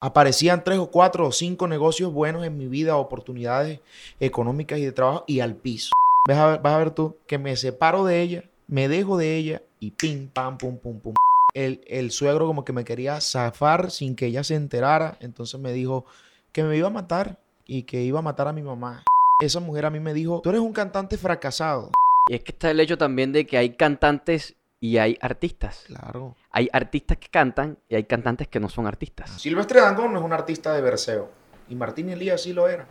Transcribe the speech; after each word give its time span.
aparecían 0.00 0.64
tres 0.64 0.78
o 0.78 0.90
cuatro 0.90 1.26
o 1.26 1.32
cinco 1.32 1.68
negocios 1.68 2.12
buenos 2.12 2.44
en 2.44 2.56
mi 2.56 2.66
vida, 2.66 2.96
oportunidades 2.96 3.80
económicas 4.18 4.78
y 4.78 4.84
de 4.84 4.92
trabajo, 4.92 5.24
y 5.26 5.40
al 5.40 5.56
piso. 5.56 5.92
Vas 6.28 6.38
a 6.38 6.46
ver, 6.46 6.60
vas 6.60 6.72
a 6.74 6.78
ver 6.78 6.90
tú 6.90 7.18
que 7.26 7.38
me 7.38 7.56
separo 7.56 8.04
de 8.04 8.22
ella, 8.22 8.44
me 8.66 8.88
dejo 8.88 9.16
de 9.16 9.36
ella 9.36 9.62
y 9.78 9.92
pim, 9.92 10.28
pam, 10.28 10.58
pum, 10.58 10.78
pum, 10.78 11.00
pum. 11.00 11.14
El, 11.54 11.80
el 11.86 12.10
suegro 12.10 12.46
como 12.46 12.64
que 12.64 12.72
me 12.72 12.84
quería 12.84 13.20
zafar 13.20 13.90
sin 13.90 14.14
que 14.14 14.26
ella 14.26 14.44
se 14.44 14.54
enterara, 14.54 15.16
entonces 15.20 15.60
me 15.60 15.72
dijo 15.72 16.04
que 16.52 16.62
me 16.62 16.76
iba 16.76 16.88
a 16.88 16.92
matar 16.92 17.40
y 17.66 17.82
que 17.82 18.02
iba 18.02 18.20
a 18.20 18.22
matar 18.22 18.48
a 18.48 18.52
mi 18.52 18.62
mamá. 18.62 19.04
Esa 19.40 19.60
mujer 19.60 19.86
a 19.86 19.90
mí 19.90 20.00
me 20.00 20.14
dijo, 20.14 20.40
tú 20.42 20.50
eres 20.50 20.60
un 20.60 20.72
cantante 20.72 21.16
fracasado. 21.16 21.90
Y 22.28 22.34
es 22.34 22.44
que 22.44 22.52
está 22.52 22.70
el 22.70 22.80
hecho 22.80 22.98
también 22.98 23.32
de 23.32 23.46
que 23.46 23.58
hay 23.58 23.70
cantantes 23.70 24.54
y 24.80 24.98
hay 24.98 25.16
artistas. 25.20 25.84
Claro. 25.86 26.36
Hay 26.52 26.68
artistas 26.72 27.16
que 27.18 27.28
cantan 27.28 27.78
y 27.88 27.94
hay 27.94 28.04
cantantes 28.04 28.48
que 28.48 28.58
no 28.58 28.68
son 28.68 28.88
artistas. 28.88 29.40
Silvestre 29.40 29.80
Dangón 29.80 30.12
no 30.12 30.18
es 30.18 30.24
un 30.24 30.32
artista 30.32 30.74
de 30.74 30.82
verseo. 30.82 31.30
Y 31.68 31.76
Martín 31.76 32.08
Elías 32.08 32.42
sí 32.42 32.52
lo 32.52 32.68
era. 32.68 32.88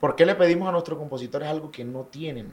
¿Por 0.00 0.14
qué 0.14 0.24
le 0.24 0.36
pedimos 0.36 0.68
a 0.68 0.72
nuestros 0.72 0.96
compositores 0.96 1.48
algo 1.48 1.72
que 1.72 1.84
no 1.84 2.04
tienen? 2.04 2.50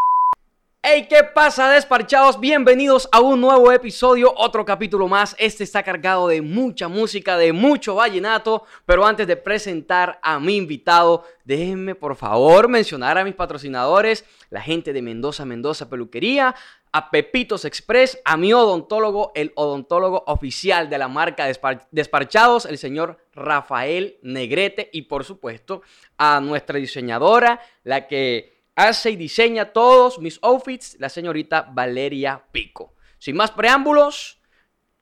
Hey, 0.83 1.05
¿qué 1.07 1.23
pasa, 1.23 1.69
desparchados? 1.69 2.39
Bienvenidos 2.39 3.07
a 3.11 3.19
un 3.21 3.39
nuevo 3.39 3.71
episodio, 3.71 4.33
otro 4.35 4.65
capítulo 4.65 5.07
más. 5.07 5.35
Este 5.37 5.63
está 5.63 5.83
cargado 5.83 6.27
de 6.27 6.41
mucha 6.41 6.87
música, 6.87 7.37
de 7.37 7.53
mucho 7.53 7.93
vallenato. 7.93 8.65
Pero 8.87 9.05
antes 9.05 9.27
de 9.27 9.37
presentar 9.37 10.19
a 10.23 10.39
mi 10.39 10.57
invitado, 10.57 11.23
déjenme 11.45 11.93
por 11.93 12.15
favor 12.15 12.67
mencionar 12.67 13.19
a 13.19 13.23
mis 13.23 13.35
patrocinadores, 13.35 14.25
la 14.49 14.61
gente 14.61 14.91
de 14.91 15.03
Mendoza 15.03 15.45
Mendoza 15.45 15.87
Peluquería, 15.87 16.55
a 16.93 17.09
Pepitos 17.09 17.63
Express, 17.65 18.19
a 18.25 18.35
mi 18.37 18.51
odontólogo, 18.53 19.31
el 19.35 19.51
odontólogo 19.55 20.23
oficial 20.27 20.89
de 20.89 20.97
la 20.97 21.07
marca 21.07 21.47
Despar- 21.49 21.87
Desparchados, 21.91 22.65
el 22.65 22.77
señor 22.77 23.17
Rafael 23.33 24.17
Negrete, 24.23 24.89
y 24.91 25.03
por 25.03 25.23
supuesto 25.23 25.81
a 26.17 26.39
nuestra 26.41 26.77
diseñadora, 26.79 27.61
la 27.83 28.07
que 28.07 28.61
hace 28.75 29.11
y 29.11 29.15
diseña 29.15 29.71
todos 29.73 30.19
mis 30.19 30.39
outfits, 30.41 30.97
la 30.99 31.09
señorita 31.09 31.69
Valeria 31.71 32.43
Pico. 32.51 32.93
Sin 33.19 33.35
más 33.35 33.51
preámbulos, 33.51 34.39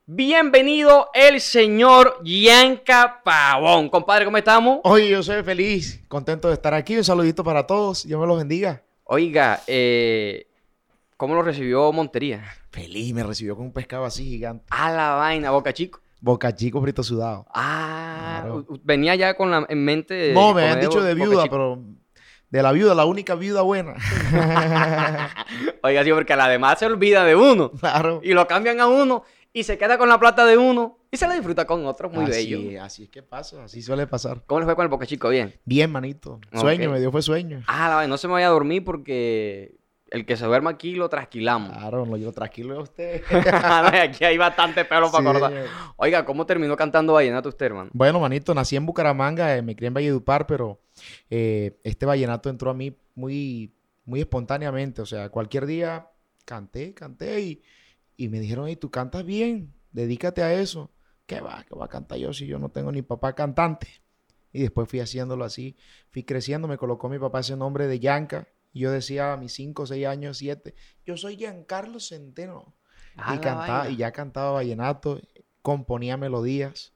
bienvenido 0.05 1.09
el 1.13 1.39
señor 1.39 2.19
Yanka 2.23 3.21
Pavón. 3.23 3.89
Compadre, 3.89 4.25
¿cómo 4.25 4.37
estamos? 4.37 4.79
Oye, 4.83 5.09
yo 5.09 5.23
soy 5.23 5.41
feliz, 5.43 6.03
contento 6.07 6.49
de 6.49 6.55
estar 6.55 6.73
aquí. 6.73 6.97
Un 6.97 7.03
saludito 7.03 7.43
para 7.43 7.65
todos. 7.65 8.05
Dios 8.05 8.19
me 8.19 8.27
los 8.27 8.37
bendiga. 8.37 8.83
Oiga, 9.05 9.61
eh, 9.67 10.48
¿cómo 11.19 11.35
lo 11.35 11.41
recibió 11.41 11.91
Montería? 11.91 12.45
Feliz, 12.71 13.13
me 13.13 13.23
recibió 13.23 13.53
con 13.57 13.65
un 13.65 13.73
pescado 13.73 14.05
así 14.05 14.23
gigante. 14.23 14.63
A 14.69 14.89
la 14.89 15.15
vaina, 15.15 15.51
Boca 15.51 15.73
Chico. 15.73 15.99
Boca 16.21 16.55
chico, 16.55 16.81
frito 16.81 17.03
sudado. 17.03 17.45
Ah, 17.53 18.39
Claro. 18.41 18.65
venía 18.83 19.15
ya 19.15 19.33
con 19.35 19.51
la 19.51 19.65
en 19.67 19.83
mente 19.83 20.13
de 20.13 20.33
no, 20.33 20.53
me 20.53 20.63
han 20.69 20.79
dicho 20.79 21.01
de 21.01 21.13
viuda, 21.15 21.45
pero 21.49 21.81
de 22.49 22.63
la 22.63 22.71
viuda, 22.71 22.95
la 22.95 23.03
única 23.05 23.35
viuda 23.35 23.61
buena. 23.63 23.95
Oiga, 25.83 26.03
sí, 26.03 26.11
porque 26.11 26.35
la 26.37 26.47
demás 26.47 26.79
se 26.79 26.85
olvida 26.85 27.25
de 27.25 27.35
uno 27.35 27.71
claro. 27.71 28.21
y 28.23 28.33
lo 28.33 28.47
cambian 28.47 28.79
a 28.79 28.87
uno 28.87 29.23
y 29.51 29.63
se 29.63 29.77
queda 29.77 29.97
con 29.97 30.07
la 30.07 30.19
plata 30.19 30.45
de 30.45 30.57
uno 30.57 30.99
y 31.11 31.17
se 31.17 31.27
la 31.27 31.33
disfruta 31.33 31.65
con 31.65 31.85
otro, 31.85 32.09
muy 32.09 32.25
así, 32.25 32.53
bello. 32.55 32.83
Así 32.83 33.03
es 33.03 33.09
que 33.09 33.23
pasa, 33.23 33.63
así 33.65 33.81
suele 33.81 34.07
pasar. 34.07 34.41
¿Cómo 34.45 34.59
le 34.59 34.65
fue 34.65 34.75
con 34.75 34.83
el 34.83 34.89
Boca 34.89 35.05
Chico? 35.05 35.29
Bien. 35.29 35.53
Bien, 35.65 35.91
manito. 35.91 36.39
Sueño, 36.53 36.91
me 36.91 36.99
dio 36.99 37.11
fue 37.11 37.21
sueño. 37.21 37.63
Ah, 37.67 37.89
la 37.89 37.95
vaina, 37.95 38.09
no 38.09 38.17
se 38.17 38.27
me 38.27 38.33
vaya 38.33 38.47
a 38.47 38.51
dormir 38.51 38.83
porque 38.83 39.78
el 40.11 40.25
que 40.25 40.35
se 40.37 40.45
duerma 40.45 40.71
aquí 40.71 40.95
lo 40.95 41.09
trasquilamos. 41.09 41.71
Claro, 41.77 42.05
lo 42.05 42.17
llevo 42.17 42.31
tranquilo 42.31 42.79
a 42.79 42.83
usted. 42.83 43.21
No, 43.31 43.87
aquí 43.87 44.23
hay 44.25 44.37
bastante 44.37 44.85
pelo 44.85 45.11
para 45.11 45.23
Sí, 45.23 45.29
acordar. 45.29 45.51
señor. 45.51 45.67
Oiga, 45.97 46.25
¿cómo 46.25 46.45
terminó 46.45 46.75
cantando 46.75 47.13
vallenato 47.13 47.49
usted, 47.49 47.67
hermano? 47.67 47.89
Bueno, 47.93 48.19
manito, 48.19 48.53
nací 48.53 48.75
en 48.75 48.85
Bucaramanga, 48.85 49.55
eh, 49.57 49.61
me 49.61 49.75
crié 49.75 49.87
en 49.87 49.93
Valledupar, 49.93 50.45
pero 50.47 50.79
eh, 51.29 51.79
este 51.83 52.05
vallenato 52.05 52.49
entró 52.49 52.71
a 52.71 52.73
mí 52.73 52.95
muy, 53.15 53.73
muy 54.05 54.19
espontáneamente. 54.21 55.01
O 55.01 55.05
sea, 55.05 55.29
cualquier 55.29 55.65
día 55.65 56.07
canté, 56.45 56.93
canté 56.93 57.41
y, 57.41 57.61
y 58.17 58.29
me 58.29 58.39
dijeron, 58.39 58.67
hey, 58.67 58.75
tú 58.75 58.89
cantas 58.91 59.23
bien, 59.25 59.73
dedícate 59.91 60.41
a 60.43 60.53
eso. 60.53 60.91
¿Qué 61.25 61.41
va? 61.41 61.63
¿Qué 61.67 61.75
va 61.75 61.85
a 61.85 61.89
cantar 61.89 62.17
yo 62.17 62.33
si 62.33 62.47
yo 62.47 62.57
no 62.57 62.69
tengo 62.69 62.91
ni 62.91 63.01
papá 63.03 63.33
cantante? 63.33 63.87
Y 64.51 64.61
después 64.61 64.89
fui 64.89 64.99
haciéndolo 64.99 65.45
así, 65.45 65.77
fui 66.09 66.23
creciendo, 66.23 66.67
me 66.67 66.77
colocó 66.77 67.07
mi 67.07 67.19
papá 67.19 67.41
ese 67.41 67.55
nombre 67.55 67.85
de 67.85 67.99
Yanka. 67.99 68.47
Y 68.71 68.81
yo 68.81 68.91
decía 68.91 69.33
a 69.33 69.37
mis 69.37 69.53
5, 69.53 69.85
6 69.85 70.05
años, 70.05 70.37
7, 70.37 70.75
yo 71.05 71.17
soy 71.17 71.37
Giancarlo 71.37 71.99
Centeno. 71.99 72.75
Ah, 73.17 73.35
y, 73.35 73.39
cantaba, 73.39 73.77
vaina. 73.79 73.89
y 73.89 73.97
ya 73.97 74.11
cantaba 74.11 74.51
vallenato, 74.51 75.19
componía 75.61 76.17
melodías. 76.17 76.93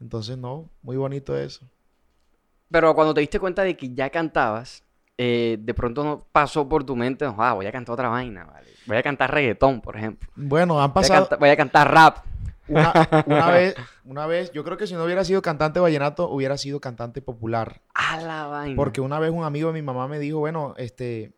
Entonces, 0.00 0.38
no, 0.38 0.70
muy 0.82 0.96
bonito 0.96 1.36
eso. 1.36 1.68
Pero 2.70 2.94
cuando 2.94 3.12
te 3.14 3.20
diste 3.20 3.38
cuenta 3.40 3.62
de 3.62 3.76
que 3.76 3.92
ya 3.92 4.10
cantabas, 4.10 4.84
eh, 5.18 5.58
de 5.60 5.74
pronto 5.74 6.04
no 6.04 6.26
pasó 6.32 6.68
por 6.68 6.84
tu 6.84 6.96
mente, 6.96 7.24
ah, 7.26 7.52
voy 7.52 7.66
a 7.66 7.72
cantar 7.72 7.92
otra 7.94 8.08
vaina, 8.08 8.44
¿vale? 8.44 8.68
Voy 8.86 8.96
a 8.96 9.02
cantar 9.02 9.32
reggaetón, 9.32 9.80
por 9.80 9.96
ejemplo. 9.96 10.30
Bueno, 10.36 10.80
han 10.80 10.90
Voy 10.94 11.04
a, 11.04 11.08
pasado 11.08 11.22
canta- 11.28 11.36
voy 11.36 11.48
a 11.50 11.56
cantar 11.56 11.92
rap. 11.92 12.18
Una, 12.70 13.24
una 13.26 13.50
vez, 13.52 13.74
una 14.04 14.26
vez, 14.26 14.52
yo 14.52 14.64
creo 14.64 14.76
que 14.76 14.86
si 14.86 14.94
no 14.94 15.04
hubiera 15.04 15.24
sido 15.24 15.42
cantante 15.42 15.80
vallenato, 15.80 16.28
hubiera 16.30 16.56
sido 16.56 16.80
cantante 16.80 17.22
popular. 17.22 17.82
A 17.94 18.20
la 18.20 18.46
vaina. 18.46 18.76
Porque 18.76 19.00
una 19.00 19.18
vez 19.18 19.30
un 19.30 19.44
amigo 19.44 19.68
de 19.68 19.74
mi 19.74 19.82
mamá 19.82 20.08
me 20.08 20.18
dijo, 20.18 20.38
bueno, 20.38 20.74
este, 20.76 21.32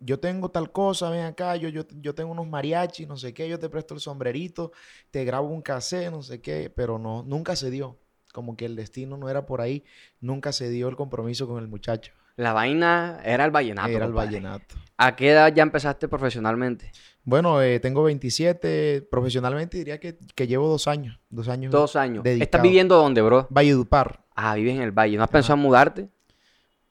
yo 0.00 0.20
tengo 0.20 0.50
tal 0.50 0.72
cosa, 0.72 1.10
ven 1.10 1.24
acá, 1.24 1.56
yo, 1.56 1.68
yo, 1.68 1.82
yo 2.00 2.14
tengo 2.14 2.32
unos 2.32 2.46
mariachis, 2.46 3.08
no 3.08 3.16
sé 3.16 3.34
qué, 3.34 3.48
yo 3.48 3.58
te 3.58 3.68
presto 3.68 3.94
el 3.94 4.00
sombrerito, 4.00 4.72
te 5.10 5.24
grabo 5.24 5.48
un 5.48 5.62
cassette, 5.62 6.10
no 6.10 6.22
sé 6.22 6.40
qué, 6.40 6.70
pero 6.74 6.98
no, 6.98 7.22
nunca 7.22 7.56
se 7.56 7.70
dio. 7.70 7.98
Como 8.32 8.56
que 8.56 8.66
el 8.66 8.76
destino 8.76 9.16
no 9.16 9.28
era 9.28 9.46
por 9.46 9.60
ahí, 9.60 9.84
nunca 10.20 10.52
se 10.52 10.68
dio 10.68 10.88
el 10.88 10.96
compromiso 10.96 11.48
con 11.48 11.62
el 11.62 11.68
muchacho. 11.68 12.12
La 12.38 12.52
vaina 12.52 13.18
era 13.24 13.44
el 13.44 13.50
vallenato. 13.50 13.88
Era 13.88 14.04
el 14.06 14.12
compadre. 14.12 14.36
vallenato. 14.40 14.76
¿A 14.96 15.16
qué 15.16 15.30
edad 15.30 15.52
ya 15.52 15.64
empezaste 15.64 16.06
profesionalmente? 16.06 16.92
Bueno, 17.24 17.60
eh, 17.60 17.80
tengo 17.80 18.04
27, 18.04 19.08
profesionalmente 19.10 19.76
diría 19.76 19.98
que, 19.98 20.16
que 20.36 20.46
llevo 20.46 20.68
dos 20.68 20.86
años, 20.86 21.18
dos 21.30 21.48
años. 21.48 21.72
Dos 21.72 21.96
años. 21.96 22.24
¿Estás 22.24 22.62
viviendo 22.62 22.96
dónde, 22.96 23.22
bro? 23.22 23.48
Valledupar. 23.50 24.20
Ah, 24.36 24.54
vives 24.54 24.76
en 24.76 24.82
el 24.82 24.92
valle. 24.92 25.16
¿No 25.16 25.24
has 25.24 25.30
pensado 25.30 25.54
en 25.54 25.62
mudarte? 25.62 26.08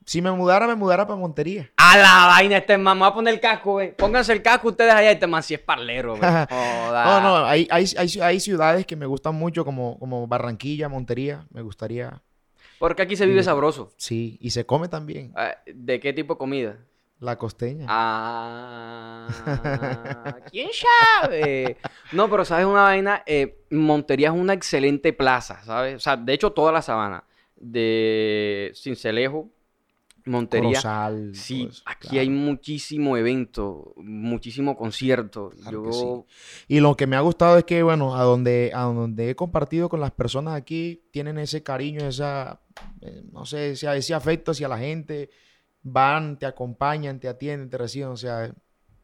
Si 0.06 0.22
me 0.22 0.32
mudara, 0.32 0.68
me 0.68 0.76
mudara 0.76 1.08
para 1.08 1.18
Montería. 1.18 1.72
A 1.78 1.98
la 1.98 2.28
vaina, 2.28 2.58
este 2.58 2.78
man. 2.78 2.98
Me 2.98 3.04
voy 3.06 3.12
a 3.12 3.14
poner 3.14 3.34
el 3.34 3.40
casco, 3.40 3.72
güey. 3.74 3.96
Pónganse 3.96 4.34
el 4.34 4.42
casco 4.42 4.68
ustedes 4.68 4.94
allá. 4.94 5.12
Este 5.12 5.28
man 5.28 5.44
sí 5.44 5.54
es 5.54 5.62
parlero, 5.62 6.18
güey. 6.18 6.22
No, 6.52 7.22
no, 7.22 7.46
hay, 7.46 7.68
hay, 7.72 7.86
hay, 7.98 8.20
hay 8.22 8.40
ciudades 8.42 8.86
que 8.86 8.98
me 8.98 9.06
gustan 9.06 9.36
mucho, 9.36 9.64
como, 9.64 9.98
como 9.98 10.28
Barranquilla, 10.28 10.90
Montería. 10.90 11.46
Me 11.52 11.62
gustaría, 11.62 12.22
Porque 12.80 13.02
aquí 13.02 13.16
se 13.16 13.26
vive 13.26 13.44
sabroso. 13.44 13.92
sí, 13.98 14.38
y 14.42 14.52
se 14.52 14.66
come 14.66 14.88
también. 14.88 15.32
Ah, 15.36 15.56
¿De 15.66 16.00
qué 16.00 16.14
tipo 16.14 16.36
de 16.36 16.38
comida? 16.38 16.78
La 17.20 17.36
costeña. 17.38 17.88
Ah, 17.90 19.28
¿quién 20.52 20.70
sabe? 21.22 21.78
No, 22.12 22.30
pero 22.30 22.46
sabes 22.46 22.66
una 22.66 22.84
vaina, 22.84 23.24
Eh, 23.26 23.58
Montería 23.72 24.28
es 24.30 24.36
una 24.36 24.54
excelente 24.54 25.14
plaza, 25.14 25.64
¿sabes? 25.66 25.96
O 25.96 26.00
sea, 26.00 26.16
de 26.16 26.34
hecho 26.34 26.52
toda 26.52 26.72
la 26.72 26.82
sabana 26.82 27.24
de 27.56 28.72
Cincelejo, 28.76 29.50
Montería. 30.28 30.70
Corozal, 30.70 31.34
Sí, 31.36 31.70
aquí 31.86 32.08
claro. 32.10 32.22
hay 32.22 32.30
muchísimo 32.30 33.18
evento, 33.18 33.94
muchísimo 33.98 34.76
concierto. 34.78 35.52
Claro 35.62 35.86
Yo, 35.86 36.26
sí. 36.28 36.76
Y 36.76 36.80
lo 36.80 36.96
que 36.96 37.08
me 37.08 37.16
ha 37.16 37.22
gustado 37.22 37.58
es 37.58 37.64
que, 37.64 37.84
bueno, 37.84 38.16
a 38.16 38.24
donde, 38.24 38.72
a 38.74 38.82
donde 38.84 39.30
he 39.30 39.36
compartido 39.36 39.90
con 39.90 40.00
las 40.00 40.12
personas 40.12 40.54
aquí, 40.56 41.04
tienen 41.12 41.38
ese 41.38 41.64
cariño, 41.64 42.08
esa, 42.08 42.62
eh, 43.02 43.24
no 43.32 43.46
sé, 43.46 43.72
ese, 43.72 43.96
ese 43.98 44.14
afecto 44.14 44.52
hacia 44.52 44.68
la 44.68 44.78
gente. 44.78 45.30
Van, 45.84 46.38
te 46.38 46.46
acompañan, 46.46 47.20
te 47.20 47.28
atienden, 47.30 47.70
te 47.70 47.78
reciben, 47.78 48.10
o 48.10 48.18
sea, 48.18 48.54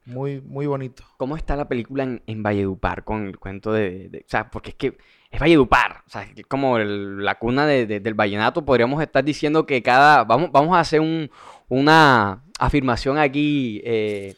muy, 0.05 0.41
muy 0.41 0.65
bonito. 0.65 1.03
¿Cómo 1.17 1.37
está 1.37 1.55
la 1.55 1.69
película 1.69 2.03
en, 2.03 2.21
en 2.27 2.43
Valledupar 2.43 3.05
con 3.05 3.25
el 3.27 3.39
cuento 3.39 3.71
de, 3.71 4.09
de- 4.09 4.19
O 4.19 4.29
sea, 4.29 4.49
porque 4.51 4.71
es 4.71 4.75
que 4.75 4.97
es 5.33 5.39
Valledupar, 5.39 6.03
o 6.05 6.09
sea, 6.09 6.21
es 6.35 6.45
como 6.45 6.77
el- 6.77 7.23
la 7.25 7.35
cuna 7.39 7.65
de- 7.65 7.85
de- 7.87 7.99
del 7.99 8.13
vallenato. 8.13 8.63
Podríamos 8.63 9.01
estar 9.01 9.23
diciendo 9.23 9.65
que 9.65 9.81
cada... 9.81 10.23
Vamos, 10.23 10.51
vamos 10.51 10.75
a 10.77 10.79
hacer 10.79 10.99
un- 11.01 11.29
una 11.69 12.43
afirmación 12.59 13.17
aquí 13.17 13.81
eh, 13.83 14.35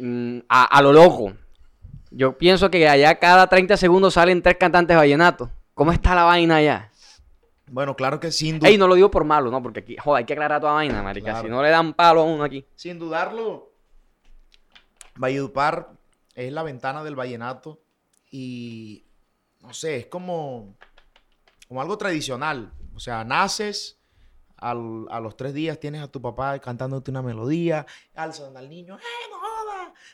mm, 0.00 0.38
a, 0.48 0.64
a 0.78 0.82
lo 0.82 0.92
loco. 0.92 1.32
Yo 2.12 2.38
pienso 2.38 2.70
que 2.70 2.88
allá 2.88 3.18
cada 3.18 3.48
30 3.48 3.76
segundos 3.76 4.14
salen 4.14 4.40
tres 4.42 4.56
cantantes 4.58 4.96
vallenatos. 4.96 5.50
¿Cómo 5.74 5.90
está 5.92 6.14
la 6.14 6.22
vaina 6.24 6.56
allá? 6.56 6.90
Bueno, 7.68 7.96
claro 7.96 8.20
que 8.20 8.30
sin, 8.30 8.60
du- 8.60 8.66
Ey, 8.66 8.78
no 8.78 8.86
lo 8.86 8.94
digo 8.94 9.10
por 9.10 9.24
malo, 9.24 9.50
¿no? 9.50 9.60
Porque 9.60 9.80
aquí, 9.80 9.96
joder, 9.96 10.20
hay 10.20 10.24
que 10.24 10.34
aclarar 10.34 10.60
toda 10.60 10.74
vaina, 10.74 11.02
marica. 11.02 11.32
Claro. 11.32 11.46
Si 11.48 11.50
no 11.50 11.60
le 11.64 11.70
dan 11.70 11.92
palo 11.94 12.20
a 12.20 12.24
uno 12.24 12.44
aquí. 12.44 12.64
sin 12.76 12.96
dudarlo, 13.00 13.72
Valledupar 15.16 15.88
es 16.34 16.52
la 16.52 16.62
ventana 16.62 17.02
del 17.02 17.16
vallenato 17.16 17.80
y, 18.30 19.04
no 19.66 19.74
sé, 19.74 19.96
es 19.96 20.06
como, 20.06 20.76
como 21.68 21.80
algo 21.80 21.98
tradicional. 21.98 22.72
O 22.94 23.00
sea, 23.00 23.24
naces, 23.24 23.98
al- 24.56 25.06
a 25.10 25.20
los 25.20 25.36
tres 25.36 25.52
días 25.54 25.78
tienes 25.80 26.02
a 26.02 26.08
tu 26.08 26.20
papá 26.22 26.58
cantándote 26.60 27.10
una 27.10 27.22
melodía, 27.22 27.84
alzan 28.14 28.56
al 28.56 28.68
niño, 28.70 28.96
¡eh, 28.96 29.00
no 29.30 29.36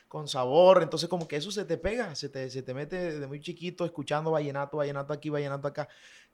con 0.07 0.27
sabor. 0.27 0.83
Entonces, 0.83 1.09
como 1.09 1.27
que 1.27 1.35
eso 1.37 1.49
se 1.51 1.65
te 1.65 1.77
pega, 1.77 2.13
se 2.15 2.29
te, 2.29 2.49
se 2.49 2.61
te 2.61 2.73
mete 2.73 2.95
desde 2.97 3.25
muy 3.27 3.39
chiquito 3.39 3.83
escuchando 3.83 4.31
vallenato, 4.31 4.77
vallenato 4.77 5.11
aquí, 5.11 5.29
vallenato 5.29 5.67
acá. 5.67 5.87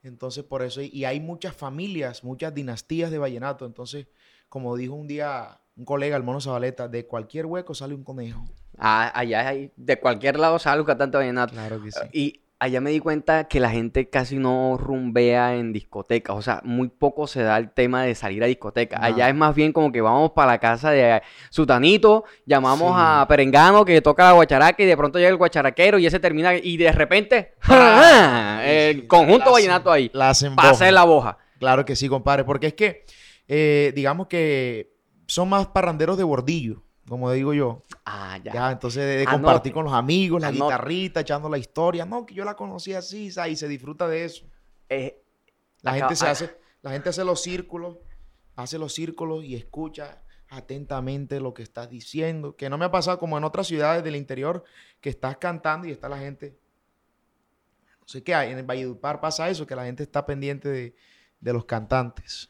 Entonces, 0.03 0.43
por 0.43 0.61
eso, 0.63 0.81
y 0.81 1.05
hay 1.05 1.19
muchas 1.21 1.55
familias, 1.55 2.23
muchas 2.23 2.53
dinastías 2.53 3.09
de 3.09 3.17
vallenato. 3.17 3.65
Entonces, 3.65 4.07
como 4.49 4.75
dijo 4.75 4.93
un 4.95 5.07
día 5.07 5.61
un 5.77 5.85
colega, 5.85 6.17
el 6.17 6.23
mono 6.23 6.41
Zabaleta, 6.41 6.89
de 6.89 7.05
cualquier 7.05 7.45
hueco 7.45 7.73
sale 7.73 7.93
un 7.95 8.03
conejo. 8.03 8.43
Ah, 8.77 9.11
allá 9.17 9.47
hay, 9.47 9.71
de 9.77 9.97
cualquier 9.99 10.37
lado 10.37 10.59
sale 10.59 10.81
un 10.81 10.87
cantante 10.87 11.17
vallenato. 11.17 11.53
Claro 11.53 11.81
que 11.81 11.91
sí. 11.91 11.99
Y 12.11 12.41
allá 12.59 12.81
me 12.81 12.91
di 12.91 12.99
cuenta 12.99 13.47
que 13.47 13.59
la 13.59 13.69
gente 13.69 14.09
casi 14.09 14.37
no 14.37 14.77
rumbea 14.77 15.55
en 15.55 15.71
discotecas. 15.71 16.35
O 16.35 16.41
sea, 16.41 16.61
muy 16.65 16.89
poco 16.89 17.25
se 17.25 17.41
da 17.41 17.57
el 17.57 17.71
tema 17.71 18.03
de 18.03 18.15
salir 18.15 18.43
a 18.43 18.47
discoteca. 18.47 18.97
Nada. 18.97 19.07
Allá 19.07 19.29
es 19.29 19.35
más 19.35 19.55
bien 19.55 19.71
como 19.71 19.91
que 19.91 20.01
vamos 20.01 20.31
para 20.31 20.51
la 20.51 20.59
casa 20.59 20.91
de 20.91 21.21
Sutanito, 21.49 22.25
llamamos 22.45 22.89
Sí. 22.89 22.95
a 22.97 23.25
Perengano 23.27 23.85
que 23.85 24.01
toca 24.01 24.25
la 24.25 24.33
guacharaca 24.33 24.83
y 24.83 24.85
de 24.85 24.97
pronto 24.97 25.17
llega 25.19 25.29
el 25.29 25.37
guacharaquero 25.37 25.97
y 25.99 26.05
ese 26.05 26.19
termina 26.19 26.53
y 26.55 26.77
de 26.77 26.91
repente 26.91 27.53
¡Pra! 27.65 28.61
el 28.65 29.07
conjunto 29.07 29.45
la 29.45 29.51
vallenato 29.51 29.91
ahí. 29.91 30.11
La 30.13 30.33
en 30.41 30.93
la 30.95 31.03
boja. 31.05 31.37
Claro 31.59 31.85
que 31.85 31.95
sí, 31.95 32.07
compadre, 32.07 32.43
porque 32.43 32.67
es 32.67 32.73
que, 32.73 33.05
eh, 33.47 33.91
digamos 33.95 34.27
que 34.27 34.93
son 35.27 35.49
más 35.49 35.67
parranderos 35.67 36.17
de 36.17 36.23
bordillo, 36.23 36.83
como 37.09 37.31
digo 37.31 37.53
yo. 37.53 37.83
Ah, 38.05 38.37
ya. 38.43 38.53
Ya, 38.53 38.71
entonces 38.71 39.03
de, 39.03 39.17
de 39.17 39.21
Anote. 39.23 39.33
compartir 39.35 39.73
con 39.73 39.83
los 39.85 39.93
amigos, 39.93 40.39
la 40.41 40.47
Anote. 40.49 40.63
guitarrita, 40.65 41.19
echando 41.21 41.49
la 41.49 41.57
historia. 41.57 42.05
No, 42.05 42.25
que 42.25 42.33
yo 42.35 42.45
la 42.45 42.55
conocí 42.55 42.93
así, 42.93 43.31
¿sabes? 43.31 43.53
y 43.53 43.55
se 43.57 43.67
disfruta 43.67 44.07
de 44.07 44.25
eso. 44.25 44.45
Eh, 44.89 45.21
La 45.81 45.91
Acá- 45.91 45.99
gente 45.99 46.15
se 46.15 46.25
ah. 46.27 46.31
hace, 46.31 46.57
la 46.81 46.91
gente 46.91 47.09
hace 47.09 47.23
los 47.23 47.41
círculos, 47.41 47.97
hace 48.55 48.77
los 48.77 48.93
círculos 48.93 49.43
y 49.43 49.55
escucha 49.55 50.21
atentamente 50.49 51.39
lo 51.39 51.53
que 51.53 51.63
estás 51.63 51.89
diciendo. 51.89 52.55
Que 52.55 52.69
no 52.69 52.77
me 52.77 52.85
ha 52.85 52.91
pasado 52.91 53.19
como 53.19 53.37
en 53.37 53.43
otras 53.43 53.67
ciudades 53.67 54.03
del 54.03 54.15
interior 54.15 54.63
que 55.01 55.09
estás 55.09 55.37
cantando 55.37 55.87
y 55.87 55.91
está 55.91 56.09
la 56.09 56.17
gente. 56.17 56.57
No 58.01 58.07
sé 58.07 58.23
qué 58.23 58.33
hay. 58.35 58.51
En 58.51 58.57
el 58.57 58.65
Valledupar 58.65 59.19
pasa 59.21 59.49
eso, 59.49 59.65
que 59.67 59.75
la 59.75 59.85
gente 59.85 60.03
está 60.03 60.25
pendiente 60.25 60.67
de, 60.69 60.95
de 61.39 61.53
los 61.53 61.65
cantantes. 61.65 62.49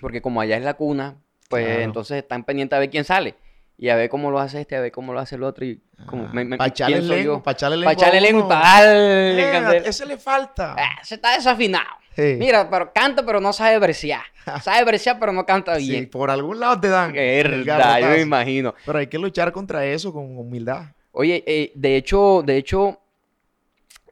porque 0.00 0.20
como 0.20 0.40
allá 0.40 0.56
es 0.58 0.64
la 0.64 0.74
cuna, 0.74 1.16
pues 1.48 1.64
Claro. 1.64 1.80
entonces 1.82 2.18
están 2.18 2.44
pendientes 2.44 2.76
a 2.76 2.80
ver 2.80 2.90
quién 2.90 3.04
sale. 3.04 3.36
Y 3.78 3.90
a 3.90 3.96
ver 3.96 4.08
cómo 4.08 4.30
lo 4.30 4.38
hace 4.38 4.60
este, 4.62 4.74
a 4.76 4.80
ver 4.80 4.90
cómo 4.92 5.12
lo 5.12 5.20
hace 5.20 5.34
el 5.36 5.42
otro. 5.42 5.64
Y 5.66 5.80
como 6.06 6.28
me, 6.28 6.44
me- 6.44 6.56
para 6.56 6.68
echarle 6.68 6.96
pienso 6.96 7.14
lengua, 7.14 7.34
yo. 7.36 7.42
pa' 7.42 7.50
echarle 7.52 7.84
Para 7.84 7.90
lengua. 8.20 8.44
a 8.50 8.78
echarle 8.80 9.34
lengua 9.34 9.74
y 9.76 9.88
ese 9.88 10.06
le 10.06 10.16
falta. 10.16 10.74
Ah, 10.78 10.98
se 11.02 11.16
está 11.16 11.34
desafinado. 11.34 11.84
Sí. 12.14 12.36
Mira, 12.38 12.70
pero 12.70 12.90
canta, 12.94 13.22
pero 13.26 13.40
no 13.40 13.52
sabe 13.52 13.78
versear. 13.78 14.22
Sabe 14.62 14.84
versear, 14.84 15.18
pero 15.20 15.32
no 15.32 15.44
canta 15.44 15.78
Sí, 15.78 15.90
bien. 15.90 16.08
por 16.08 16.30
algún 16.30 16.58
lado 16.60 16.80
te 16.80 16.88
dan. 16.88 17.12
Verdad, 17.12 18.00
yo 18.00 18.06
me 18.08 18.20
imagino. 18.20 18.74
Pero 18.86 18.98
hay 19.00 19.08
que 19.08 19.18
luchar 19.18 19.52
contra 19.52 19.84
eso 19.84 20.12
con 20.12 20.38
humildad. 20.38 20.84
Oye, 21.12 21.44
eh, 21.46 21.72
de 21.74 21.96
hecho, 21.96 22.42
de 22.46 22.56
hecho, 22.56 22.98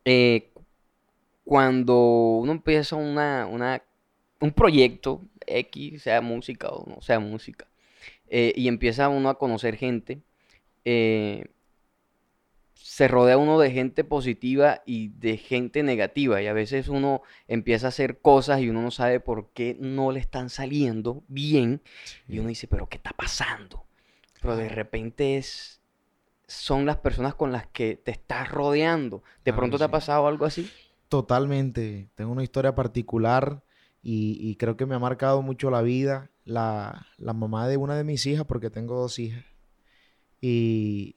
eh, 0.04 0.50
cuando 1.44 1.96
uno 2.38 2.52
empieza 2.52 2.96
una, 2.96 3.46
una, 3.46 3.80
un 4.40 4.52
proyecto 4.52 5.20
X, 5.46 6.02
sea 6.02 6.20
música 6.20 6.68
o 6.68 6.88
no 6.88 7.00
sea 7.02 7.20
música, 7.20 7.66
eh, 8.28 8.52
y 8.56 8.68
empieza 8.68 9.08
uno 9.08 9.28
a 9.28 9.38
conocer 9.38 9.76
gente, 9.76 10.20
eh, 10.84 11.46
se 12.74 13.08
rodea 13.08 13.38
uno 13.38 13.58
de 13.58 13.70
gente 13.70 14.04
positiva 14.04 14.82
y 14.86 15.08
de 15.08 15.36
gente 15.36 15.82
negativa, 15.82 16.40
y 16.42 16.46
a 16.46 16.52
veces 16.52 16.88
uno 16.88 17.22
empieza 17.48 17.86
a 17.86 17.88
hacer 17.88 18.20
cosas 18.20 18.60
y 18.60 18.68
uno 18.68 18.82
no 18.82 18.90
sabe 18.90 19.20
por 19.20 19.48
qué 19.50 19.76
no 19.80 20.12
le 20.12 20.20
están 20.20 20.48
saliendo 20.50 21.24
bien, 21.26 21.80
y 22.28 22.38
uno 22.38 22.48
dice, 22.48 22.68
pero 22.68 22.88
¿qué 22.88 22.98
está 22.98 23.10
pasando? 23.10 23.84
Pero 24.40 24.56
de 24.56 24.68
repente 24.68 25.38
es, 25.38 25.80
son 26.46 26.86
las 26.86 26.98
personas 26.98 27.34
con 27.34 27.50
las 27.50 27.66
que 27.66 27.96
te 27.96 28.10
estás 28.10 28.50
rodeando. 28.50 29.22
¿De 29.38 29.50
Claro 29.50 29.56
pronto 29.56 29.78
te 29.78 29.84
ha 29.84 29.90
pasado 29.90 30.26
algo 30.26 30.44
así? 30.44 30.70
Totalmente. 31.08 32.08
Tengo 32.14 32.32
una 32.32 32.42
historia 32.42 32.74
particular 32.74 33.62
y, 34.06 34.56
creo 34.56 34.76
que 34.76 34.84
me 34.84 34.94
ha 34.94 34.98
marcado 34.98 35.40
mucho 35.40 35.70
la 35.70 35.82
vida. 35.82 36.30
La, 36.44 37.06
la 37.16 37.32
mamá 37.32 37.66
de 37.68 37.78
una 37.78 37.96
de 37.96 38.04
mis 38.04 38.26
hijas, 38.26 38.44
porque 38.44 38.68
tengo 38.68 39.00
dos 39.00 39.18
hijas. 39.18 39.44
Y 40.42 41.16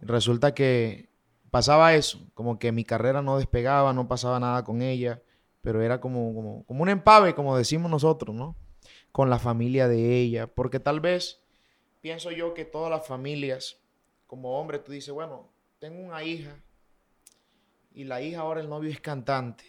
resulta 0.00 0.52
que 0.52 1.08
pasaba 1.50 1.94
eso, 1.94 2.20
como 2.34 2.58
que 2.58 2.72
mi 2.72 2.84
carrera 2.84 3.22
no 3.22 3.38
despegaba, 3.38 3.94
no 3.94 4.06
pasaba 4.06 4.38
nada 4.38 4.64
con 4.64 4.82
ella, 4.82 5.22
pero 5.62 5.80
era 5.80 5.98
como, 5.98 6.34
como, 6.34 6.64
como 6.64 6.82
un 6.82 6.90
empave, 6.90 7.34
como 7.34 7.56
decimos 7.56 7.90
nosotros, 7.90 8.36
¿no? 8.36 8.54
Con 9.12 9.30
la 9.30 9.38
familia 9.38 9.88
de 9.88 10.18
ella, 10.18 10.46
porque 10.46 10.78
tal 10.78 11.00
vez 11.00 11.40
pienso 12.02 12.30
yo 12.30 12.52
que 12.52 12.66
todas 12.66 12.90
las 12.90 13.06
familias, 13.06 13.80
como 14.26 14.60
hombre, 14.60 14.78
tú 14.78 14.92
dices, 14.92 15.14
bueno, 15.14 15.48
tengo 15.78 15.98
una 16.02 16.22
hija 16.22 16.62
y 17.94 18.04
la 18.04 18.20
hija 18.20 18.40
ahora 18.40 18.60
el 18.60 18.68
novio 18.68 18.90
es 18.90 19.00
cantante. 19.00 19.64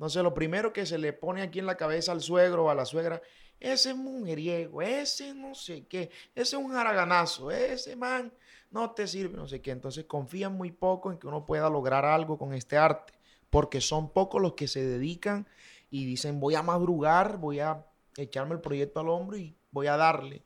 Entonces 0.00 0.22
lo 0.22 0.32
primero 0.32 0.72
que 0.72 0.86
se 0.86 0.96
le 0.96 1.12
pone 1.12 1.42
aquí 1.42 1.58
en 1.58 1.66
la 1.66 1.76
cabeza 1.76 2.12
al 2.12 2.22
suegro 2.22 2.64
o 2.64 2.70
a 2.70 2.74
la 2.74 2.86
suegra, 2.86 3.20
ese 3.60 3.90
es 3.90 3.96
mujeriego, 3.96 4.80
ese 4.80 5.34
no 5.34 5.54
sé 5.54 5.84
qué, 5.88 6.10
ese 6.34 6.56
es 6.56 6.62
un 6.62 6.74
haraganazo, 6.74 7.50
ese 7.50 7.96
man 7.96 8.32
no 8.70 8.92
te 8.92 9.06
sirve, 9.06 9.36
no 9.36 9.46
sé 9.46 9.60
qué. 9.60 9.72
Entonces 9.72 10.06
confían 10.06 10.54
muy 10.54 10.70
poco 10.72 11.12
en 11.12 11.18
que 11.18 11.26
uno 11.26 11.44
pueda 11.44 11.68
lograr 11.68 12.06
algo 12.06 12.38
con 12.38 12.54
este 12.54 12.78
arte, 12.78 13.12
porque 13.50 13.82
son 13.82 14.10
pocos 14.10 14.40
los 14.40 14.54
que 14.54 14.68
se 14.68 14.82
dedican 14.82 15.46
y 15.90 16.06
dicen 16.06 16.40
voy 16.40 16.54
a 16.54 16.62
madrugar, 16.62 17.36
voy 17.36 17.60
a 17.60 17.84
echarme 18.16 18.54
el 18.54 18.62
proyecto 18.62 19.00
al 19.00 19.10
hombro 19.10 19.36
y 19.36 19.54
voy 19.70 19.88
a 19.88 19.98
darle. 19.98 20.44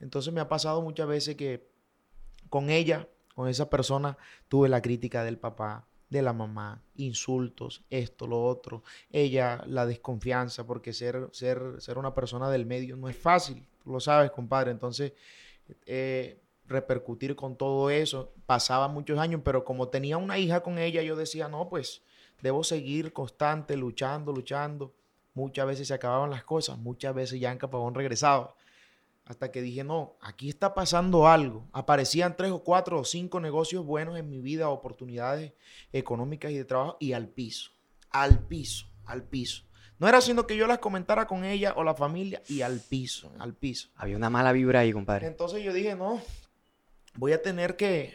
Entonces 0.00 0.34
me 0.34 0.42
ha 0.42 0.50
pasado 0.50 0.82
muchas 0.82 1.08
veces 1.08 1.34
que 1.34 1.66
con 2.50 2.68
ella, 2.68 3.08
con 3.34 3.48
esa 3.48 3.70
persona, 3.70 4.18
tuve 4.48 4.68
la 4.68 4.82
crítica 4.82 5.24
del 5.24 5.38
papá, 5.38 5.86
de 6.08 6.22
la 6.22 6.32
mamá, 6.32 6.82
insultos, 6.96 7.82
esto, 7.90 8.26
lo 8.26 8.44
otro. 8.44 8.82
Ella, 9.10 9.62
la 9.66 9.86
desconfianza, 9.86 10.66
porque 10.66 10.92
ser, 10.92 11.28
ser, 11.32 11.80
ser 11.80 11.98
una 11.98 12.14
persona 12.14 12.50
del 12.50 12.66
medio 12.66 12.96
no 12.96 13.08
es 13.08 13.16
fácil, 13.16 13.66
tú 13.82 13.92
lo 13.92 14.00
sabes, 14.00 14.30
compadre. 14.30 14.70
Entonces, 14.70 15.12
eh, 15.84 16.40
repercutir 16.68 17.36
con 17.36 17.56
todo 17.56 17.90
eso, 17.90 18.32
pasaba 18.46 18.88
muchos 18.88 19.18
años, 19.18 19.40
pero 19.44 19.64
como 19.64 19.88
tenía 19.88 20.16
una 20.16 20.38
hija 20.38 20.60
con 20.60 20.78
ella, 20.78 21.02
yo 21.02 21.16
decía, 21.16 21.48
no, 21.48 21.68
pues 21.68 22.02
debo 22.42 22.64
seguir 22.64 23.12
constante, 23.12 23.76
luchando, 23.76 24.32
luchando. 24.32 24.94
Muchas 25.34 25.66
veces 25.66 25.88
se 25.88 25.94
acababan 25.94 26.30
las 26.30 26.44
cosas, 26.44 26.78
muchas 26.78 27.14
veces 27.14 27.40
Yanka 27.40 27.68
Pavón 27.68 27.94
regresaba. 27.94 28.54
Hasta 29.26 29.50
que 29.50 29.60
dije, 29.60 29.82
no, 29.82 30.16
aquí 30.20 30.48
está 30.48 30.72
pasando 30.72 31.26
algo. 31.26 31.68
Aparecían 31.72 32.36
tres 32.36 32.52
o 32.52 32.62
cuatro 32.62 33.00
o 33.00 33.04
cinco 33.04 33.40
negocios 33.40 33.84
buenos 33.84 34.16
en 34.16 34.30
mi 34.30 34.40
vida, 34.40 34.68
oportunidades 34.68 35.52
económicas 35.92 36.52
y 36.52 36.56
de 36.56 36.64
trabajo, 36.64 36.96
y 37.00 37.12
al 37.12 37.26
piso, 37.26 37.72
al 38.10 38.46
piso, 38.46 38.86
al 39.04 39.24
piso. 39.24 39.64
No 39.98 40.08
era 40.08 40.20
sino 40.20 40.46
que 40.46 40.56
yo 40.56 40.68
las 40.68 40.78
comentara 40.78 41.26
con 41.26 41.44
ella 41.44 41.74
o 41.76 41.82
la 41.82 41.94
familia 41.94 42.40
y 42.48 42.60
al 42.60 42.78
piso, 42.78 43.32
al 43.40 43.54
piso. 43.54 43.88
Había 43.96 44.16
una 44.16 44.30
mala 44.30 44.52
vibra 44.52 44.80
ahí, 44.80 44.92
compadre. 44.92 45.26
Entonces 45.26 45.64
yo 45.64 45.72
dije, 45.72 45.96
no, 45.96 46.20
voy 47.14 47.32
a 47.32 47.42
tener 47.42 47.76
que... 47.76 48.14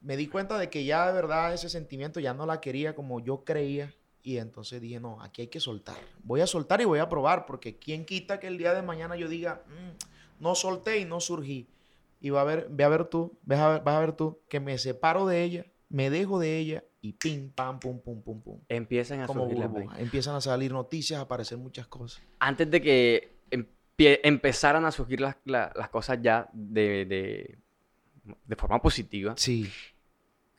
Me 0.00 0.16
di 0.16 0.26
cuenta 0.26 0.58
de 0.58 0.68
que 0.68 0.84
ya 0.84 1.06
de 1.06 1.12
verdad 1.12 1.54
ese 1.54 1.68
sentimiento 1.68 2.20
ya 2.20 2.34
no 2.34 2.44
la 2.46 2.60
quería 2.60 2.94
como 2.94 3.20
yo 3.20 3.44
creía. 3.44 3.94
Y 4.26 4.38
entonces 4.38 4.80
dije, 4.80 4.98
no, 4.98 5.22
aquí 5.22 5.42
hay 5.42 5.46
que 5.46 5.60
soltar. 5.60 5.96
Voy 6.24 6.40
a 6.40 6.48
soltar 6.48 6.80
y 6.80 6.84
voy 6.84 6.98
a 6.98 7.08
probar, 7.08 7.46
porque 7.46 7.76
quién 7.78 8.04
quita 8.04 8.40
que 8.40 8.48
el 8.48 8.58
día 8.58 8.74
de 8.74 8.82
mañana 8.82 9.14
yo 9.14 9.28
diga, 9.28 9.62
"Mm, 9.68 10.42
no 10.42 10.56
solté 10.56 10.98
y 10.98 11.04
no 11.04 11.20
surgí. 11.20 11.68
Y 12.20 12.30
va 12.30 12.40
a 12.40 12.44
ver, 12.44 12.66
ve 12.68 12.82
a 12.82 12.88
ver 12.88 13.04
tú, 13.04 13.38
vas 13.44 13.60
a 13.60 13.68
ver, 13.68 13.82
vas 13.84 13.94
a 13.94 14.00
ver 14.00 14.12
tú, 14.14 14.40
que 14.48 14.58
me 14.58 14.78
separo 14.78 15.28
de 15.28 15.44
ella, 15.44 15.66
me 15.88 16.10
dejo 16.10 16.40
de 16.40 16.58
ella 16.58 16.82
y 17.00 17.12
pim, 17.12 17.52
pam, 17.52 17.78
pum, 17.78 18.00
pum, 18.00 18.20
pum, 18.20 18.40
pum. 18.42 18.60
Empiezan 18.68 19.20
a 19.20 19.28
Como 19.28 19.46
burbuja. 19.46 20.00
Empiezan 20.00 20.34
a 20.34 20.40
salir 20.40 20.72
noticias, 20.72 21.20
a 21.20 21.22
aparecer 21.22 21.56
muchas 21.58 21.86
cosas. 21.86 22.20
Antes 22.40 22.68
de 22.68 22.82
que 22.82 23.36
empezaran 24.00 24.84
a 24.86 24.90
surgir 24.90 25.20
las, 25.20 25.36
la- 25.44 25.72
las 25.76 25.88
cosas 25.88 26.18
ya 26.20 26.50
de, 26.52 27.04
de, 27.04 27.58
de 28.44 28.56
forma 28.56 28.82
positiva, 28.82 29.34
Sí. 29.36 29.70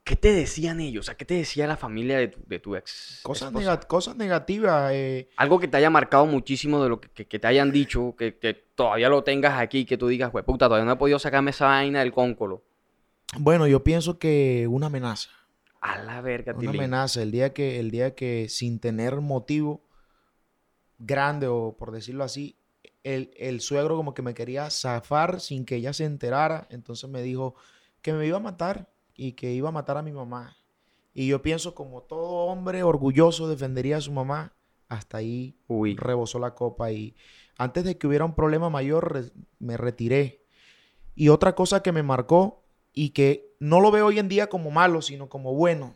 ¿Qué 0.08 0.16
te 0.16 0.32
decían 0.34 0.80
ellos? 0.80 1.02
O 1.02 1.08
sea, 1.08 1.16
¿qué 1.18 1.26
te 1.26 1.34
decía 1.34 1.68
la 1.68 1.76
familia 1.78 2.18
de 2.18 2.30
tu, 2.30 2.40
de 2.48 2.60
tu 2.60 2.76
ex? 2.76 3.20
Cosas, 3.24 3.50
esposa? 3.50 3.64
nega- 3.76 3.86
cosas 3.88 4.16
negativas. 4.16 4.92
eh, 4.94 5.30
Algo 5.36 5.60
que 5.60 5.68
te 5.68 5.76
haya 5.78 5.90
marcado 5.90 6.26
muchísimo 6.26 6.82
de 6.82 6.90
lo 6.90 7.02
que, 7.02 7.10
que- 7.10 7.28
que 7.28 7.40
te 7.40 7.48
hayan 7.48 7.72
dicho, 7.72 8.16
que, 8.18 8.38
que 8.38 8.54
todavía 8.54 9.10
lo 9.10 9.24
tengas 9.24 9.60
aquí, 9.60 9.86
que 9.86 9.98
tú 9.98 10.08
digas, 10.08 10.32
güey, 10.32 10.46
puta, 10.46 10.68
todavía 10.68 10.86
no 10.86 10.94
he 10.94 10.96
podido 10.96 11.20
sacarme 11.20 11.52
esa 11.52 11.66
vaina 11.66 12.00
del 12.00 12.14
cóncolo. 12.14 12.64
Bueno, 13.38 13.68
yo 13.68 13.84
pienso 13.84 14.18
que 14.18 14.66
una 14.70 14.88
amenaza. 14.88 15.30
A 15.82 16.00
la 16.00 16.22
verga, 16.22 16.54
Una 16.54 16.62
Tilín. 16.62 16.76
amenaza. 16.78 17.22
El 17.22 17.32
día 17.32 17.54
que, 17.54 17.80
el 17.80 17.92
día 17.92 18.16
que 18.16 18.48
sin 18.50 18.80
tener 18.80 19.18
motivo 19.22 19.84
grande, 21.00 21.48
o 21.48 21.76
por 21.78 21.92
decirlo 21.92 22.24
así, 22.24 22.58
el, 23.04 23.32
el 23.38 23.62
suegro 23.62 23.96
como 23.96 24.14
que 24.14 24.22
me 24.22 24.34
quería 24.34 24.70
zafar 24.70 25.40
sin 25.40 25.66
que 25.66 25.76
ella 25.76 25.94
se 25.94 26.06
enterara. 26.06 26.68
Entonces 26.72 27.10
me 27.10 27.22
dijo 27.22 27.56
que 28.02 28.14
me 28.14 28.26
iba 28.26 28.38
a 28.38 28.42
matar 28.42 28.90
y 29.18 29.34
que 29.34 29.52
iba 29.52 29.70
a 29.70 29.74
matar 29.74 29.98
a 29.98 30.02
mi 30.04 30.14
mamá. 30.14 30.56
Y 31.14 31.28
yo 31.28 31.42
pienso 31.42 31.76
como 31.76 32.04
todo 32.04 32.46
hombre 32.46 32.84
orgulloso 32.84 33.50
defendería 33.50 33.98
a 33.98 34.02
su 34.02 34.12
mamá. 34.14 34.54
Hasta 34.88 35.18
ahí 35.18 35.58
Uy. 35.68 35.96
rebosó 35.98 36.40
la 36.40 36.54
copa 36.56 36.92
y 36.92 37.16
antes 37.58 37.84
de 37.84 37.98
que 37.98 38.08
hubiera 38.08 38.24
un 38.24 38.36
problema 38.36 38.70
mayor 38.70 39.12
re- 39.14 39.32
me 39.60 39.76
retiré. 39.76 40.46
Y 41.16 41.30
otra 41.30 41.56
cosa 41.56 41.82
que 41.82 41.92
me 41.92 42.04
marcó 42.04 42.64
y 42.94 43.10
que 43.10 43.56
no 43.60 43.82
lo 43.82 43.92
veo 43.92 44.06
hoy 44.06 44.20
en 44.20 44.30
día 44.30 44.48
como 44.48 44.70
malo, 44.72 45.02
sino 45.02 45.28
como 45.28 45.54
bueno. 45.56 45.96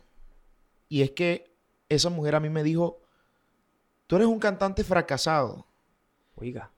Y 0.88 1.02
es 1.02 1.12
que 1.12 1.56
esa 1.88 2.10
mujer 2.10 2.34
a 2.34 2.40
mí 2.40 2.50
me 2.50 2.64
dijo, 2.64 3.00
tú 4.08 4.16
eres 4.16 4.28
un 4.28 4.40
cantante 4.40 4.82
fracasado. 4.84 5.66
Oiga. 6.34 6.71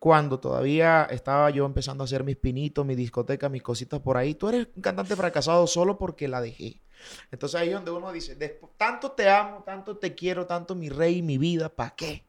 Cuando 0.00 0.40
todavía 0.40 1.06
estaba 1.10 1.50
yo 1.50 1.64
empezando 1.66 2.02
a 2.02 2.06
hacer 2.06 2.24
mis 2.24 2.36
pinitos, 2.36 2.84
mi 2.84 2.96
discoteca, 2.96 3.48
mis 3.48 3.62
cositas 3.62 4.00
por 4.00 4.16
ahí, 4.16 4.34
tú 4.34 4.48
eres 4.48 4.66
un 4.74 4.82
cantante 4.82 5.14
fracasado 5.14 5.66
solo 5.68 5.98
porque 5.98 6.26
la 6.26 6.40
dejé. 6.40 6.80
Entonces 7.30 7.60
ahí 7.60 7.68
es 7.68 7.74
donde 7.74 7.92
uno 7.92 8.10
dice, 8.10 8.34
tanto 8.76 9.12
te 9.12 9.28
amo, 9.28 9.62
tanto 9.62 9.98
te 9.98 10.14
quiero, 10.14 10.46
tanto 10.46 10.74
mi 10.74 10.88
rey, 10.88 11.22
mi 11.22 11.38
vida, 11.38 11.68
¿para 11.68 11.90
qué? 11.90 12.24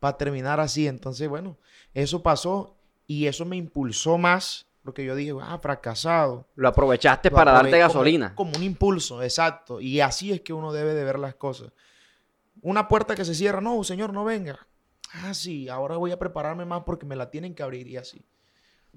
Para 0.00 0.18
terminar 0.18 0.60
así. 0.60 0.88
Entonces, 0.88 1.28
bueno, 1.28 1.56
eso 1.94 2.22
pasó 2.22 2.76
y 3.06 3.28
eso 3.28 3.44
me 3.44 3.56
impulsó 3.56 4.18
más 4.18 4.66
porque 4.82 5.04
yo 5.04 5.14
dije, 5.14 5.32
ah, 5.40 5.58
fracasado. 5.58 6.48
Lo 6.56 6.68
aprovechaste 6.68 7.30
para 7.30 7.52
darte 7.52 7.78
gasolina. 7.78 8.34
Como, 8.34 8.56
un 8.56 8.62
impulso, 8.62 9.22
exacto. 9.22 9.80
Y 9.80 10.00
así 10.00 10.32
es 10.32 10.40
que 10.40 10.52
uno 10.52 10.72
debe 10.72 10.94
de 10.94 11.04
ver 11.04 11.18
las 11.18 11.36
cosas. 11.36 11.70
Una 12.60 12.88
puerta 12.88 13.14
que 13.14 13.24
se 13.24 13.34
cierra, 13.34 13.60
no, 13.60 13.84
señor, 13.84 14.12
no 14.12 14.24
venga. 14.24 14.66
Ah, 15.12 15.34
sí, 15.34 15.68
ahora 15.68 15.96
voy 15.96 16.10
a 16.10 16.18
prepararme 16.18 16.64
más 16.64 16.82
porque 16.84 17.06
me 17.06 17.16
la 17.16 17.30
tienen 17.30 17.54
que 17.54 17.62
abrir 17.62 17.86
y 17.86 17.96
así. 17.96 18.24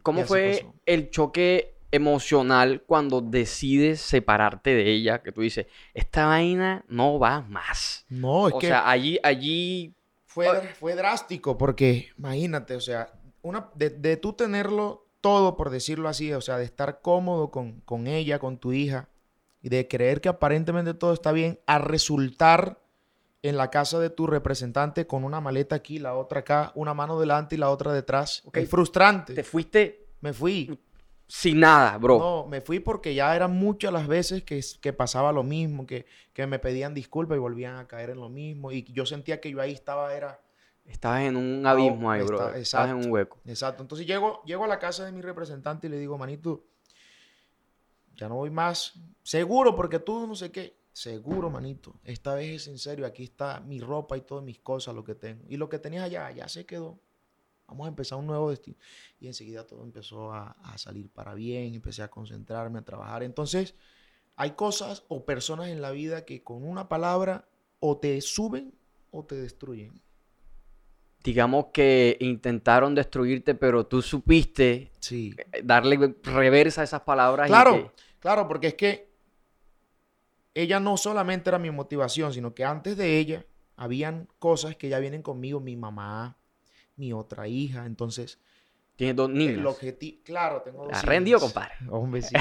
¿Cómo 0.04 0.24
fue 0.24 0.66
el 0.86 1.10
choque 1.10 1.76
emocional 1.92 2.84
cuando 2.86 3.22
decides 3.22 4.02
separarte 4.02 4.76
de 4.76 4.92
ella? 4.92 5.22
Que 5.22 5.32
tú 5.32 5.42
dices, 5.42 5.68
esta 5.94 6.28
vaina 6.28 6.86
no 6.88 7.20
va 7.20 7.42
más. 7.42 8.06
No, 8.10 8.48
es 8.48 8.54
que... 8.54 8.68
O 8.68 8.70
sea, 8.70 8.90
allí, 8.90 9.20
allí... 9.24 9.94
Fue, 10.26 10.48
fue 10.80 10.96
drástico 10.96 11.58
porque, 11.58 12.10
imagínate, 12.18 12.76
o 12.76 12.82
sea, 12.82 13.14
una, 13.42 13.70
de, 13.76 13.90
de 13.90 14.18
tú 14.18 14.34
tenerlo 14.34 15.08
todo, 15.22 15.56
por 15.56 15.70
decirlo 15.70 16.10
así, 16.10 16.34
o 16.34 16.42
sea, 16.42 16.58
de 16.58 16.66
estar 16.66 17.00
cómodo 17.02 17.52
con, 17.52 17.80
con 17.82 18.08
ella, 18.08 18.38
con 18.38 18.58
tu 18.58 18.74
hija, 18.74 19.08
y 19.62 19.70
de 19.70 19.88
creer 19.88 20.22
que 20.22 20.30
aparentemente 20.30 20.94
todo 20.94 21.14
está 21.14 21.32
bien, 21.32 21.60
a 21.66 21.80
resultar 21.80 22.80
en 23.50 23.58
la 23.58 23.70
casa 23.70 24.00
de 24.00 24.10
tu 24.10 24.28
representante 24.28 25.06
con 25.06 25.24
una 25.24 25.40
maleta 25.40 25.76
aquí, 25.76 26.00
la 26.00 26.16
otra 26.16 26.40
acá, 26.40 26.72
una 26.76 26.94
mano 26.94 27.20
delante 27.20 27.56
y 27.56 27.58
la 27.58 27.70
otra 27.70 27.94
detrás. 27.94 28.44
Es 28.54 28.70
frustrante. 28.70 29.34
¿Te 29.34 29.44
fuiste? 29.44 30.08
Me 30.22 30.34
fui. 30.34 30.80
Sin 31.28 31.60
nada, 31.60 31.98
bro. 31.98 32.20
No, 32.20 32.48
me 32.48 32.62
fui 32.62 32.80
porque 32.80 33.14
ya 33.14 33.36
eran 33.36 33.52
muchas 33.52 33.92
las 33.94 34.08
veces 34.08 34.44
que, 34.44 34.64
que 34.82 34.94
pasaba 34.94 35.32
lo 35.32 35.44
mismo, 35.44 35.86
que, 35.86 36.06
que, 36.34 36.48
me 36.48 36.60
pedían 36.60 36.94
disculpas 36.94 37.36
y 37.36 37.40
volvían 37.40 37.78
a 37.78 37.88
caer 37.88 38.12
en 38.12 38.20
lo 38.20 38.30
mismo. 38.30 38.72
Y 38.72 38.84
yo 38.92 39.06
sentía 39.06 39.40
que 39.42 39.52
yo 39.52 39.62
ahí 39.62 39.74
estaba, 39.74 40.14
era 40.14 40.40
Estabas 40.86 41.22
en 41.22 41.36
un 41.36 41.66
abismo 41.66 42.12
ahí, 42.12 42.22
bro. 42.22 42.54
Estabas 42.54 42.90
en 42.92 42.96
un 42.98 43.12
hueco. 43.12 43.40
Exacto. 43.46 43.82
Entonces 43.82 44.06
llego, 44.06 44.44
llego 44.46 44.66
a 44.66 44.68
la 44.68 44.78
casa 44.78 45.04
de 45.06 45.12
mi 45.12 45.22
representante 45.22 45.88
y 45.88 45.90
le 45.90 45.98
digo, 45.98 46.18
manito, 46.18 46.64
ya 48.16 48.30
no 48.30 48.36
voy 48.36 48.52
más. 48.52 48.94
Seguro, 49.24 49.76
porque 49.76 50.00
tú 50.00 50.28
no 50.28 50.36
sé 50.36 50.52
qué. 50.52 50.78
Seguro, 50.96 51.50
manito. 51.50 52.00
Esta 52.06 52.36
vez 52.36 52.62
es 52.62 52.68
en 52.70 52.80
serio. 52.80 53.06
Aquí 53.06 53.26
está 53.26 53.60
mi 53.60 53.82
ropa 53.82 54.16
y 54.16 54.22
todas 54.22 54.46
mis 54.46 54.60
cosas, 54.60 54.96
lo 54.96 55.04
que 55.04 55.14
tengo. 55.14 55.44
Y 55.50 55.58
lo 55.58 55.68
que 55.68 55.78
tenías 55.78 56.06
allá, 56.06 56.32
ya 56.32 56.48
se 56.48 56.66
quedó. 56.66 56.98
Vamos 57.68 57.84
a 57.84 57.90
empezar 57.90 58.18
un 58.18 58.28
nuevo 58.28 58.50
destino. 58.50 58.78
Y 59.20 59.28
enseguida 59.28 59.68
todo 59.68 59.84
empezó 59.84 60.32
a, 60.32 60.52
a 60.52 60.78
salir 60.78 61.10
para 61.10 61.34
bien. 61.34 61.76
Empecé 61.76 62.02
a 62.02 62.08
concentrarme, 62.08 62.80
a 62.80 62.86
trabajar. 62.86 63.24
Entonces, 63.24 63.76
hay 64.38 64.52
cosas 64.52 65.04
o 65.10 65.26
personas 65.26 65.68
en 65.68 65.82
la 65.82 65.92
vida 65.92 66.24
que 66.24 66.46
con 66.46 66.64
una 66.64 66.88
palabra 66.88 67.46
o 67.82 67.98
te 67.98 68.22
suben 68.22 68.74
o 69.12 69.26
te 69.26 69.36
destruyen 69.36 70.02
digamos 71.26 71.66
que 71.74 72.18
intentaron 72.20 72.94
destruirte, 72.94 73.56
pero 73.56 73.88
tú 73.88 74.04
supiste 74.04 74.92
sí. 75.00 75.36
darle 75.64 76.16
reversa 76.22 76.82
a 76.82 76.84
esas 76.84 77.02
palabras. 77.02 77.48
Claro, 77.48 77.92
claro, 78.20 78.48
porque 78.48 78.68
es 78.68 78.74
que 78.76 79.15
ella 80.56 80.80
no 80.80 80.98
solamente 80.98 81.50
era 81.50 81.60
mi 81.60 81.70
motivación, 81.70 82.34
sino 82.34 82.56
que 82.56 82.64
antes 82.64 82.98
de 82.98 83.20
ella 83.20 83.46
habían 83.76 84.28
cosas 84.40 84.76
que 84.78 84.90
ya 84.90 85.00
vienen 85.00 85.22
conmigo, 85.22 85.60
mi 85.60 85.76
mamá, 85.76 86.38
mi 86.96 87.14
otra 87.14 87.48
hija, 87.48 87.86
entonces... 87.86 88.40
Tienes 88.96 89.18
dos 89.18 89.30
niños. 89.30 89.78
claro, 90.24 90.62
tengo 90.62 90.86
dos. 90.86 90.94
¿Ha 90.94 91.02
rendido, 91.02 91.38
compadre? 91.38 91.74
Hombre, 91.90 92.22
sí. 92.22 92.34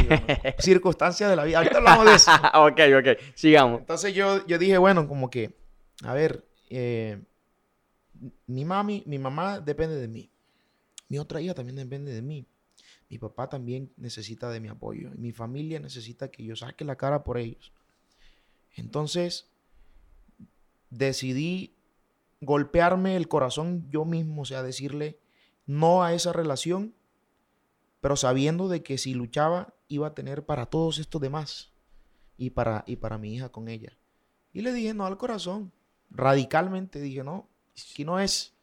Circunstancias 0.61 1.29
de 1.29 1.35
la 1.35 1.43
vida. 1.43 1.59
Ahorita 1.59 1.79
hablamos 1.79 2.07
de 2.07 2.15
eso. 2.15 2.31
ok, 2.55 2.81
ok. 3.01 3.35
Sigamos. 3.35 3.81
Entonces 3.81 4.15
yo, 4.15 4.47
yo 4.47 4.57
dije, 4.57 4.79
bueno, 4.79 5.09
como 5.09 5.29
que, 5.31 5.59
a 6.05 6.15
ver, 6.15 6.47
eh, 6.71 7.21
mi 8.47 8.65
mami, 8.65 9.03
mi 9.07 9.19
mamá 9.19 9.59
depende 9.59 9.97
de 9.97 10.07
mí. 10.07 10.31
Mi 11.09 11.19
otra 11.19 11.41
hija 11.41 11.55
también 11.55 11.75
depende 11.75 12.13
de 12.13 12.23
mí. 12.23 12.47
Mi 13.09 13.19
papá 13.19 13.49
también 13.49 13.93
necesita 13.97 14.49
de 14.49 14.61
mi 14.61 14.69
apoyo. 14.69 15.11
Y 15.13 15.19
mi 15.19 15.33
familia 15.33 15.81
necesita 15.81 16.31
que 16.31 16.45
yo 16.45 16.55
saque 16.55 16.85
la 16.85 16.95
cara 16.95 17.25
por 17.25 17.37
ellos. 17.37 17.73
Entonces, 18.75 19.49
decidí 20.91 21.75
golpearme 22.41 23.17
el 23.17 23.29
corazón 23.29 23.87
yo 23.91 24.05
mismo, 24.05 24.43
o 24.43 24.45
sea, 24.45 24.63
decirle 24.63 25.19
no 25.67 26.03
a 26.03 26.13
esa 26.13 26.33
relación, 26.33 26.95
pero 28.01 28.17
sabiendo 28.17 28.69
de 28.69 28.83
que 28.83 28.99
si 28.99 29.15
luchaba 29.15 29.75
iba 29.89 30.09
a 30.09 30.15
tener 30.15 30.45
para 30.45 30.67
todos 30.67 30.99
estos 30.99 31.21
demás 31.21 31.73
y 32.37 32.51
para, 32.51 32.85
y 32.87 32.97
para 32.97 33.19
mi 33.19 33.35
hija 33.35 33.49
con 33.49 33.69
ella. 33.69 33.97
Y 34.53 34.61
le 34.61 34.73
dije 34.73 34.95
no 34.95 35.07
al 35.07 35.17
corazón. 35.17 35.73
Radicalmente 36.11 37.01
dije 37.01 37.25
no, 37.25 37.49
Aquí 37.75 38.05
no 38.05 38.21
es. 38.21 38.55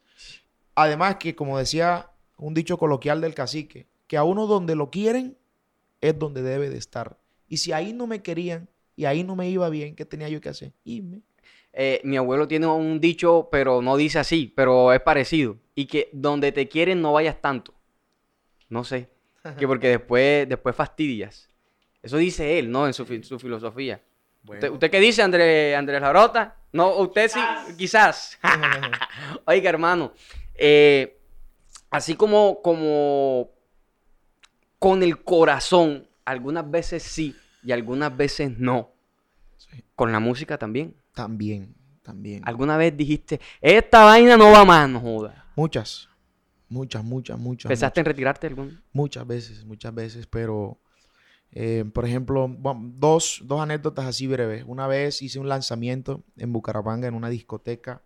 Además 0.74 1.16
que, 1.16 1.34
como 1.34 1.58
decía 1.58 2.10
un 2.38 2.54
dicho 2.54 2.78
coloquial 2.78 3.20
del 3.20 3.34
cacique, 3.34 3.86
que 4.06 4.16
a 4.16 4.24
uno 4.24 4.46
donde 4.46 4.74
lo 4.74 4.90
quieren 4.90 5.38
es 6.00 6.18
donde 6.18 6.42
debe 6.42 6.70
de 6.70 6.78
estar. 6.78 7.18
Y 7.48 7.58
si 7.58 7.72
ahí 7.72 7.92
no 7.92 8.06
me 8.06 8.22
querían 8.22 8.68
y 8.96 9.04
ahí 9.04 9.24
no 9.24 9.36
me 9.36 9.48
iba 9.48 9.68
bien, 9.68 9.94
¿qué 9.94 10.04
tenía 10.04 10.28
yo 10.28 10.40
que 10.40 10.48
hacer? 10.48 10.72
Irme. 10.84 11.22
Eh, 11.72 12.00
mi 12.04 12.16
abuelo 12.16 12.46
tiene 12.46 12.66
un 12.66 13.00
dicho, 13.00 13.48
pero 13.50 13.80
no 13.80 13.96
dice 13.96 14.18
así, 14.18 14.52
pero 14.54 14.92
es 14.92 15.00
parecido. 15.00 15.56
Y 15.74 15.86
que 15.86 16.10
donde 16.12 16.52
te 16.52 16.68
quieren 16.68 17.00
no 17.00 17.12
vayas 17.12 17.40
tanto. 17.40 17.74
No 18.68 18.84
sé. 18.84 19.08
Que 19.58 19.66
porque 19.66 19.88
después, 19.98 20.48
después 20.48 20.76
fastidias. 20.76 21.48
Eso 22.02 22.18
dice 22.18 22.58
él, 22.58 22.70
¿no? 22.70 22.86
En 22.86 22.92
su, 22.92 23.06
su 23.22 23.38
filosofía. 23.38 24.02
¿Usted, 24.46 24.90
qué 24.90 25.00
dice, 25.00 25.22
Andrés, 25.22 25.76
Andrés 25.76 26.00
Larota? 26.00 26.56
No, 26.72 26.96
usted 26.96 27.30
sí, 27.30 27.40
quizás. 27.78 28.38
Oiga, 29.46 29.70
hermano, 29.70 30.12
eh, 30.54 31.20
así 31.90 32.16
como, 32.16 32.60
como 32.60 33.50
con 34.80 35.02
el 35.04 35.22
corazón, 35.22 36.08
algunas 36.24 36.68
veces 36.68 37.04
sí 37.04 37.36
y 37.62 37.72
algunas 37.72 38.16
veces 38.16 38.58
no. 38.58 38.90
Con 39.94 40.12
la 40.12 40.20
música 40.20 40.58
también. 40.58 40.96
También, 41.14 41.74
también. 42.02 42.42
¿Alguna 42.44 42.76
vez 42.76 42.96
dijiste, 42.96 43.40
esta 43.60 44.04
vaina 44.04 44.36
no 44.36 44.50
va 44.50 44.64
más, 44.64 44.88
no 44.88 45.00
joda? 45.00 45.46
Muchas, 45.54 46.08
muchas, 46.68 47.04
muchas, 47.04 47.38
muchas. 47.38 47.68
¿Pensaste 47.68 48.00
en 48.00 48.06
retirarte 48.06 48.46
algún? 48.46 48.82
Muchas 48.92 49.26
veces, 49.26 49.64
muchas 49.64 49.94
veces, 49.94 50.26
pero 50.26 50.78
eh, 51.54 51.84
por 51.92 52.06
ejemplo, 52.06 52.50
dos, 52.94 53.42
dos 53.44 53.60
anécdotas 53.60 54.06
así 54.06 54.26
breves. 54.26 54.64
Una 54.66 54.86
vez 54.86 55.20
hice 55.20 55.38
un 55.38 55.48
lanzamiento 55.48 56.24
en 56.38 56.52
Bucaramanga 56.52 57.06
en 57.06 57.14
una 57.14 57.28
discoteca 57.28 58.02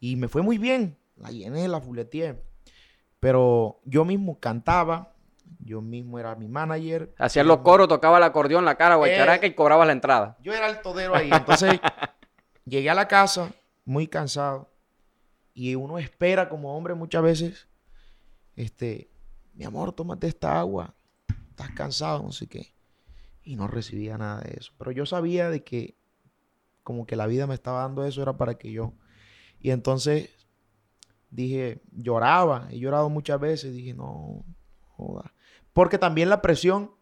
y 0.00 0.16
me 0.16 0.28
fue 0.28 0.42
muy 0.42 0.56
bien. 0.58 0.96
La 1.16 1.30
llené, 1.30 1.68
la 1.68 1.80
fuleteé. 1.80 2.42
Pero 3.20 3.80
yo 3.84 4.04
mismo 4.04 4.40
cantaba, 4.40 5.11
yo 5.60 5.80
mismo 5.80 6.18
era 6.18 6.34
mi 6.34 6.48
manager. 6.48 7.14
Hacías 7.18 7.46
los 7.46 7.58
coros, 7.58 7.88
tocaba 7.88 8.18
el 8.18 8.24
acordeón, 8.24 8.64
la 8.64 8.76
cara, 8.76 8.96
guacharaca 8.96 9.46
y 9.46 9.54
cobrabas 9.54 9.86
la 9.86 9.92
entrada. 9.92 10.36
Yo 10.42 10.52
era 10.52 10.68
el 10.68 10.80
todero 10.80 11.14
ahí. 11.14 11.30
Entonces, 11.32 11.80
llegué 12.64 12.90
a 12.90 12.94
la 12.94 13.08
casa 13.08 13.50
muy 13.84 14.06
cansado 14.06 14.70
y 15.54 15.74
uno 15.74 15.98
espera 15.98 16.48
como 16.48 16.76
hombre 16.76 16.94
muchas 16.94 17.22
veces, 17.22 17.68
este, 18.56 19.10
mi 19.54 19.64
amor, 19.64 19.92
tómate 19.92 20.26
esta 20.26 20.58
agua 20.58 20.94
estás 21.52 21.70
cansado, 21.72 22.22
no 22.22 22.32
sé 22.32 22.46
qué. 22.46 22.74
Y 23.44 23.56
no 23.56 23.68
recibía 23.68 24.18
nada 24.18 24.40
de 24.40 24.56
eso. 24.58 24.72
Pero 24.78 24.90
yo 24.90 25.06
sabía 25.06 25.50
de 25.50 25.62
que 25.62 25.96
como 26.82 27.06
que 27.06 27.16
la 27.16 27.26
vida 27.26 27.46
me 27.46 27.54
estaba 27.54 27.82
dando 27.82 28.04
eso, 28.04 28.22
era 28.22 28.36
para 28.36 28.54
que 28.56 28.72
yo... 28.72 28.94
Y 29.60 29.70
entonces 29.70 30.30
dije, 31.30 31.80
lloraba, 31.92 32.68
he 32.70 32.78
llorado 32.78 33.08
muchas 33.08 33.38
veces, 33.38 33.72
dije, 33.72 33.94
no, 33.94 34.44
joda. 34.96 35.32
Porque 35.72 35.98
también 35.98 36.28
la 36.28 36.42
presión 36.42 36.94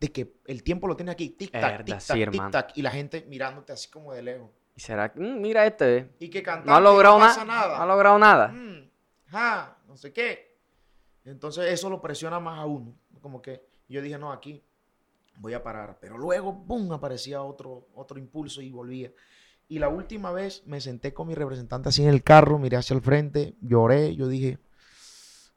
de 0.00 0.12
que 0.12 0.36
el 0.46 0.62
tiempo 0.62 0.88
lo 0.88 0.96
tiene 0.96 1.12
aquí, 1.12 1.36
tic-tac, 1.38 1.84
tic-tac, 1.84 2.30
tic-tac, 2.30 2.72
y 2.74 2.82
la 2.82 2.90
gente 2.90 3.24
mirándote 3.28 3.72
así 3.72 3.88
como 3.88 4.12
de 4.12 4.22
lejos. 4.22 4.50
Y 4.74 4.80
será, 4.80 5.12
mm, 5.14 5.40
mira 5.40 5.64
este. 5.66 6.14
Y 6.18 6.28
que 6.28 6.42
cantando 6.42 6.70
no 6.70 6.76
ha 6.76 6.80
logrado 6.80 7.18
nada. 7.18 7.76
No 7.76 7.82
ha 7.82 7.86
logrado 7.86 8.18
nada. 8.18 8.48
Mm, 8.48 8.90
no 9.88 9.96
sé 9.96 10.12
qué. 10.12 10.58
Entonces 11.24 11.72
eso 11.72 11.88
lo 11.88 12.00
presiona 12.00 12.38
más 12.38 12.58
a 12.58 12.66
uno. 12.66 12.94
Como 13.20 13.40
que 13.40 13.66
yo 13.88 14.02
dije, 14.02 14.18
no, 14.18 14.32
aquí 14.32 14.62
voy 15.38 15.54
a 15.54 15.62
parar. 15.62 15.98
Pero 16.00 16.18
luego, 16.18 16.64
¡pum!, 16.66 16.92
aparecía 16.92 17.42
otro, 17.42 17.88
otro 17.94 18.18
impulso 18.18 18.60
y 18.60 18.70
volvía. 18.70 19.12
Y 19.68 19.78
la 19.78 19.88
última 19.88 20.30
vez 20.30 20.62
me 20.66 20.80
senté 20.80 21.12
con 21.12 21.26
mi 21.26 21.34
representante 21.34 21.88
así 21.88 22.02
en 22.02 22.08
el 22.08 22.22
carro, 22.22 22.58
miré 22.58 22.76
hacia 22.76 22.94
el 22.94 23.00
frente, 23.00 23.56
lloré, 23.60 24.14
yo 24.14 24.28
dije, 24.28 24.58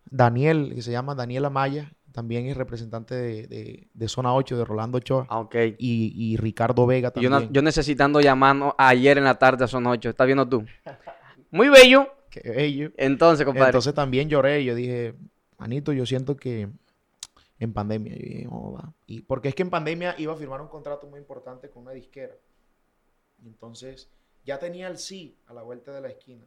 Daniel, 0.06 0.72
que 0.74 0.82
se 0.82 0.92
llama 0.92 1.14
Daniel 1.14 1.46
Amaya, 1.46 1.94
también 2.12 2.46
es 2.48 2.58
representante 2.58 3.16
de, 3.16 3.48
de- 3.48 3.88
de 3.94 4.08
Zona 4.08 4.34
8, 4.34 4.58
de 4.58 4.66
Rolando 4.66 4.98
Ochoa. 4.98 5.26
Ah, 5.30 5.40
ok. 5.40 5.56
Y, 5.78 6.14
y 6.16 6.38
Ricardo 6.38 6.86
Vega 6.86 7.12
Yo, 7.16 7.30
también. 7.30 7.54
yo 7.54 7.62
necesitando 7.62 8.20
llamarnos 8.22 8.74
ayer 8.78 9.18
en 9.18 9.24
la 9.26 9.38
tarde 9.38 9.68
son 9.68 9.86
ocho. 9.88 10.10
¿Estás 10.10 10.26
viendo 10.28 10.48
tú? 10.48 10.66
Muy 11.52 11.70
bello. 11.70 12.08
Qué 12.30 12.42
bello. 12.50 12.92
Entonces, 12.98 13.46
compadre. 13.46 13.70
Entonces 13.70 13.94
también 13.94 14.30
lloré. 14.30 14.64
Yo 14.64 14.76
dije, 14.76 15.16
manito, 15.58 15.92
yo 15.94 16.06
siento 16.06 16.36
que 16.38 16.70
en 17.60 17.74
pandemia. 17.74 18.14
Yo 18.16 18.20
dije. 18.24 18.48
Y 19.08 19.22
porque 19.22 19.50
es 19.50 19.56
que 19.56 19.64
en 19.64 19.70
pandemia 19.70 20.16
iba 20.18 20.34
a 20.34 20.36
firmar 20.38 20.62
un 20.62 20.68
contrato 20.68 21.08
muy 21.08 21.20
importante 21.20 21.70
con 21.70 21.84
una 21.84 21.92
disquera. 21.92 22.34
Entonces 23.46 24.10
ya 24.46 24.60
tenía 24.60 24.88
el 24.88 24.98
sí 24.98 25.38
a 25.48 25.54
la 25.54 25.64
vuelta 25.64 25.92
de 25.94 26.02
la 26.02 26.10
esquina. 26.10 26.44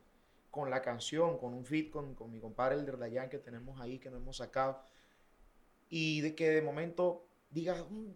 Con 0.50 0.70
la 0.70 0.82
canción, 0.82 1.38
con 1.38 1.54
un 1.54 1.64
feat 1.64 1.90
con, 1.90 2.14
con 2.14 2.30
mi 2.30 2.38
compadre 2.38 2.74
el 2.76 2.84
de 2.84 2.92
Dayan 2.96 3.28
que 3.30 3.38
tenemos 3.38 3.80
ahí, 3.80 3.98
que 3.98 4.10
no 4.10 4.18
hemos 4.18 4.36
sacado. 4.36 4.80
Y 5.94 6.22
de 6.22 6.34
que 6.34 6.48
de 6.48 6.62
momento 6.62 7.26
diga, 7.50 7.74
"Mm, 7.90 8.06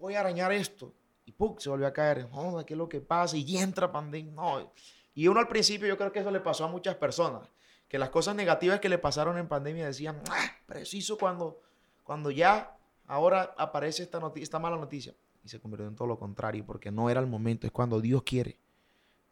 voy 0.00 0.14
a 0.16 0.20
arañar 0.20 0.50
esto. 0.52 0.92
Y 1.24 1.30
¡pum! 1.30 1.54
se 1.58 1.68
volvió 1.70 1.86
a 1.86 1.92
caer. 1.92 2.28
Joda, 2.28 2.66
¿qué 2.66 2.74
es 2.74 2.78
lo 2.78 2.88
que 2.88 3.00
pasa? 3.00 3.36
Y 3.36 3.56
entra 3.56 3.92
pandemia. 3.92 4.32
No. 4.32 4.72
Y 5.14 5.28
uno 5.28 5.38
al 5.38 5.46
principio, 5.46 5.86
yo 5.86 5.96
creo 5.96 6.10
que 6.10 6.18
eso 6.18 6.30
le 6.32 6.40
pasó 6.40 6.64
a 6.64 6.68
muchas 6.68 6.96
personas. 6.96 7.48
Que 7.86 7.98
las 7.98 8.10
cosas 8.10 8.34
negativas 8.34 8.80
que 8.80 8.88
le 8.88 8.98
pasaron 8.98 9.38
en 9.38 9.46
pandemia 9.46 9.86
decían, 9.86 10.20
"Ah, 10.28 10.50
preciso 10.66 11.16
cuando, 11.16 11.60
cuando 12.02 12.32
ya 12.32 12.76
ahora 13.06 13.54
aparece 13.56 14.02
esta, 14.02 14.18
noti- 14.18 14.42
esta 14.42 14.58
mala 14.58 14.76
noticia. 14.76 15.14
Y 15.44 15.48
se 15.48 15.60
convirtió 15.60 15.86
en 15.86 15.94
todo 15.94 16.08
lo 16.08 16.18
contrario, 16.18 16.66
porque 16.66 16.90
no 16.90 17.10
era 17.10 17.20
el 17.20 17.28
momento, 17.28 17.64
es 17.64 17.72
cuando 17.72 18.00
Dios 18.00 18.24
quiere. 18.24 18.58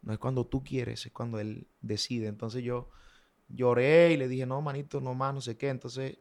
No 0.01 0.13
es 0.13 0.19
cuando 0.19 0.45
tú 0.45 0.63
quieres, 0.63 1.05
es 1.05 1.11
cuando 1.11 1.37
Él 1.39 1.67
decide. 1.81 2.27
Entonces 2.27 2.63
yo 2.63 2.87
lloré 3.49 4.13
y 4.13 4.17
le 4.17 4.29
dije, 4.29 4.45
no, 4.45 4.61
manito, 4.61 5.01
no 5.01 5.13
más, 5.15 5.33
no 5.33 5.41
sé 5.41 5.57
qué. 5.57 5.67
Entonces 5.67 6.17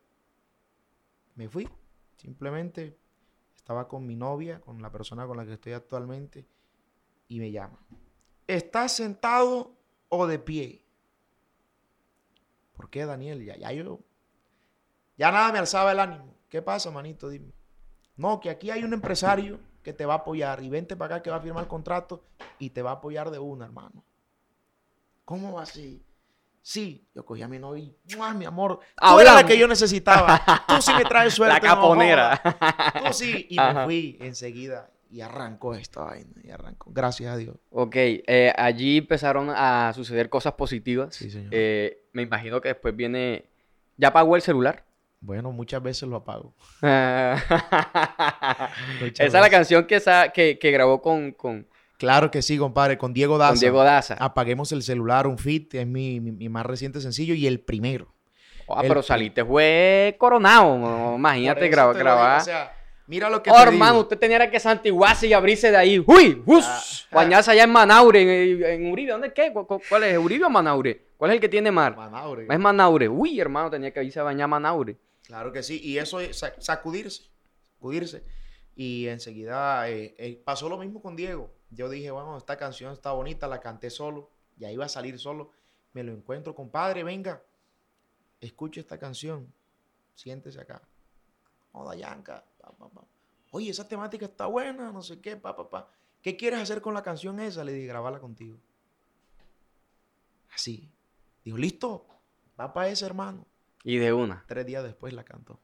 me 1.39 1.49
fui. 1.49 1.69
Simplemente 2.17 2.99
estaba 3.57 3.87
con 3.87 4.05
mi 4.05 4.17
novia, 4.17 4.61
con 4.61 4.83
la 4.83 4.91
persona 4.91 5.27
con 5.27 5.37
la 5.37 5.47
que 5.47 5.55
estoy 5.55 5.73
actualmente, 5.73 6.47
y 7.29 7.39
me 7.39 7.51
llama. 7.53 7.79
¿Estás 8.47 8.97
sentado 8.97 9.77
o 10.09 10.27
de 10.27 10.39
pie? 10.39 10.85
¿Por 12.73 12.91
qué, 12.91 13.07
Daniel? 13.07 13.45
Ya, 13.45 13.57
ya 13.57 13.73
yo. 13.73 14.01
Ya 15.17 15.31
nada 15.31 15.53
me 15.53 15.59
alzaba 15.59 15.93
el 15.93 16.01
ánimo. 16.01 16.35
¿Qué 16.49 16.61
pasa, 16.61 16.91
manito? 16.91 17.29
Dime. 17.29 17.53
No, 18.17 18.41
que 18.41 18.51
aquí 18.51 18.71
hay 18.71 18.83
un 18.83 18.93
empresario 18.93 19.61
que 19.83 19.93
te 19.93 20.07
va 20.07 20.15
a 20.15 20.19
apoyar 20.19 20.63
y 20.63 20.69
vente 20.69 20.97
para 20.97 21.17
acá 21.17 21.23
que 21.23 21.31
va 21.31 21.37
a 21.37 21.41
firmar 21.41 21.65
el 21.65 21.69
contrato 21.69 22.25
y 22.59 22.71
te 22.71 22.83
va 22.83 22.91
a 22.91 22.95
apoyar 22.95 23.31
de 23.31 23.39
una, 23.39 23.65
hermano. 23.65 24.03
¿Cómo 25.25 25.53
va 25.53 25.63
así? 25.63 26.03
Sí, 26.69 27.09
yo 27.15 27.25
cogí 27.25 27.41
a 27.41 27.49
mi 27.49 27.59
novia 27.59 27.83
y, 27.83 27.97
¡mua, 28.15 28.35
mi 28.35 28.45
amor, 28.45 28.81
tú 28.95 29.21
eras 29.21 29.37
la 29.37 29.47
que 29.47 29.57
yo 29.57 29.67
necesitaba. 29.67 30.39
Tú 30.69 30.83
sí 30.83 30.93
me 30.93 31.07
traes 31.07 31.33
suerte. 31.35 31.55
la 31.55 31.61
caponera. 31.63 32.39
Tú 33.07 33.13
sí. 33.15 33.47
Y 33.49 33.59
Ajá. 33.59 33.73
me 33.73 33.85
fui 33.87 34.19
enseguida 34.21 34.91
y 35.11 35.23
arrancó 35.23 35.75
esta 35.75 36.03
vaina. 36.03 36.31
Y 36.45 36.51
arrancó. 36.51 36.91
Gracias 36.93 37.33
a 37.33 37.39
Dios. 37.39 37.57
ok, 37.71 37.97
eh, 37.97 38.53
allí 38.55 38.99
empezaron 38.99 39.49
a 39.49 39.95
suceder 39.95 40.29
cosas 40.29 40.53
positivas. 40.53 41.15
Sí, 41.15 41.31
señor. 41.31 41.49
Eh, 41.53 42.03
me 42.13 42.21
imagino 42.21 42.61
que 42.61 42.69
después 42.69 42.95
viene... 42.95 43.47
¿Ya 43.97 44.13
pagó 44.13 44.37
el 44.37 44.43
celular? 44.43 44.85
Bueno, 45.21 45.53
muchas 45.53 45.83
veces 45.83 46.07
lo 46.07 46.17
apago. 46.17 46.53
Esa 46.83 47.41
es 49.17 49.33
la 49.33 49.49
canción 49.49 49.87
que, 49.87 50.03
que, 50.35 50.59
que 50.59 50.71
grabó 50.71 51.01
con, 51.01 51.33
con, 51.33 51.67
Claro 51.99 52.31
que 52.31 52.41
sí, 52.43 52.57
compadre. 52.57 52.97
Con 52.97 53.13
Diego 53.13 53.37
Daza. 53.39 53.51
con 53.53 53.61
Diego 53.61 53.83
Daza. 53.85 54.17
Ah, 54.19 54.27
Apaguemos 54.27 54.73
el 54.73 54.83
celular, 54.83 55.27
un 55.27 55.37
fit. 55.37 55.75
Es 55.75 55.87
mi, 55.87 56.21
mi- 56.21 56.33
mi 56.33 56.49
más 56.49 56.65
reciente 56.65 57.01
sencillo 57.01 57.35
y 57.35 57.47
el 57.47 57.61
primero. 57.61 58.15
Ah, 58.69 58.81
el- 58.83 58.89
pero 58.89 59.03
saliste 59.03 59.45
fue 59.45 60.15
coronado. 60.19 60.79
no, 60.79 61.17
Imagínate 61.17 61.69
lo 61.71 61.93
grabar. 61.95 62.41
O 62.41 62.45
sea, 62.45 62.73
mira 63.07 63.29
lo 63.29 63.43
que 63.43 63.51
Oh, 63.51 63.55
te 63.57 63.63
hermano, 63.63 63.93
digo. 63.95 64.03
usted 64.03 64.19
tenía 64.19 64.51
que 64.51 64.61
santiguarse 64.61 65.27
y 65.27 65.33
abrirse 65.33 65.71
de 65.71 65.77
ahí. 65.77 66.05
¡Uy! 66.07 66.43
¡Us! 66.47 66.65
Ah. 67.11 67.17
Bañarse 67.17 67.51
allá 67.51 67.65
en 67.65 67.71
Manaure, 67.71 68.21
en, 68.53 68.63
en 68.65 68.93
Uribe. 68.93 69.11
¿Dónde 69.13 69.29
es 69.29 69.33
qué? 69.33 69.53
¿Cu- 69.53 69.67
cu- 69.67 69.81
¿Cuál 69.89 70.05
es? 70.05 70.17
¿Uribe 70.19 70.45
o 70.45 70.51
Manaure? 70.51 71.07
¿Cuál 71.17 71.31
es 71.33 71.35
el 71.37 71.41
que 71.41 71.49
tiene 71.49 71.71
mar? 71.73 71.97
Manaure. 71.97 72.47
Es 72.49 72.59
Manaure. 72.61 73.09
Uy, 73.09 73.41
hermano, 73.41 73.71
tenía 73.71 73.93
que 73.93 74.05
irse 74.05 74.21
a 74.21 74.23
bañar 74.23 74.45
a 74.45 74.49
Manaure. 74.49 74.97
Claro 75.27 75.51
que 75.53 75.63
sí. 75.65 75.81
Y 75.83 75.99
eso 75.99 76.21
es 76.21 76.39
sa- 76.39 76.55
sacudirse. 76.61 77.23
Sacudirse. 77.75 78.23
Y 78.77 79.09
enseguida 79.09 79.89
eh, 79.91 80.15
eh, 80.19 80.41
pasó 80.45 80.69
lo 80.69 80.79
mismo 80.79 81.03
con 81.03 81.17
Diego. 81.17 81.51
Yo 81.71 81.89
dije, 81.89 82.11
bueno, 82.11 82.37
esta 82.37 82.57
canción 82.57 82.93
está 82.93 83.13
bonita, 83.13 83.47
la 83.47 83.61
canté 83.61 83.91
solo. 83.91 84.31
Y 84.57 84.65
ahí 84.65 84.77
va 84.77 84.87
a 84.87 84.89
salir 84.89 85.19
solo. 85.19 85.53
Me 85.93 86.03
lo 86.03 86.13
encuentro, 86.13 86.55
compadre, 86.55 87.05
venga. 87.05 87.43
Escuche 88.41 88.81
esta 88.81 88.99
canción. 88.99 89.53
Siéntese 90.15 90.61
acá. 90.61 90.83
Joda, 91.73 91.95
Yanka. 91.95 92.45
pa, 92.61 92.73
pa, 92.73 92.89
pa. 92.89 93.07
Oye, 93.51 93.71
esa 93.71 93.89
temática 93.89 94.27
está 94.27 94.47
buena, 94.47 94.93
no 94.93 95.03
sé 95.03 95.21
qué, 95.21 95.37
pa, 95.37 95.57
pa, 95.57 95.71
pa. 95.71 95.91
¿Qué 96.23 96.37
quieres 96.37 96.61
hacer 96.61 96.81
con 96.81 96.95
la 96.95 97.03
canción 97.03 97.39
esa? 97.41 97.65
Le 97.65 97.73
dije, 97.73 97.87
grabarla 97.87 98.19
contigo. 98.19 98.59
Así. 100.53 100.91
Dijo, 101.45 101.57
listo. 101.57 102.07
Va 102.59 102.73
para 102.73 102.89
ese 102.89 103.07
hermano. 103.07 103.47
Y 103.85 103.99
de 103.99 104.13
una. 104.13 104.45
Tres 104.47 104.67
días 104.67 104.83
después 104.83 105.13
la 105.13 105.25
cantó. 105.25 105.61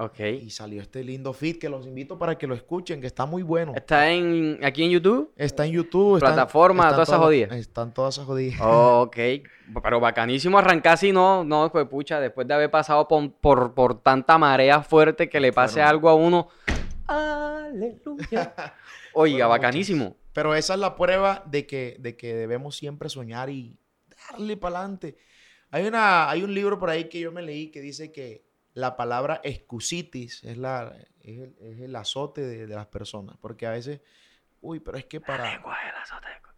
Ok. 0.00 0.18
Y 0.20 0.48
salió 0.48 0.80
este 0.80 1.04
lindo 1.04 1.34
feed 1.34 1.58
que 1.58 1.68
los 1.68 1.86
invito 1.86 2.18
para 2.18 2.38
que 2.38 2.46
lo 2.46 2.54
escuchen, 2.54 3.02
que 3.02 3.06
está 3.06 3.26
muy 3.26 3.42
bueno. 3.42 3.74
¿Está 3.76 4.10
en, 4.10 4.58
aquí 4.64 4.82
en 4.82 4.92
YouTube? 4.92 5.30
Está 5.36 5.66
en 5.66 5.72
YouTube. 5.72 6.20
Plataforma, 6.20 6.84
están 6.84 6.94
todas 6.94 7.08
esas 7.10 7.20
jodidas. 7.20 7.52
Están 7.52 7.92
todas 7.92 8.14
esas 8.14 8.26
jodidas. 8.26 8.60
Ok. 8.64 9.16
Pero 9.82 10.00
bacanísimo 10.00 10.58
arrancar 10.58 10.94
así, 10.94 11.12
no, 11.12 11.44
no, 11.44 11.70
pues 11.70 11.86
pucha, 11.86 12.18
después 12.18 12.48
de 12.48 12.54
haber 12.54 12.70
pasado 12.70 13.06
por, 13.06 13.30
por, 13.34 13.74
por 13.74 14.00
tanta 14.00 14.38
marea 14.38 14.82
fuerte 14.82 15.28
que 15.28 15.38
le 15.38 15.52
pase 15.52 15.82
algo 15.82 16.08
a 16.08 16.14
uno. 16.14 16.48
Aleluya. 17.06 18.54
Oiga, 19.12 19.48
bacanísimo. 19.48 20.16
Pero 20.32 20.54
esa 20.54 20.74
es 20.74 20.80
la 20.80 20.96
prueba 20.96 21.44
de 21.46 21.66
que, 21.66 21.96
de 21.98 22.16
que 22.16 22.34
debemos 22.34 22.74
siempre 22.74 23.10
soñar 23.10 23.50
y 23.50 23.76
darle 24.30 24.56
para 24.56 24.78
adelante. 24.78 25.18
Hay, 25.70 25.86
una, 25.86 26.30
hay 26.30 26.42
un 26.42 26.54
libro 26.54 26.78
por 26.78 26.88
ahí 26.88 27.04
que 27.04 27.20
yo 27.20 27.32
me 27.32 27.42
leí 27.42 27.70
que 27.70 27.82
dice 27.82 28.10
que 28.10 28.49
la 28.74 28.96
palabra 28.96 29.40
excusitis 29.44 30.42
es, 30.44 30.56
la, 30.56 30.94
es, 31.22 31.38
el, 31.38 31.56
es 31.60 31.80
el 31.80 31.96
azote 31.96 32.40
de, 32.42 32.66
de 32.66 32.74
las 32.74 32.86
personas. 32.86 33.36
Porque 33.40 33.66
a 33.66 33.70
veces, 33.70 34.00
uy, 34.60 34.80
pero 34.80 34.96
es 34.98 35.04
que 35.06 35.20
para... 35.20 35.44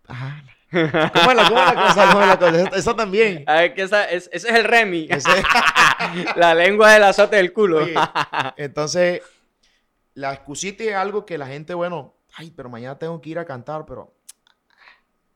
Ajá. 0.09 0.43
¿Cómo 0.71 1.31
es 1.31 1.37
la, 1.37 1.49
cómo 1.49 1.61
es 1.61 1.67
la 1.67 1.75
cosa? 1.75 2.07
¿Cómo 2.11 2.23
es 2.23 2.29
la 2.29 2.39
cosa? 2.39 2.61
Esa, 2.63 2.77
esa 2.77 2.97
también. 2.97 3.45
A 3.47 3.55
ver, 3.55 3.75
que 3.75 3.83
esa, 3.83 4.05
es- 4.11 4.29
ese 4.33 4.49
es 4.49 4.55
el 4.55 4.65
Remy. 4.65 5.07
Ese- 5.11 5.43
la 6.37 6.55
lengua 6.55 6.93
del 6.93 7.05
azote 7.05 7.37
del 7.37 7.53
culo. 7.53 7.79
Oye, 7.85 7.95
entonces, 8.57 9.23
la 10.15 10.33
excusitis 10.33 10.89
es 10.89 10.95
algo 10.95 11.25
que 11.25 11.39
la 11.39 11.47
gente, 11.47 11.73
bueno, 11.75 12.15
ay, 12.35 12.51
pero 12.51 12.69
mañana 12.69 12.99
tengo 12.99 13.21
que 13.21 13.31
ir 13.31 13.39
a 13.39 13.45
cantar, 13.45 13.87
pero 13.87 14.13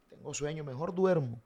tengo 0.08 0.34
sueño, 0.34 0.64
mejor 0.64 0.94
duermo. 0.94 1.42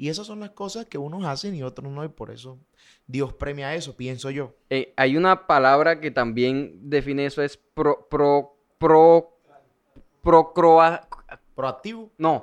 Y 0.00 0.08
esas 0.08 0.26
son 0.26 0.40
las 0.40 0.52
cosas 0.52 0.86
que 0.86 0.96
unos 0.96 1.26
hacen 1.26 1.54
y 1.54 1.62
otros 1.62 1.92
no, 1.92 2.02
y 2.02 2.08
por 2.08 2.30
eso 2.30 2.58
Dios 3.06 3.34
premia 3.34 3.74
eso, 3.74 3.94
pienso 3.94 4.30
yo. 4.30 4.54
Eh, 4.70 4.94
hay 4.96 5.14
una 5.14 5.46
palabra 5.46 6.00
que 6.00 6.10
también 6.10 6.88
define 6.88 7.26
eso, 7.26 7.42
es 7.42 7.58
pro, 7.58 8.08
pro, 8.08 8.56
pro, 8.78 9.36
procroa, 10.22 11.06
Proactivo. 11.54 12.10
no, 12.16 12.42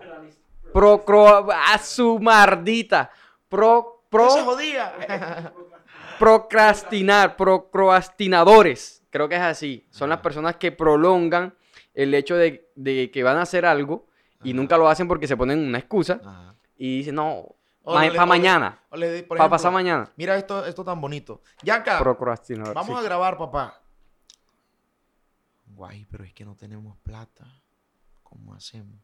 procro, 0.71 1.51
a 1.51 1.79
su 1.79 2.19
mardita, 2.19 3.09
pro, 3.49 4.03
pro, 4.07 4.27
procrastinar, 6.19 7.35
procrastinadores, 7.35 9.03
creo 9.09 9.27
que 9.27 9.33
es 9.33 9.41
así, 9.41 9.87
son 9.89 10.11
las 10.11 10.19
personas 10.19 10.57
que 10.57 10.71
prolongan 10.71 11.55
el 11.95 12.13
hecho 12.13 12.35
de, 12.35 12.69
de 12.75 13.09
que 13.09 13.23
van 13.23 13.37
a 13.37 13.41
hacer 13.41 13.65
algo 13.65 14.05
y 14.43 14.51
Ajá. 14.51 14.57
nunca 14.57 14.77
lo 14.77 14.87
hacen 14.87 15.07
porque 15.07 15.25
se 15.25 15.35
ponen 15.35 15.57
una 15.57 15.79
excusa 15.79 16.21
Ajá. 16.23 16.56
Y 16.77 16.97
dicen, 16.99 17.15
no, 17.15 17.55
para 17.83 18.09
le- 18.09 18.25
mañana, 18.25 18.79
le 18.91 19.07
para 19.23 19.39
ejemplo, 19.39 19.49
pasar 19.49 19.71
mañana, 19.71 20.11
Mira 20.15 20.37
esto, 20.37 20.65
esto 20.65 20.83
tan 20.83 20.99
bonito. 21.01 21.41
Yanka, 21.63 21.99
procrastinador. 21.99 22.73
vamos 22.73 22.97
sí. 22.97 22.99
a 22.99 23.01
grabar, 23.07 23.37
papá. 23.37 23.81
Guay, 25.67 26.05
pero 26.09 26.23
es 26.23 26.33
que 26.33 26.45
no 26.45 26.55
tenemos 26.55 26.97
plata. 26.97 27.45
¿Cómo 28.23 28.53
hacemos? 28.53 28.99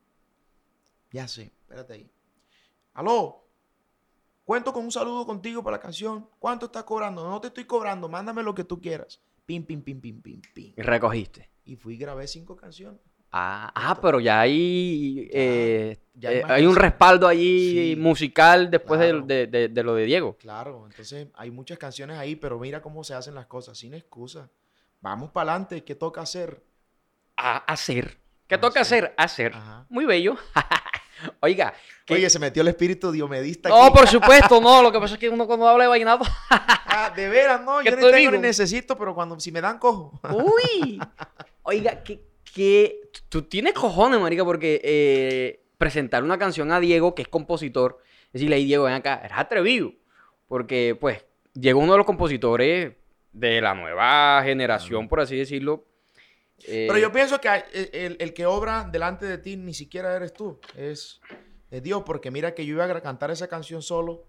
Ya 1.11 1.27
sé, 1.27 1.43
espérate 1.61 1.93
ahí. 1.93 2.11
Aló, 2.93 3.47
cuento 4.43 4.73
con 4.73 4.83
un 4.83 4.91
saludo 4.91 5.25
contigo 5.25 5.63
para 5.63 5.77
la 5.77 5.81
canción. 5.81 6.27
¿Cuánto 6.39 6.65
estás 6.67 6.83
cobrando? 6.83 7.27
No 7.29 7.39
te 7.39 7.47
estoy 7.47 7.65
cobrando, 7.65 8.09
mándame 8.09 8.43
lo 8.43 8.53
que 8.55 8.63
tú 8.63 8.81
quieras. 8.81 9.21
Pim, 9.45 9.65
pim, 9.65 9.81
pim, 9.81 9.99
pim, 10.01 10.21
pim, 10.21 10.41
pim. 10.53 10.73
Y 10.75 10.81
recogiste. 10.81 11.49
Y 11.65 11.75
fui 11.75 11.95
y 11.95 11.97
grabé 11.97 12.27
cinco 12.27 12.55
canciones. 12.55 12.99
Ah, 13.35 13.71
ah, 13.73 13.99
pero 13.99 14.19
ya 14.19 14.41
hay, 14.41 15.25
Ya, 15.25 15.29
eh, 15.33 15.99
ya 16.13 16.29
hay 16.29 16.35
eh, 16.37 16.43
hay 16.47 16.65
un 16.67 16.75
respaldo 16.75 17.27
allí 17.27 17.93
Sí, 17.93 17.95
musical 17.99 18.69
después 18.69 18.99
de- 18.99 19.09
claro. 19.09 19.25
de, 19.25 19.47
de- 19.47 19.67
de 19.69 19.83
lo 19.83 19.95
de 19.95 20.05
Diego. 20.05 20.37
Claro, 20.37 20.85
entonces 20.85 21.27
hay 21.33 21.49
muchas 21.49 21.79
canciones 21.79 22.17
ahí, 22.19 22.35
pero 22.35 22.59
mira 22.59 22.81
cómo 22.81 23.03
se 23.03 23.15
hacen 23.15 23.33
las 23.33 23.47
cosas, 23.47 23.75
sin 23.77 23.95
excusa. 23.95 24.49
Vamos 25.01 25.31
para 25.31 25.51
adelante, 25.53 25.83
¿qué 25.83 25.95
toca 25.95 26.21
hacer? 26.21 26.61
A 27.35 27.57
hacer. 27.57 28.17
¿Qué 28.47 28.57
toca 28.59 28.81
Hacer. 28.81 29.15
hacer? 29.17 29.53
Ajá. 29.55 29.85
Muy 29.89 30.05
bello. 30.05 30.35
Oiga, 31.39 31.73
que- 32.05 32.13
Oye, 32.13 32.29
se 32.29 32.37
metió 32.37 32.61
el 32.61 32.67
espíritu 32.67 33.11
diomedista 33.11 33.69
no, 33.69 33.85
aquí. 33.85 33.97
por 33.97 34.07
supuesto, 34.07 34.61
no. 34.61 34.83
Lo 34.83 34.91
que 34.91 34.99
pasa 34.99 35.15
es 35.15 35.19
que 35.19 35.29
uno 35.29 35.47
cuando 35.47 35.67
habla 35.67 35.85
de 35.85 35.89
vallenato. 35.89 36.25
Ah, 36.95 37.09
de 37.09 37.27
veras, 37.27 37.59
no, 37.63 37.79
¿Qué 37.79 37.89
yo 37.89 37.95
ni 37.95 38.03
te 38.03 38.11
tengo 38.11 38.31
ni 38.33 38.37
necesito, 38.37 38.95
pero 38.95 39.15
cuando 39.15 39.39
si 39.39 39.51
me 39.51 39.59
dan 39.59 39.79
cojo. 39.79 40.19
Uy. 40.31 40.99
Oiga, 41.63 42.03
que, 42.03 42.21
que 42.53 43.01
tú 43.29 43.41
tienes 43.43 43.73
cojones, 43.73 44.19
marica, 44.19 44.45
porque 44.45 44.79
eh, 44.83 45.63
presentar 45.77 46.23
una 46.23 46.37
canción 46.37 46.71
a 46.71 46.79
Diego, 46.79 47.15
que 47.15 47.23
es 47.23 47.27
compositor, 47.27 47.99
decirle 48.31 48.55
ahí, 48.57 48.65
Diego, 48.65 48.83
ven 48.85 48.93
acá, 48.93 49.21
eres 49.23 49.37
atrevido. 49.37 49.91
Porque, 50.47 50.95
pues, 50.99 51.25
Diego 51.53 51.79
es 51.79 51.83
uno 51.83 51.93
de 51.93 51.97
los 51.97 52.05
compositores 52.05 52.93
de 53.31 53.61
la 53.61 53.73
nueva 53.73 54.41
generación, 54.43 55.07
por 55.09 55.19
así 55.19 55.35
decirlo. 55.35 55.85
Eh, 56.67 56.85
Pero 56.87 56.99
yo 56.99 57.11
pienso 57.11 57.41
que 57.41 57.49
el, 57.73 57.89
el- 57.93 58.17
el 58.19 58.33
que 58.33 58.45
obra 58.45 58.87
delante 58.91 59.25
de 59.25 59.37
ti 59.39 59.57
ni 59.57 59.73
siquiera 59.73 60.15
eres 60.15 60.31
tú, 60.33 60.59
es, 60.77 61.19
es 61.71 61.81
Dios, 61.83 62.03
porque 62.05 62.29
mira 62.31 62.53
que 62.53 62.65
yo 62.65 62.75
iba 62.75 62.85
a 62.85 63.01
cantar 63.01 63.31
esa 63.31 63.47
canción 63.47 63.81
solo 63.81 64.23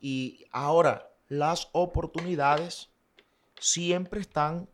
y 0.00 0.46
ahora 0.52 1.10
las 1.28 1.68
oportunidades 1.72 2.88
siempre 3.58 4.20
están, 4.20 4.68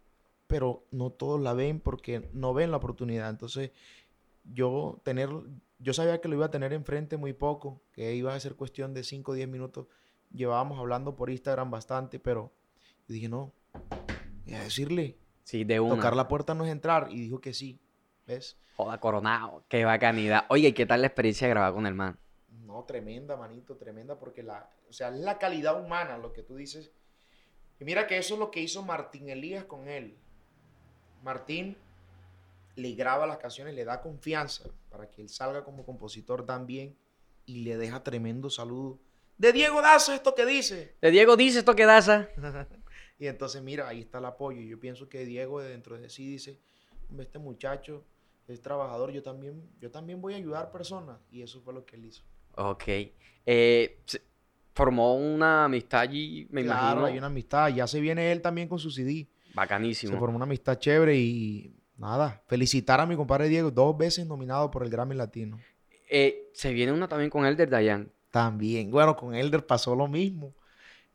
pero 0.55 0.87
no 0.93 1.11
todos 1.11 1.41
la 1.41 1.53
ven 1.53 1.81
porque 1.81 2.31
no 2.33 2.55
ven 2.55 2.71
la 2.71 2.77
oportunidad. 2.77 3.29
Entonces, 3.29 3.73
yo 4.45 5.01
tener, 5.03 5.31
yo 5.81 5.93
sabía 5.93 6.21
que 6.21 6.29
lo 6.29 6.37
iba 6.37 6.47
a 6.47 6.53
tener 6.53 6.73
enfrente 6.73 7.17
muy 7.17 7.33
poco, 7.33 7.83
que 7.91 8.15
iba 8.15 8.33
a 8.33 8.39
ser 8.39 8.55
cuestión 8.55 8.95
de 8.95 9.03
5 9.03 9.33
o 9.33 9.35
10 9.35 9.49
minutos. 9.49 9.89
Llevábamos 10.33 10.79
hablando 10.79 11.17
por 11.17 11.29
Instagram 11.29 11.73
bastante, 11.73 12.21
pero 12.21 12.53
yo 13.09 13.15
dije, 13.15 13.29
no, 13.29 13.53
voy 14.45 14.55
a 14.55 14.63
decirle, 14.63 15.19
Sí, 15.45 15.65
de 15.65 15.79
una. 15.79 15.97
Tocar 15.97 16.15
la 16.15 16.27
puerta 16.29 16.55
no 16.55 16.65
es 16.65 16.71
entrar. 16.71 17.09
Y 17.11 17.21
dijo 17.21 17.41
que 17.41 17.53
sí. 17.53 17.81
¿Ves? 18.29 18.57
Joda, 18.77 18.99
coronado. 18.99 19.65
Qué 19.69 19.85
bacanidad. 19.85 20.47
Oye, 20.49 20.69
¿y 20.69 20.73
qué 20.73 20.87
tal 20.87 21.03
la 21.03 21.09
experiencia 21.09 21.49
de 21.49 21.55
grabar 21.55 21.75
con 21.75 21.87
el 21.87 21.95
man? 21.95 22.17
No, 22.49 22.85
tremenda, 22.85 23.37
manito, 23.37 23.77
tremenda, 23.77 24.19
porque 24.21 24.45
la, 24.45 24.71
o 24.89 24.93
sea, 24.93 25.09
es 25.09 25.17
la 25.17 25.39
calidad 25.39 25.85
humana 25.85 26.17
lo 26.17 26.33
que 26.33 26.45
tú 26.45 26.55
dices. 26.55 26.93
Y 27.81 27.85
mira 27.85 28.07
que 28.07 28.17
eso 28.17 28.35
es 28.35 28.41
lo 28.41 28.53
que 28.53 28.61
hizo 28.61 28.85
Martín 28.85 29.29
Elías 29.29 29.65
con 29.65 29.89
él. 29.89 30.17
Martín 31.25 31.77
le 32.77 32.93
graba 32.93 33.27
las 33.27 33.39
canciones, 33.39 33.75
le 33.75 33.85
da 33.85 34.01
confianza 34.01 34.65
para 34.91 35.09
que 35.09 35.23
él 35.23 35.29
salga 35.29 35.65
como 35.65 35.85
compositor 35.85 36.45
también 36.45 36.97
y 37.47 37.65
le 37.65 37.77
deja 37.77 38.03
tremendo 38.03 38.51
saludo. 38.51 38.99
De 39.39 39.53
Diego 39.53 39.81
Daza, 39.83 40.15
esto 40.15 40.35
que 40.35 40.47
dice. 40.47 40.95
De 41.01 41.11
Diego 41.11 41.37
dice 41.37 41.61
esto 41.61 41.75
que 41.75 41.87
daza. 41.87 42.29
y 43.19 43.27
entonces, 43.27 43.63
mira, 43.63 43.89
ahí 43.89 44.01
está 44.01 44.19
el 44.19 44.27
apoyo. 44.27 44.61
Y 44.61 44.69
yo 44.69 44.79
pienso 44.79 45.09
que 45.09 45.25
Diego 45.25 45.61
dentro 45.61 45.99
de 45.99 46.09
sí 46.09 46.29
dice, 46.29 46.61
"Hombre, 47.09 47.25
este 47.27 47.39
muchacho 47.39 48.05
es 48.47 48.61
trabajador, 48.61 49.11
yo 49.11 49.23
también, 49.23 49.69
yo 49.81 49.91
también 49.91 50.21
voy 50.21 50.35
a 50.35 50.37
ayudar 50.37 50.71
personas. 50.71 51.19
Y 51.31 51.43
eso 51.43 51.61
fue 51.63 51.73
lo 51.75 51.85
que 51.85 51.97
él 51.97 52.05
hizo. 52.05 52.23
Ok. 52.57 52.85
Eh, 53.47 53.99
formó 54.75 55.17
una 55.17 55.65
amistad 55.65 56.01
allí, 56.01 56.47
me 56.51 56.63
claro, 56.63 56.83
imagino. 56.83 57.07
hay 57.07 57.19
una 57.19 57.27
amistad. 57.29 57.69
Ya 57.69 57.87
se 57.87 58.01
viene 58.01 58.31
él 58.31 58.43
también 58.43 58.69
con 58.69 58.79
su 58.79 58.91
CD. 58.91 59.27
Se 59.55 59.57
Bacanísimo. 59.57 60.19
formó 60.19 60.37
una 60.37 60.47
amistad 60.47 60.79
chévere 60.79 61.17
y 61.17 61.77
nada, 61.97 62.43
felicitar 62.49 63.01
a 63.01 63.07
mi 63.07 63.15
compadre 63.15 63.49
Diego, 63.49 63.71
dos 63.71 63.97
veces 63.97 64.27
nominado 64.27 64.69
por 64.71 64.83
el 64.83 64.91
Grammy 64.91 65.15
Latino. 65.15 65.61
Eh, 66.11 66.51
se 66.53 66.73
viene 66.73 66.93
una 66.93 67.07
también 67.07 67.31
con 67.31 67.47
Elder 67.47 67.71
Dayan. 67.71 68.11
También, 68.31 68.91
bueno, 68.91 69.15
con 69.15 69.35
Elder 69.35 69.65
pasó 69.65 69.95
lo 69.95 70.09
mismo, 70.09 70.55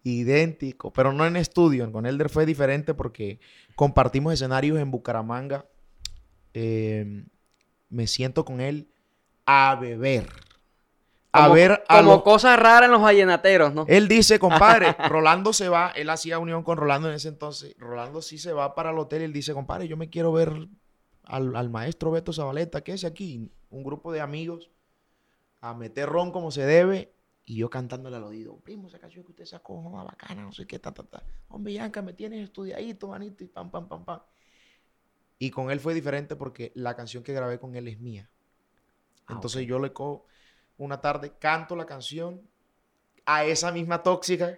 idéntico, 0.03 0.91
pero 0.93 1.11
no 1.11 1.25
en 1.25 1.35
estudio. 1.35 1.91
Con 1.91 2.05
Elder 2.05 2.29
fue 2.29 2.45
diferente 2.45 2.93
porque 2.93 3.41
compartimos 3.75 4.33
escenarios 4.33 4.79
en 4.79 4.89
Bucaramanga. 4.89 5.65
Eh, 6.53 7.25
me 7.89 8.07
siento 8.07 8.45
con 8.45 8.61
él 8.61 8.87
a 9.45 9.75
beber. 9.75 10.29
A 11.31 11.43
Como- 11.43 11.53
ver 11.53 11.83
a 11.87 11.97
Como 11.99 12.13
los- 12.13 12.23
cosas 12.23 12.57
raras 12.59 12.85
en 12.85 12.91
los 12.91 13.01
vallenateros, 13.01 13.73
¿no? 13.73 13.85
Él 13.87 14.07
dice, 14.07 14.39
compadre, 14.39 14.95
Rolando 15.09 15.53
se 15.53 15.69
va, 15.69 15.91
él 15.95 16.09
hacía 16.09 16.39
unión 16.39 16.63
con 16.63 16.77
Rolando 16.77 17.07
en 17.09 17.15
ese 17.15 17.27
entonces. 17.27 17.75
Rolando 17.77 18.21
sí 18.21 18.37
se 18.39 18.51
va 18.51 18.73
para 18.73 18.89
el 18.91 18.97
hotel 18.97 19.21
y 19.21 19.25
él 19.25 19.33
dice, 19.33 19.53
compadre, 19.53 19.87
yo 19.87 19.95
me 19.95 20.09
quiero 20.09 20.31
ver 20.31 20.51
al, 21.23 21.55
al 21.55 21.69
maestro 21.69 22.09
Beto 22.11 22.33
Zabaleta, 22.33 22.81
que 22.81 22.93
es 22.93 23.03
aquí, 23.05 23.51
un 23.69 23.83
grupo 23.83 24.11
de 24.11 24.21
amigos, 24.21 24.71
a 25.61 25.73
meter 25.75 26.09
ron 26.09 26.31
como 26.31 26.49
se 26.51 26.65
debe. 26.65 27.13
Y 27.45 27.55
yo 27.57 27.69
cantándole 27.71 28.15
al 28.15 28.23
oído, 28.23 28.57
primo, 28.57 28.87
esa 28.87 28.99
canción 28.99 29.23
que 29.25 29.31
usted 29.31 29.45
sacó, 29.45 29.73
una 29.73 30.03
bacana, 30.03 30.43
no 30.43 30.51
sé 30.51 30.67
qué, 30.67 30.77
ta, 30.77 30.91
ta, 30.93 31.01
ta. 31.03 31.23
Hombre, 31.47 31.73
Yanka, 31.73 32.03
me 32.03 32.13
tienes 32.13 32.43
estudiadito, 32.43 33.07
manito, 33.07 33.43
y 33.43 33.47
pam, 33.47 33.71
pam, 33.71 33.87
pam, 33.87 34.05
pam. 34.05 34.19
Y 35.39 35.49
con 35.49 35.71
él 35.71 35.79
fue 35.79 35.95
diferente 35.95 36.35
porque 36.35 36.71
la 36.75 36.95
canción 36.95 37.23
que 37.23 37.33
grabé 37.33 37.59
con 37.59 37.75
él 37.75 37.87
es 37.87 37.99
mía. 37.99 38.29
Ah, 39.25 39.33
Entonces 39.33 39.65
yo 39.65 39.79
le 39.79 39.91
cojo 39.93 40.25
una 40.79 40.99
tarde, 40.99 41.31
canto 41.39 41.75
la 41.75 41.85
canción 41.85 42.41
a 43.25 43.43
esa 43.43 43.71
misma 43.71 44.01
tóxica, 44.01 44.57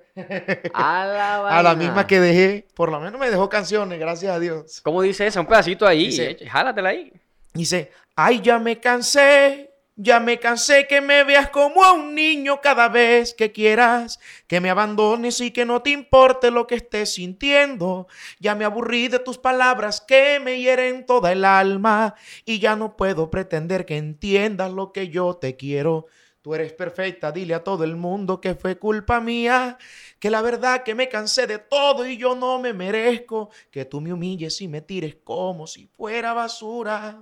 A 0.73 1.05
la, 1.05 1.35
a 1.49 1.61
la 1.61 1.69
vaina. 1.71 1.75
misma 1.75 2.07
que 2.07 2.21
dejé. 2.21 2.67
Por 2.73 2.89
lo 2.89 3.01
menos 3.01 3.19
me 3.19 3.29
dejó 3.29 3.49
canciones, 3.49 3.99
gracias 3.99 4.33
a 4.33 4.39
Dios. 4.39 4.79
¿Cómo 4.81 5.01
dice 5.01 5.27
eso? 5.27 5.41
Un 5.41 5.47
pedacito 5.47 5.85
ahí. 5.85 6.05
Dice- 6.05 6.37
eh, 6.39 6.47
jálatela 6.47 6.89
ahí. 6.89 7.11
Dice, 7.53 7.91
ay, 8.15 8.39
ya 8.39 8.59
me 8.59 8.79
cansé, 8.79 9.70
ya 9.95 10.19
me 10.19 10.39
cansé 10.39 10.87
que 10.87 11.01
me 11.01 11.23
veas 11.23 11.49
como 11.49 11.83
a 11.83 11.91
un 11.91 12.15
niño 12.15 12.61
cada 12.61 12.89
vez 12.89 13.33
que 13.33 13.51
quieras, 13.51 14.19
que 14.47 14.61
me 14.61 14.69
abandones 14.69 15.41
y 15.41 15.51
que 15.51 15.65
no 15.65 15.81
te 15.81 15.91
importe 15.91 16.49
lo 16.49 16.65
que 16.67 16.75
estés 16.75 17.13
sintiendo. 17.13 18.07
Ya 18.39 18.55
me 18.55 18.65
aburrí 18.65 19.09
de 19.09 19.19
tus 19.19 19.37
palabras 19.37 20.01
que 20.01 20.39
me 20.39 20.59
hieren 20.59 21.05
toda 21.05 21.31
el 21.31 21.45
alma 21.45 22.15
y 22.45 22.59
ya 22.59 22.75
no 22.75 22.95
puedo 22.95 23.29
pretender 23.29 23.85
que 23.85 23.97
entiendas 23.97 24.71
lo 24.71 24.91
que 24.91 25.09
yo 25.09 25.35
te 25.35 25.55
quiero. 25.55 26.07
Tú 26.41 26.55
eres 26.55 26.73
perfecta, 26.73 27.31
dile 27.31 27.53
a 27.53 27.63
todo 27.63 27.83
el 27.83 27.95
mundo 27.95 28.41
que 28.41 28.55
fue 28.55 28.79
culpa 28.79 29.19
mía, 29.21 29.77
que 30.17 30.31
la 30.31 30.41
verdad 30.41 30.81
que 30.81 30.95
me 30.95 31.07
cansé 31.07 31.45
de 31.45 31.59
todo 31.59 32.07
y 32.07 32.17
yo 32.17 32.33
no 32.33 32.57
me 32.57 32.73
merezco 32.73 33.51
que 33.69 33.85
tú 33.85 34.01
me 34.01 34.11
humilles 34.11 34.59
y 34.61 34.67
me 34.67 34.81
tires 34.81 35.17
como 35.23 35.67
si 35.67 35.85
fuera 35.85 36.33
basura. 36.33 37.21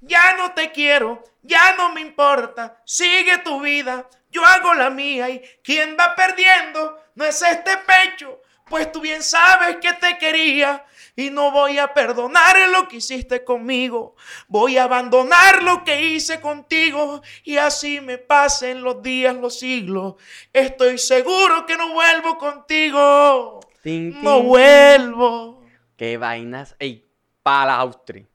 Ya 0.00 0.36
no 0.38 0.54
te 0.54 0.72
quiero, 0.72 1.22
ya 1.42 1.76
no 1.76 1.92
me 1.92 2.00
importa, 2.00 2.80
sigue 2.86 3.36
tu 3.44 3.60
vida, 3.60 4.08
yo 4.30 4.42
hago 4.42 4.72
la 4.72 4.88
mía 4.88 5.28
y 5.28 5.42
quien 5.62 5.94
va 6.00 6.14
perdiendo 6.14 6.98
no 7.16 7.24
es 7.26 7.42
este 7.42 7.72
pecho, 7.76 8.40
pues 8.68 8.90
tú 8.92 9.00
bien 9.00 9.22
sabes 9.22 9.76
que 9.76 9.92
te 9.94 10.18
quería 10.18 10.84
y 11.16 11.30
no 11.30 11.50
voy 11.52 11.78
a 11.78 11.92
perdonar 11.94 12.56
lo 12.70 12.88
que 12.88 12.96
hiciste 12.96 13.44
conmigo, 13.44 14.16
voy 14.48 14.78
a 14.78 14.84
abandonar 14.84 15.62
lo 15.62 15.84
que 15.84 16.02
hice 16.02 16.40
contigo 16.40 17.22
y 17.44 17.56
así 17.56 18.00
me 18.00 18.18
pasen 18.18 18.82
los 18.82 19.00
días, 19.02 19.34
los 19.36 19.58
siglos, 19.58 20.14
estoy 20.52 20.98
seguro 20.98 21.66
que 21.66 21.76
no 21.76 21.92
vuelvo 21.92 22.36
contigo, 22.38 23.60
Tin, 23.82 24.22
no 24.22 24.38
tin. 24.38 24.48
vuelvo. 24.48 25.62
Qué 25.96 26.16
vainas. 26.16 26.74
Ey, 26.78 27.06
pala 27.42 27.76
Austri. 27.76 28.26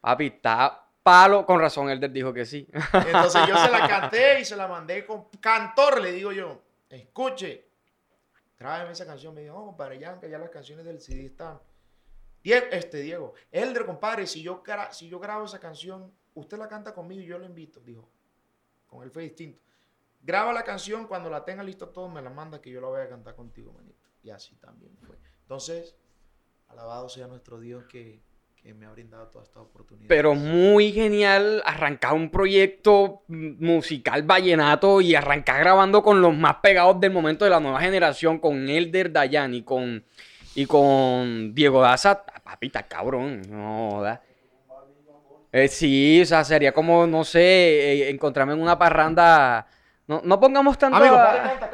Papi, 0.00 0.26
está 0.26 0.86
palo. 1.02 1.44
Con 1.46 1.58
razón, 1.58 1.90
Elder 1.90 2.12
dijo 2.12 2.32
que 2.32 2.44
sí. 2.44 2.68
Entonces 2.92 3.42
yo 3.48 3.56
se 3.56 3.70
la 3.70 3.88
canté 3.88 4.40
y 4.40 4.44
se 4.44 4.54
la 4.56 4.68
mandé 4.68 5.04
con 5.04 5.24
cantor, 5.40 6.00
le 6.00 6.12
digo 6.12 6.30
yo, 6.32 6.62
escuche, 6.90 7.64
tráeme 8.64 8.92
esa 8.92 9.04
canción. 9.04 9.34
Me 9.34 9.42
dijo, 9.42 9.56
oh, 9.58 9.66
compadre, 9.66 9.98
ya, 9.98 10.18
que 10.18 10.30
ya 10.30 10.38
las 10.38 10.48
canciones 10.48 10.86
del 10.86 10.98
CD 10.98 11.26
están. 11.26 11.60
Diego, 12.42 12.66
este 12.72 12.98
Diego, 13.02 13.34
Elder, 13.50 13.84
compadre, 13.84 14.26
si 14.26 14.42
yo, 14.42 14.62
si 14.90 15.06
yo 15.06 15.18
grabo 15.18 15.44
esa 15.44 15.60
canción, 15.60 16.10
usted 16.32 16.56
la 16.56 16.66
canta 16.66 16.94
conmigo 16.94 17.20
y 17.20 17.26
yo 17.26 17.38
lo 17.38 17.44
invito. 17.44 17.80
Dijo, 17.80 18.08
con 18.86 19.02
él 19.02 19.10
fue 19.10 19.24
distinto. 19.24 19.60
Graba 20.22 20.54
la 20.54 20.64
canción, 20.64 21.06
cuando 21.06 21.28
la 21.28 21.44
tenga 21.44 21.62
lista 21.62 21.92
todo, 21.92 22.08
me 22.08 22.22
la 22.22 22.30
manda 22.30 22.62
que 22.62 22.70
yo 22.70 22.80
la 22.80 22.88
voy 22.88 23.02
a 23.02 23.08
cantar 23.08 23.34
contigo, 23.36 23.70
manito. 23.72 24.08
Y 24.22 24.30
así 24.30 24.56
también 24.56 24.96
fue. 24.96 25.18
Entonces, 25.42 25.94
alabado 26.68 27.10
sea 27.10 27.26
nuestro 27.26 27.60
Dios 27.60 27.84
que, 27.84 28.22
que 28.64 28.72
me 28.72 28.86
ha 28.86 28.90
brindado 28.92 29.26
toda 29.28 29.44
esta 29.44 29.60
oportunidad. 29.60 30.08
Pero 30.08 30.34
muy 30.34 30.90
genial 30.90 31.62
arrancar 31.66 32.14
un 32.14 32.30
proyecto 32.30 33.22
musical 33.28 34.22
vallenato 34.22 35.02
y 35.02 35.14
arrancar 35.14 35.60
grabando 35.60 36.02
con 36.02 36.22
los 36.22 36.34
más 36.34 36.56
pegados 36.62 36.98
del 36.98 37.12
momento 37.12 37.44
de 37.44 37.50
la 37.50 37.60
nueva 37.60 37.78
generación, 37.80 38.38
con 38.38 38.66
Elder 38.66 39.12
Dayan 39.12 39.52
y 39.52 39.62
con, 39.64 40.02
y 40.54 40.64
con 40.64 41.54
Diego 41.54 41.82
Daza. 41.82 42.24
Papi, 42.24 42.68
está 42.68 42.84
cabrón. 42.84 43.42
No, 43.50 43.90
joda. 43.92 44.22
Eh, 45.52 45.68
sí, 45.68 46.22
o 46.22 46.26
sea, 46.26 46.42
sería 46.42 46.72
como, 46.72 47.06
no 47.06 47.22
sé, 47.22 47.40
eh, 47.42 48.10
encontrarme 48.10 48.54
en 48.54 48.62
una 48.62 48.78
parranda. 48.78 49.66
No, 50.06 50.20
no 50.24 50.40
pongamos 50.40 50.76
tanto. 50.78 50.96
Amigo, 50.96 51.16
a- 51.16 51.18
compadre, 51.26 51.40
canta, 51.50 51.60
canta. 51.70 51.73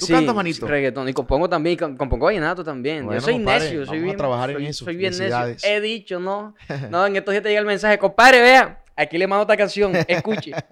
¿Tú 0.00 0.06
Sí, 0.06 0.12
cantas, 0.12 0.34
manito? 0.34 0.66
reggaetón. 0.66 1.08
Y 1.08 1.12
compongo 1.12 1.48
también, 1.48 1.76
com- 1.78 1.96
compongo 1.96 2.26
vallenato 2.26 2.64
también. 2.64 3.04
Bueno, 3.04 3.20
yo 3.20 3.24
soy 3.24 3.34
compadre, 3.34 3.60
necio, 3.66 3.86
soy 3.86 3.98
vamos 3.98 4.00
a 4.00 4.04
bien. 4.04 4.16
trabajar 4.16 4.50
en 4.50 4.62
eso. 4.64 4.84
soy 4.84 4.96
bien 4.96 5.16
necio. 5.16 5.56
He 5.62 5.80
dicho, 5.80 6.18
¿no? 6.18 6.54
No, 6.90 7.06
en 7.06 7.14
estos 7.16 7.32
días 7.32 7.42
te 7.42 7.48
llega 7.50 7.60
el 7.60 7.66
mensaje, 7.66 7.98
compadre, 7.98 8.40
vea, 8.42 8.82
aquí 8.96 9.16
le 9.18 9.26
mando 9.26 9.42
esta 9.42 9.56
canción, 9.56 9.92
escuche. 10.08 10.52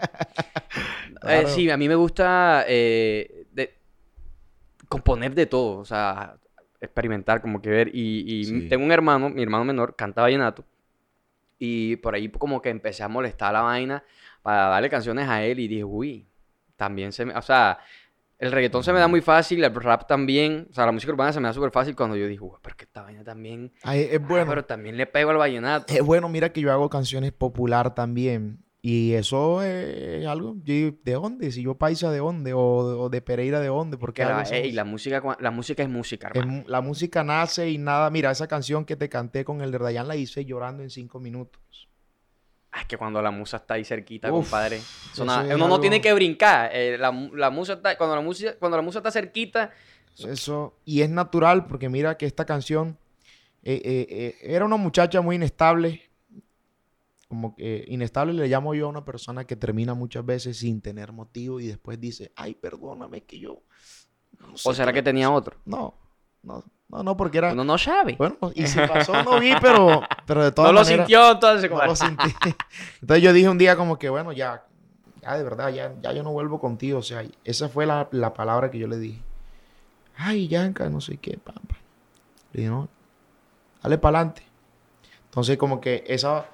Eh, 1.27 1.45
sí, 1.49 1.69
a 1.69 1.77
mí 1.77 1.89
me 1.89 1.97
gusta 1.97 2.65
eh, 2.69 3.47
de- 3.53 3.75
componer 4.89 5.35
de 5.35 5.47
todo, 5.47 5.79
o 5.79 5.85
sea, 5.85 6.37
experimentar, 6.81 7.41
como 7.41 7.61
que 7.61 7.71
ver. 7.71 7.91
Y, 7.93 8.25
y 8.41 8.45
Sí. 8.45 8.69
tengo 8.69 8.85
un 8.85 8.93
hermano, 8.93 9.29
mi 9.29 9.43
hermano 9.43 9.65
menor, 9.65 9.97
canta 9.97 10.23
vallenato. 10.23 10.65
Y 11.59 11.97
por 11.97 12.15
ahí 12.15 12.29
como 12.29 12.63
que 12.63 12.69
empecé 12.71 13.03
a 13.03 13.09
molestar 13.09 13.53
la 13.53 13.63
vaina 13.63 14.05
para 14.43 14.69
darle 14.69 14.89
canciones 14.89 15.29
a 15.29 15.43
él 15.43 15.59
y 15.59 15.67
dije, 15.67 15.83
uy, 15.85 16.25
también 16.77 17.11
se 17.13 17.25
me, 17.25 17.35
o 17.35 17.43
sea, 17.43 17.79
el 18.39 18.53
reggaetón 18.53 18.85
se 18.85 18.93
me 18.93 19.01
da 19.01 19.09
muy 19.09 19.21
fácil, 19.21 19.63
el 19.65 19.75
rap 19.75 20.07
también, 20.07 20.69
o 20.71 20.75
sea, 20.75 20.87
la 20.87 20.93
música 20.93 21.13
urbana 21.13 21.33
se 21.33 21.41
me 21.41 21.49
da 21.49 21.53
súper 21.53 21.71
fácil 21.73 21.97
cuando 21.97 22.17
yo 22.17 22.27
uy, 22.27 22.39
pero 22.63 22.77
que 22.77 22.85
esta 22.85 23.03
vaina 23.03 23.25
también, 23.25 23.73
Ay, 23.83 24.03
es 24.11 24.21
ah, 24.21 24.27
bueno. 24.27 24.47
pero 24.49 24.65
también 24.65 24.97
le 24.97 25.07
pego 25.07 25.31
al 25.31 25.39
vallenato. 25.39 25.93
Es 25.93 26.03
bueno, 26.03 26.29
mira 26.29 26.53
que 26.53 26.61
yo 26.61 26.73
hago 26.73 26.89
canciones 26.89 27.33
popular 27.33 27.95
también. 27.95 28.65
Y 28.81 29.15
eso 29.15 29.61
es 29.65 30.25
algo, 30.25 30.55
yo 30.63 30.73
digo, 30.73 30.97
¿de 31.05 31.13
dónde? 31.15 31.51
Si 31.51 31.63
yo 31.63 31.75
paisa, 31.75 32.13
¿de 32.13 32.19
dónde? 32.19 32.53
O, 32.53 32.61
o 32.61 33.09
de 33.09 33.21
Pereira, 33.21 33.59
¿de 33.59 33.67
dónde? 33.67 33.99
Porque 33.99 34.23
Que 34.23 34.29
la, 34.29 34.43
ey, 34.43 34.71
la 34.71 34.85
música, 34.85 35.21
la 35.41 35.51
música 35.51 35.83
es 35.83 35.89
música, 35.89 36.31
hermano. 36.33 36.63
la 36.65 36.81
música 36.81 37.25
nace 37.25 37.69
y 37.71 37.77
nada. 37.77 38.09
Mira, 38.11 38.31
esa 38.31 38.47
canción 38.47 38.85
que 38.85 38.95
te 38.95 39.09
canté 39.09 39.45
con 39.45 39.63
el 39.63 39.73
de 39.73 39.79
Dayan 39.79 40.07
la 40.07 40.15
hice 40.15 40.45
llorando 40.45 40.85
en 40.85 40.91
cinco 40.91 41.19
minutos. 41.19 41.88
Es 42.81 42.87
que 42.87 42.97
cuando 42.97 43.21
la 43.23 43.31
musa 43.31 43.59
está 43.59 43.75
ahí 43.75 43.85
cerquita, 43.85 44.33
Uf, 44.33 44.45
compadre. 44.45 44.81
uno 45.19 45.69
no 45.69 45.81
tiene 45.81 46.01
que 46.01 46.13
brincar. 46.13 46.71
eh, 46.73 46.97
la, 46.99 47.11
la 47.33 47.51
musa 47.51 47.75
está, 47.75 47.97
cuando 47.99 48.15
la 48.17 48.23
música, 48.23 48.57
cuando 48.59 48.77
la 48.77 48.83
musa 48.83 48.99
está 49.01 49.11
cerquita, 49.11 49.73
Eso, 50.19 50.79
y 50.85 51.03
es 51.03 51.11
natural 51.11 51.67
porque 51.67 51.89
mira 51.89 52.17
que 52.17 52.27
esta 52.27 52.45
canción 52.45 52.99
eh, 53.63 53.81
eh, 53.85 54.37
era 54.43 54.65
una 54.65 54.77
muchacha 54.77 55.21
muy 55.21 55.37
inestable. 55.37 56.03
Como 57.29 57.55
que 57.55 57.85
inestable 57.89 58.33
le 58.33 58.49
llamo 58.49 58.75
yo 58.75 58.87
a 58.87 58.89
una 58.89 59.05
persona 59.05 59.45
que 59.45 59.55
termina 59.55 59.93
muchas 59.93 60.25
veces 60.25 60.57
sin 60.57 60.81
tener 60.81 61.13
motivo 61.13 61.61
y 61.61 61.67
después 61.67 62.01
dice, 62.01 62.33
ay, 62.37 62.55
perdóname 62.55 63.23
que 63.25 63.39
yo... 63.39 63.63
no 64.41 64.57
sé 64.57 64.67
o 64.69 64.73
será 64.73 64.93
que 64.95 65.03
tenía 65.03 65.27
pasó". 65.27 65.37
otro. 65.37 65.59
No, 65.67 65.95
no, 66.43 66.65
no, 66.89 67.03
no, 67.03 67.17
porque 67.17 67.39
era... 67.39 67.53
Uno 67.53 67.65
no 67.65 67.77
sabe. 67.77 68.17
Bueno, 68.17 68.37
y 68.55 68.67
si 68.67 68.79
pasó 68.81 69.23
no 69.23 69.39
vi, 69.39 69.53
pero, 69.61 70.03
pero 70.27 70.45
de 70.45 70.53
todas 70.53 70.71
no 70.71 70.73
lo 70.73 70.85
maneras... 70.85 71.07
sintió 71.07 71.33
entonces, 71.33 71.71
No 71.71 71.85
lo 71.85 71.97
sentí. 71.97 72.35
Entonces 73.03 73.23
yo 73.23 73.33
dije 73.33 73.49
un 73.49 73.59
día 73.59 73.77
como 73.77 73.99
que, 73.99 74.09
bueno, 74.09 74.33
ya, 74.33 74.65
ya 75.23 75.37
de 75.37 75.45
verdad, 75.45 75.69
ya, 75.69 75.95
ya 76.01 76.13
yo 76.13 76.23
no 76.23 76.33
vuelvo 76.33 76.59
contigo. 76.59 77.01
O 77.01 77.03
sea, 77.03 77.25
esa 77.45 77.69
fue 77.69 77.85
la, 77.85 78.09
la 78.13 78.33
palabra 78.33 78.71
que 78.71 78.79
yo 78.79 78.89
le 78.89 78.99
dije. 78.99 79.21
Ay, 80.17 80.49
Yanka, 80.49 80.89
no 80.89 81.01
sé 81.01 81.19
qué, 81.19 81.37
pam. 81.37 81.63
Le 82.53 82.63
dije, 82.63 82.71
no, 82.71 82.89
dale 83.83 83.99
para 83.99 84.19
adelante. 84.19 84.43
Entonces 85.27 85.59
como 85.59 85.81
que 85.81 86.05
esa, 86.07 86.47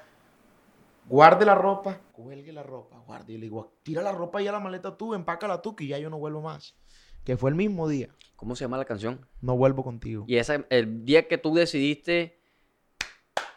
guarde 1.08 1.46
la 1.46 1.54
ropa, 1.54 1.98
cuelgue 2.12 2.52
la 2.52 2.62
ropa, 2.64 2.98
guarde. 3.06 3.34
Y 3.34 3.38
le 3.38 3.44
digo, 3.44 3.72
tira 3.82 4.02
la 4.02 4.12
ropa 4.12 4.42
y 4.42 4.48
a 4.48 4.52
la 4.52 4.60
maleta 4.60 4.96
tú, 4.96 5.14
empácala 5.14 5.62
tú, 5.62 5.76
que 5.76 5.86
ya 5.86 5.98
yo 5.98 6.10
no 6.10 6.18
vuelvo 6.18 6.42
más. 6.42 6.74
Que 7.24 7.36
fue 7.36 7.50
el 7.50 7.56
mismo 7.56 7.88
día. 7.88 8.08
¿Cómo 8.36 8.54
se 8.56 8.64
llama 8.64 8.76
la 8.78 8.84
canción? 8.84 9.20
No 9.40 9.56
vuelvo 9.56 9.82
contigo. 9.82 10.24
Y 10.28 10.36
ese, 10.36 10.64
el 10.70 11.04
día 11.04 11.26
que 11.28 11.38
tú 11.38 11.54
decidiste 11.54 12.36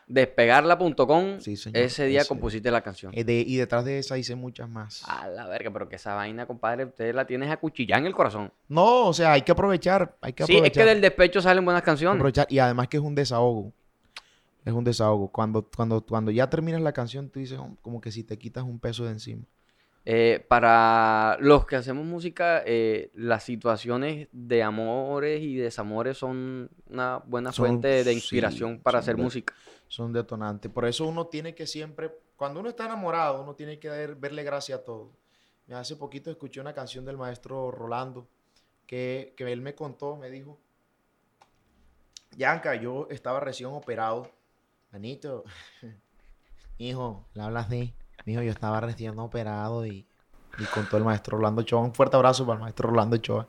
despegarla.com, 0.08 1.42
Sí, 1.42 1.54
ese 1.74 2.06
día 2.06 2.22
ese. 2.22 2.28
compusiste 2.30 2.72
la 2.72 2.82
canción. 2.82 3.12
Eh, 3.14 3.24
de- 3.26 3.44
y 3.46 3.58
detrás 3.58 3.84
de 3.84 4.00
esa 4.00 4.18
hice 4.18 4.36
muchas 4.36 4.70
más. 4.70 5.04
A 5.08 5.28
la 5.28 5.46
verga, 5.48 5.70
pero 5.72 5.90
que 5.90 5.98
esa 5.98 6.14
vaina, 6.14 6.46
compadre, 6.46 6.86
usted 6.86 7.14
la 7.14 7.28
tienes 7.28 7.50
a 7.52 7.58
cuchillar 7.58 8.00
en 8.00 8.06
el 8.08 8.16
corazón. 8.16 8.52
No, 8.70 9.08
o 9.08 9.14
sea, 9.14 9.34
hay 9.34 9.42
que 9.42 9.52
aprovechar. 9.52 10.16
Hay 10.22 10.32
que 10.34 10.46
Sí, 10.46 10.54
aprovechar. 10.54 10.82
es 10.82 10.86
que 10.88 10.94
del 10.94 11.02
despecho 11.02 11.42
salen 11.42 11.66
buenas 11.66 11.84
canciones. 11.84 12.16
aprovechar. 12.16 12.48
Y 12.50 12.60
además 12.60 12.88
que 12.88 12.98
es 12.98 13.04
un 13.04 13.16
desahogo. 13.16 13.74
Es 14.64 14.74
un 14.74 14.84
desahogo. 14.86 15.28
Cuando, 15.30 15.64
cuando, 15.76 16.02
cuando 16.06 16.32
ya 16.32 16.50
terminas 16.50 16.82
la 16.82 16.94
canción, 16.94 17.30
tú 17.30 17.40
dices 17.40 17.58
"Oh", 17.60 17.76
como 17.82 18.00
que 18.00 18.12
si 18.12 18.24
te 18.24 18.38
quitas 18.38 18.64
un 18.64 18.80
peso 18.80 19.04
de 19.06 19.12
encima. 19.12 19.44
Eh, 20.10 20.46
para 20.48 21.36
los 21.42 21.66
que 21.66 21.76
hacemos 21.76 22.06
música, 22.06 22.64
eh, 22.66 23.12
las 23.14 23.44
situaciones 23.44 24.30
de 24.32 24.64
amores 24.64 25.42
y 25.42 25.58
desamores 25.58 26.18
son 26.18 26.70
una 26.90 27.18
buena 27.26 27.52
Son- 27.52 27.66
fuente 27.68 27.90
de 27.90 28.04
sí, 28.06 28.14
inspiración 28.14 28.80
para 28.80 29.00
hacer 29.00 29.18
de- 29.18 29.24
música. 29.24 29.54
Son 29.90 30.14
detonantes. 30.14 30.72
Por 30.72 30.86
eso 30.86 31.06
uno 31.06 31.28
tiene 31.28 31.54
que 31.54 31.68
siempre, 31.68 32.10
cuando 32.38 32.62
uno 32.62 32.70
está 32.70 32.86
enamorado, 32.86 33.42
uno 33.44 33.54
tiene 33.54 33.80
que 33.80 33.90
ver- 33.90 34.16
verle 34.16 34.44
gracia 34.44 34.76
a 34.76 34.84
todo. 34.86 35.12
Hace 35.74 35.98
poquito 35.98 36.32
escuché 36.32 36.62
una 36.62 36.74
canción 36.74 37.04
del 37.04 37.18
maestro 37.18 37.70
Rolando 37.72 38.30
que, 38.86 39.34
que 39.36 39.52
él 39.52 39.62
me 39.62 39.76
contó, 39.76 40.16
me 40.16 40.30
dijo, 40.30 40.58
Yanka, 42.38 42.76
yo 42.76 43.08
estaba 43.10 43.42
recién 43.42 43.70
operado. 43.72 44.32
Manito, 44.94 45.44
hijo, 46.78 47.26
le 47.34 47.42
hablas 47.42 47.68
así. 47.68 47.94
Mijo, 48.28 48.42
yo 48.42 48.52
estaba 48.52 48.82
recién 48.82 49.18
operado 49.20 49.86
y, 49.86 50.06
y 50.60 50.64
contó 50.66 50.98
el 50.98 51.06
maestro 51.06 51.38
Rolando 51.38 51.62
Ochoa. 51.62 51.80
Un 51.80 51.94
fuerte 51.94 52.18
abrazo 52.18 52.46
para 52.46 52.58
el 52.58 52.62
maestro 52.62 52.90
Rolando 52.90 53.16
Ochoa. 53.16 53.48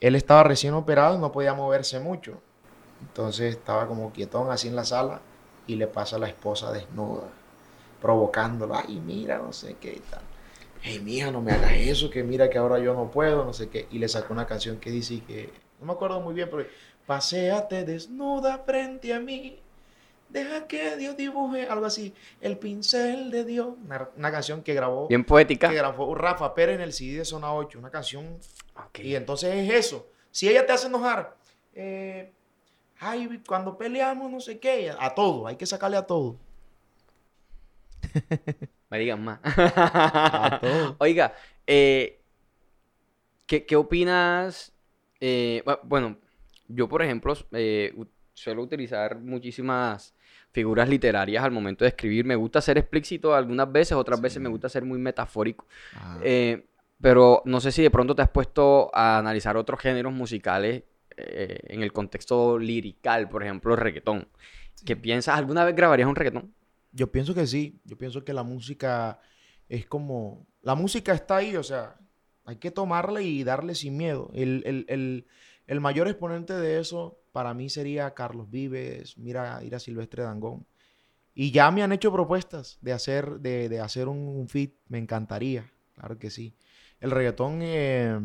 Él 0.00 0.16
estaba 0.16 0.42
recién 0.42 0.74
operado 0.74 1.16
y 1.16 1.18
no 1.18 1.32
podía 1.32 1.54
moverse 1.54 1.98
mucho. 1.98 2.42
Entonces 3.00 3.56
estaba 3.56 3.86
como 3.86 4.12
quietón 4.12 4.50
así 4.50 4.68
en 4.68 4.76
la 4.76 4.84
sala 4.84 5.22
y 5.66 5.76
le 5.76 5.86
pasa 5.86 6.16
a 6.16 6.18
la 6.18 6.28
esposa 6.28 6.72
desnuda, 6.72 7.28
provocándolo. 8.02 8.74
Ay, 8.74 9.00
mira, 9.00 9.38
no 9.38 9.54
sé 9.54 9.78
qué 9.80 9.94
y 9.94 10.00
tal. 10.00 10.20
Hey, 10.82 11.00
mija, 11.02 11.30
no 11.30 11.40
me 11.40 11.52
hagas 11.52 11.72
eso, 11.72 12.10
que 12.10 12.22
mira 12.22 12.50
que 12.50 12.58
ahora 12.58 12.78
yo 12.80 12.92
no 12.92 13.10
puedo, 13.10 13.46
no 13.46 13.54
sé 13.54 13.70
qué. 13.70 13.88
Y 13.90 13.98
le 13.98 14.10
sacó 14.10 14.34
una 14.34 14.46
canción 14.46 14.76
que 14.76 14.90
dice 14.90 15.22
que, 15.26 15.50
no 15.80 15.86
me 15.86 15.94
acuerdo 15.94 16.20
muy 16.20 16.34
bien, 16.34 16.50
pero 16.50 16.68
paséate 17.06 17.82
desnuda 17.86 18.58
frente 18.58 19.14
a 19.14 19.20
mí. 19.20 19.58
Deja 20.30 20.66
que 20.68 20.96
Dios 20.96 21.16
dibuje 21.16 21.66
algo 21.66 21.86
así. 21.86 22.14
El 22.40 22.56
pincel 22.58 23.30
de 23.30 23.44
Dios. 23.44 23.68
Una, 23.84 24.08
una 24.16 24.30
canción 24.30 24.62
que 24.62 24.74
grabó, 24.74 25.08
Bien 25.08 25.24
poética. 25.24 25.68
que 25.68 25.74
grabó 25.74 26.14
Rafa 26.14 26.54
Pérez 26.54 26.76
en 26.76 26.82
el 26.82 26.92
CD 26.92 27.18
de 27.18 27.24
Zona 27.24 27.52
8. 27.52 27.78
Una 27.78 27.90
canción 27.90 28.38
Ok. 28.76 29.00
y 29.00 29.14
entonces 29.16 29.54
es 29.54 29.86
eso. 29.86 30.08
Si 30.30 30.48
ella 30.48 30.64
te 30.64 30.72
hace 30.72 30.86
enojar, 30.86 31.36
eh, 31.74 32.30
ay, 33.00 33.42
cuando 33.46 33.76
peleamos, 33.76 34.30
no 34.30 34.38
sé 34.40 34.60
qué, 34.60 34.92
a 34.96 35.14
todo, 35.14 35.46
hay 35.48 35.56
que 35.56 35.66
sacarle 35.66 35.96
a 35.96 36.06
todo. 36.06 36.36
Me 38.90 38.98
digan 38.98 39.22
más. 39.24 39.40
A 39.44 40.58
todo. 40.60 40.96
Oiga, 40.98 41.34
eh, 41.66 42.20
¿qué, 43.46 43.64
qué 43.66 43.76
opinas? 43.76 44.72
Eh, 45.20 45.62
bu- 45.66 45.80
bueno, 45.84 46.16
yo 46.68 46.88
por 46.88 47.02
ejemplo 47.02 47.34
suelo 48.34 48.62
utilizar 48.62 49.18
muchísimas 49.18 50.14
figuras 50.52 50.88
literarias 50.88 51.44
al 51.44 51.50
momento 51.52 51.84
de 51.84 51.88
escribir. 51.88 52.24
Me 52.24 52.36
gusta 52.36 52.60
ser 52.60 52.78
explícito 52.78 53.34
algunas 53.34 53.70
veces, 53.70 53.92
otras 53.92 54.20
veces 54.20 54.40
me 54.40 54.46
Sí. 54.48 54.52
gusta 54.52 54.68
ser 54.68 54.84
muy 54.84 54.98
metafórico. 54.98 55.66
Ah, 55.94 56.18
Eh, 56.22 56.66
pero 57.00 57.42
no 57.46 57.60
sé 57.60 57.72
si 57.72 57.82
de 57.82 57.90
pronto 57.90 58.14
te 58.14 58.22
has 58.22 58.28
puesto 58.28 58.90
a 58.94 59.18
analizar 59.18 59.56
otros 59.56 59.80
géneros 59.80 60.12
musicales 60.12 60.82
eh, 61.16 61.58
en 61.64 61.82
el 61.82 61.92
contexto 61.92 62.58
lirical, 62.58 63.28
por 63.28 63.42
ejemplo, 63.42 63.74
el 63.74 63.80
reggaetón. 63.80 64.26
¿Qué 64.86 64.96
piensas? 64.96 65.36
¿Alguna 65.38 65.64
vez 65.64 65.74
grabarías 65.76 66.08
un 66.08 66.16
reggaetón? 66.16 66.54
Yo 66.92 67.12
pienso 67.12 67.34
que 67.34 67.46
sí, 67.46 67.78
yo 67.84 67.98
pienso 67.98 68.24
que 68.24 68.32
la 68.32 68.42
música 68.42 69.18
es 69.68 69.84
como, 69.86 70.46
la 70.62 70.74
música 70.74 71.12
está 71.12 71.36
ahí, 71.36 71.56
o 71.56 71.62
sea, 71.62 71.96
hay 72.46 72.56
que 72.56 72.70
tomarla 72.70 73.20
y 73.22 73.44
darle 73.44 73.74
sin 73.74 73.96
miedo. 73.98 74.30
El, 74.34 74.62
el- 74.66 74.86
el- 74.88 75.26
el 75.66 75.80
mayor 75.80 76.08
exponente 76.08 76.54
de 76.54 76.80
eso 76.80 77.19
para 77.32 77.54
mí 77.54 77.68
sería 77.68 78.12
Carlos 78.14 78.50
Vives, 78.50 79.16
mira, 79.18 79.62
ir 79.64 79.74
a 79.74 79.78
Silvestre 79.80 80.22
Dangón. 80.22 80.66
Y 81.34 81.52
ya 81.52 81.70
me 81.70 81.82
han 81.82 81.92
hecho 81.92 82.12
propuestas 82.12 82.78
de 82.82 82.92
hacer, 82.92 83.38
de, 83.40 83.68
de 83.68 83.80
hacer 83.80 84.08
un, 84.08 84.18
un 84.18 84.48
feat, 84.48 84.70
me 84.88 84.98
encantaría, 84.98 85.70
claro 85.94 86.18
que 86.18 86.28
sí. 86.30 86.54
El 87.00 87.10
reggaetón 87.12 87.60
eh, 87.62 88.18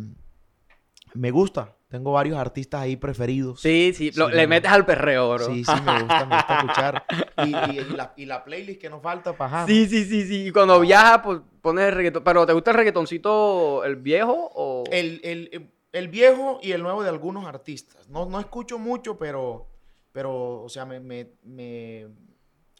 me 1.13 1.32
gusta, 1.32 1.78
tengo 1.88 2.12
varios 2.13 2.38
artistas 2.38 2.82
ahí 2.82 2.98
preferidos. 2.98 3.62
Sí, 3.62 3.94
sí, 3.96 4.12
lo- 4.15 4.28
le 4.30 4.48
metes 4.48 4.70
al 4.72 4.86
perreo, 4.86 5.34
bro. 5.34 5.46
Sí, 5.46 5.63
sí, 5.63 5.72
me 5.86 6.02
gusta, 6.02 6.26
me 6.26 6.36
gusta 6.36 6.56
escuchar. 6.56 7.06
Y, 7.38 7.44
y- 7.56 7.80
y 7.80 7.94
la, 7.96 8.13
y 8.18 8.26
la 8.26 8.44
playlist 8.44 8.82
que 8.82 8.89
nos 8.89 9.02
falta 9.02 9.38
para 9.38 9.65
Sí, 9.65 9.88
sí, 9.88 10.04
sí, 10.04 10.28
sí. 10.28 10.48
Y 10.48 10.52
cuando 10.52 10.80
viajas, 10.82 11.22
pues 11.24 11.39
pones 11.62 11.86
el 11.86 11.94
reggaetón. 11.96 12.24
¿Pero 12.24 12.46
te 12.46 12.54
gusta 12.54 12.72
el 12.72 12.78
reggaetoncito, 12.78 13.86
el 13.86 13.96
viejo 13.98 14.34
o...? 14.56 14.84
El, 14.91 15.22
el- 15.24 15.50
el 15.54 15.70
viejo 16.10 16.60
y 16.62 16.71
el 16.73 16.81
nuevo 16.84 17.03
de 17.03 17.10
algunos 17.10 17.45
artistas. 17.45 18.08
No, 18.10 18.25
no 18.25 18.39
escucho 18.39 18.77
mucho, 18.77 19.17
pero, 19.17 19.67
pero 20.12 20.62
o 20.63 20.69
sea, 20.69 20.86
me, 20.86 20.99
me- 20.99 21.31
me- 21.43 22.08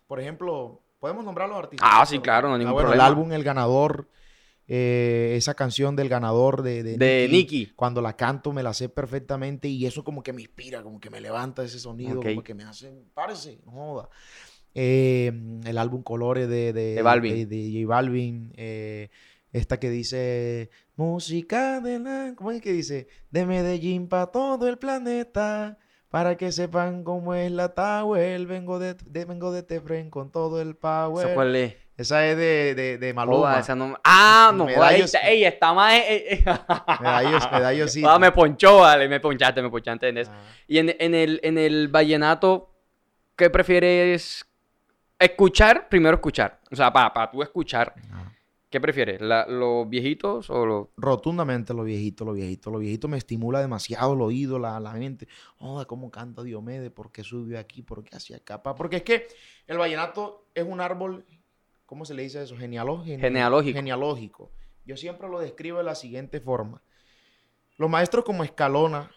por 0.08 0.20
ejemplo, 0.20 0.82
podemos 1.00 1.24
nombrar 1.24 1.48
los 1.50 1.58
artistas. 1.58 1.90
Ah, 1.92 2.06
sí, 2.06 2.20
claro, 2.20 2.48
no 2.50 2.56
hay 2.56 2.58
ah, 2.58 2.60
ningún 2.60 2.74
bueno, 2.74 2.90
problema. 2.90 3.06
el 3.08 3.12
álbum 3.12 3.32
El 3.32 3.44
Ganador, 3.44 4.10
eh, 4.68 5.36
esa 5.38 5.54
canción 5.54 5.96
del 5.96 6.10
ganador 6.10 6.62
de, 6.64 6.84
de, 6.84 6.98
De. 6.98 7.72
Cuando 7.76 8.02
la 8.02 8.16
canto 8.16 8.52
me 8.52 8.64
la 8.64 8.74
sé 8.74 8.90
perfectamente 8.90 9.68
y 9.68 9.86
eso 9.86 10.04
como 10.04 10.24
que 10.24 10.34
me 10.34 10.42
inspira, 10.42 10.82
como 10.84 11.00
que 11.00 11.10
me 11.10 11.22
levanta 11.22 11.64
ese 11.64 11.80
sonido, 11.80 12.20
como 12.22 12.44
que 12.44 12.54
me 12.56 12.64
hace, 12.64 12.92
párese, 13.14 13.60
no 13.66 13.72
joda. 13.72 14.10
Eh, 14.74 15.32
el 15.66 15.78
álbum 15.78 16.04
Colores 16.04 16.50
de, 16.50 16.74
de, 16.74 16.96
De 16.96 17.02
Balvin. 17.02 17.34
de- 17.34 17.46
de 17.46 17.82
J 17.84 17.88
Balvin. 17.88 18.52
eh, 18.58 19.10
esta 19.58 19.80
que 19.80 19.90
dice 19.90 20.70
música 20.96 21.80
de 21.80 22.00
la. 22.00 22.34
¿Cómo 22.36 22.52
es 22.52 22.62
que 22.62 22.72
dice? 22.74 23.08
De 23.32 23.46
Medellín 23.46 24.08
para 24.10 24.28
todo 24.28 24.68
el 24.68 24.78
planeta. 24.78 25.78
Para 26.10 26.38
que 26.38 26.52
sepan 26.54 27.04
cómo 27.04 27.34
es 27.34 27.52
la 27.52 27.70
Tower. 27.74 28.46
Vengo 28.48 28.80
de, 28.80 28.94
de- 28.94 29.26
vengo 29.26 29.52
de 29.52 29.64
Tefren 29.64 30.10
con 30.10 30.32
todo 30.32 30.62
el 30.62 30.76
power. 30.76 31.26
¿Esa 31.26 31.36
cuál 31.36 31.56
es? 31.56 31.76
Esa 31.98 32.26
es 32.28 32.38
de, 32.38 32.76
de, 32.76 32.98
de 32.98 33.14
Maluma. 33.14 33.38
Joda, 33.38 33.60
esa 33.60 33.76
no... 33.76 33.98
Ah, 34.04 34.52
no, 34.54 34.66
joda, 34.66 34.92
ey, 34.94 35.02
Medallos- 35.02 35.06
está- 35.06 35.28
ey, 35.30 35.44
está 35.46 35.74
más... 35.74 35.94
Medallos, 37.02 37.52
medallos 37.52 37.92
sí. 37.94 38.04
Ah, 38.06 38.20
me 38.20 38.32
ponchó, 38.32 38.80
vale, 38.80 39.08
me 39.08 39.20
ponchaste, 39.20 39.62
me 39.62 39.70
ponchaste 39.70 40.10
en 40.10 40.18
eso. 40.20 40.32
Ah. 40.34 40.42
Y 40.68 40.78
en, 40.78 40.96
en 41.00 41.16
el, 41.16 41.40
en 41.44 41.58
el 41.58 41.88
vallenato, 41.88 42.74
¿qué 43.36 43.50
prefieres 43.50 44.46
escuchar? 45.20 45.88
Primero 45.90 46.16
escuchar. 46.16 46.60
O 46.72 46.76
sea, 46.76 46.92
para 46.92 47.30
tú 47.32 47.42
escuchar, 47.42 47.94
Ajá. 48.12 48.25
¿Qué 48.70 48.80
prefieres? 48.82 49.22
¿La- 49.22 49.46
¿Los 49.48 49.88
viejitos 49.90 50.50
o 50.50 50.66
los...? 50.66 50.88
Rotundamente 50.98 51.74
lo 51.74 51.84
viejito, 51.84 52.26
lo 52.26 52.34
viejito. 52.34 52.72
Lo 52.72 52.80
viejito 52.80 53.08
me 53.08 53.18
estimula 53.18 53.60
demasiado 53.62 54.14
el 54.14 54.22
oído, 54.22 54.60
la, 54.60 54.80
la 54.80 54.94
mente. 54.94 55.28
Oh, 55.60 55.84
cómo 55.88 56.12
canta 56.12 56.44
Diomedes, 56.44 56.92
por 56.92 57.12
qué 57.12 57.24
subió 57.24 57.60
aquí, 57.60 57.82
por 57.82 58.04
qué 58.04 58.16
hacia 58.16 58.38
acá. 58.38 58.62
Porque 58.62 58.98
es 58.98 59.04
que 59.04 59.28
el 59.68 59.78
vallenato 59.78 60.48
es 60.54 60.66
un 60.66 60.82
árbol, 60.82 61.26
¿cómo 61.86 62.06
se 62.06 62.14
le 62.14 62.24
dice 62.24 62.44
eso? 62.44 62.58
Genealógico. 62.58 63.20
Genealógico. 63.20 63.78
Genealógico. 63.78 64.52
Yo 64.86 64.98
siempre 64.98 65.28
lo 65.30 65.40
describo 65.40 65.78
de 65.80 65.84
la 65.84 65.96
siguiente 65.96 66.40
forma. 66.40 66.82
Los 67.78 67.90
maestros 67.90 68.24
como 68.24 68.44
Escalona, 68.44 69.12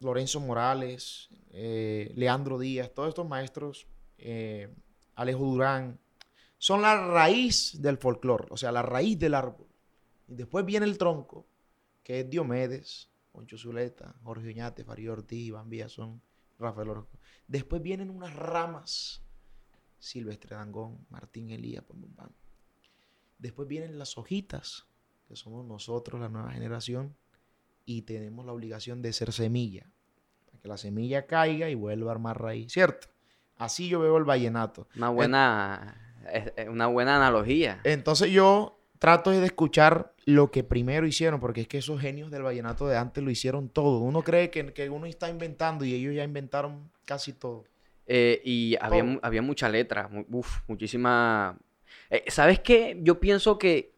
Lorenzo 0.00 0.40
Morales, 0.40 1.28
eh, 1.52 2.10
Leandro 2.16 2.58
Díaz, 2.58 2.90
todos 2.94 3.10
estos 3.10 3.28
maestros, 3.28 3.86
eh, 4.18 4.68
Alejo 5.14 5.44
Durán, 5.44 6.00
son 6.60 6.82
la 6.82 7.08
raíz 7.08 7.80
del 7.80 7.96
folclore, 7.96 8.46
o 8.50 8.56
sea, 8.58 8.70
la 8.70 8.82
raíz 8.82 9.18
del 9.18 9.32
árbol. 9.32 9.66
Y 10.28 10.34
después 10.34 10.62
viene 10.66 10.84
el 10.84 10.98
tronco, 10.98 11.46
que 12.02 12.20
es 12.20 12.28
Diomedes, 12.28 13.08
Poncho 13.32 13.56
Zuleta, 13.56 14.14
Jorge 14.22 14.48
Oñate, 14.48 14.84
Farid 14.84 15.10
Ortiz, 15.10 15.46
Iván 15.46 15.70
Villazón, 15.70 16.20
Rafael 16.58 16.90
Orozco. 16.90 17.18
Después 17.48 17.80
vienen 17.80 18.10
unas 18.10 18.36
ramas, 18.36 19.22
Silvestre 19.98 20.54
Dangón, 20.54 21.06
Martín 21.08 21.48
Elías. 21.48 21.82
Después 23.38 23.66
vienen 23.66 23.98
las 23.98 24.18
hojitas, 24.18 24.86
que 25.28 25.36
somos 25.36 25.64
nosotros, 25.64 26.20
la 26.20 26.28
nueva 26.28 26.52
generación, 26.52 27.16
y 27.86 28.02
tenemos 28.02 28.44
la 28.44 28.52
obligación 28.52 29.00
de 29.00 29.14
ser 29.14 29.32
semilla, 29.32 29.90
para 30.44 30.58
que 30.60 30.68
la 30.68 30.76
semilla 30.76 31.26
caiga 31.26 31.70
y 31.70 31.74
vuelva 31.74 32.10
a 32.10 32.14
armar 32.16 32.38
raíz, 32.38 32.70
¿cierto? 32.70 33.08
Así 33.56 33.88
yo 33.88 34.00
veo 34.00 34.18
el 34.18 34.24
vallenato. 34.24 34.88
Una 34.94 35.08
buena, 35.08 36.09
es- 36.32 36.52
es 36.56 36.68
una 36.68 36.86
buena 36.86 37.16
analogía. 37.16 37.80
Entonces 37.84 38.30
yo 38.30 38.78
trato 38.98 39.30
de 39.30 39.44
escuchar 39.44 40.12
lo 40.26 40.50
que 40.50 40.62
primero 40.62 41.06
hicieron, 41.06 41.40
porque 41.40 41.62
es 41.62 41.68
que 41.68 41.78
esos 41.78 42.00
genios 42.00 42.30
del 42.30 42.42
vallenato 42.42 42.86
de 42.86 42.96
antes 42.96 43.24
lo 43.24 43.30
hicieron 43.30 43.68
todo. 43.68 44.00
Uno 44.00 44.22
cree 44.22 44.50
que, 44.50 44.72
que 44.72 44.90
uno 44.90 45.06
está 45.06 45.28
inventando 45.30 45.84
y 45.84 45.94
ellos 45.94 46.14
ya 46.14 46.22
inventaron 46.24 46.90
casi 47.06 47.32
todo. 47.32 47.64
Eh, 48.06 48.40
y 48.44 48.76
había, 48.80 49.04
Todo. 49.04 49.20
había 49.22 49.40
mucha 49.42 49.68
letra, 49.68 50.10
uf, 50.30 50.58
muchísima... 50.66 51.56
Eh, 52.10 52.24
¿Sabes 52.28 52.58
qué? 52.60 52.98
Yo 53.02 53.20
pienso 53.20 53.56
que 53.58 53.92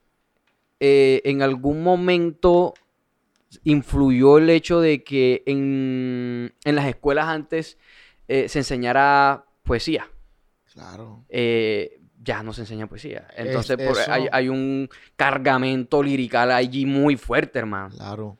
eh, 0.81 1.23
en 1.25 1.43
algún 1.43 1.83
momento 1.83 2.75
influyó 3.65 4.39
el 4.39 4.51
hecho 4.51 4.81
de 4.81 5.03
que 5.03 5.43
en, 5.47 6.53
en 6.65 6.75
las 6.77 6.87
escuelas 6.87 7.27
antes 7.27 7.79
se 8.29 8.59
enseñara 8.59 9.45
poesía. 9.63 10.09
Claro. 10.73 11.25
Eh, 11.29 12.01
ya 12.23 12.43
no 12.43 12.53
se 12.53 12.63
enseña 12.63 12.87
poesía. 12.87 13.27
Entonces 13.37 13.77
por- 13.77 13.99
eso. 13.99 14.13
hay, 14.13 14.29
hay 14.31 14.49
un 14.49 14.89
cargamento 15.17 16.03
lirical 16.03 16.51
allí 16.53 16.87
muy 16.87 17.17
fuerte, 17.17 17.59
hermano. 17.59 17.91
Claro. 17.97 18.39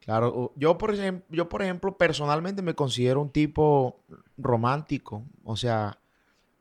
Claro. 0.00 0.52
Yo 0.56 0.76
por, 0.76 0.94
yo, 1.30 1.48
por 1.48 1.62
ejemplo, 1.62 1.96
personalmente 1.96 2.60
me 2.60 2.74
considero 2.74 3.22
un 3.22 3.30
tipo 3.30 4.04
romántico. 4.36 5.24
O 5.44 5.56
sea, 5.56 5.98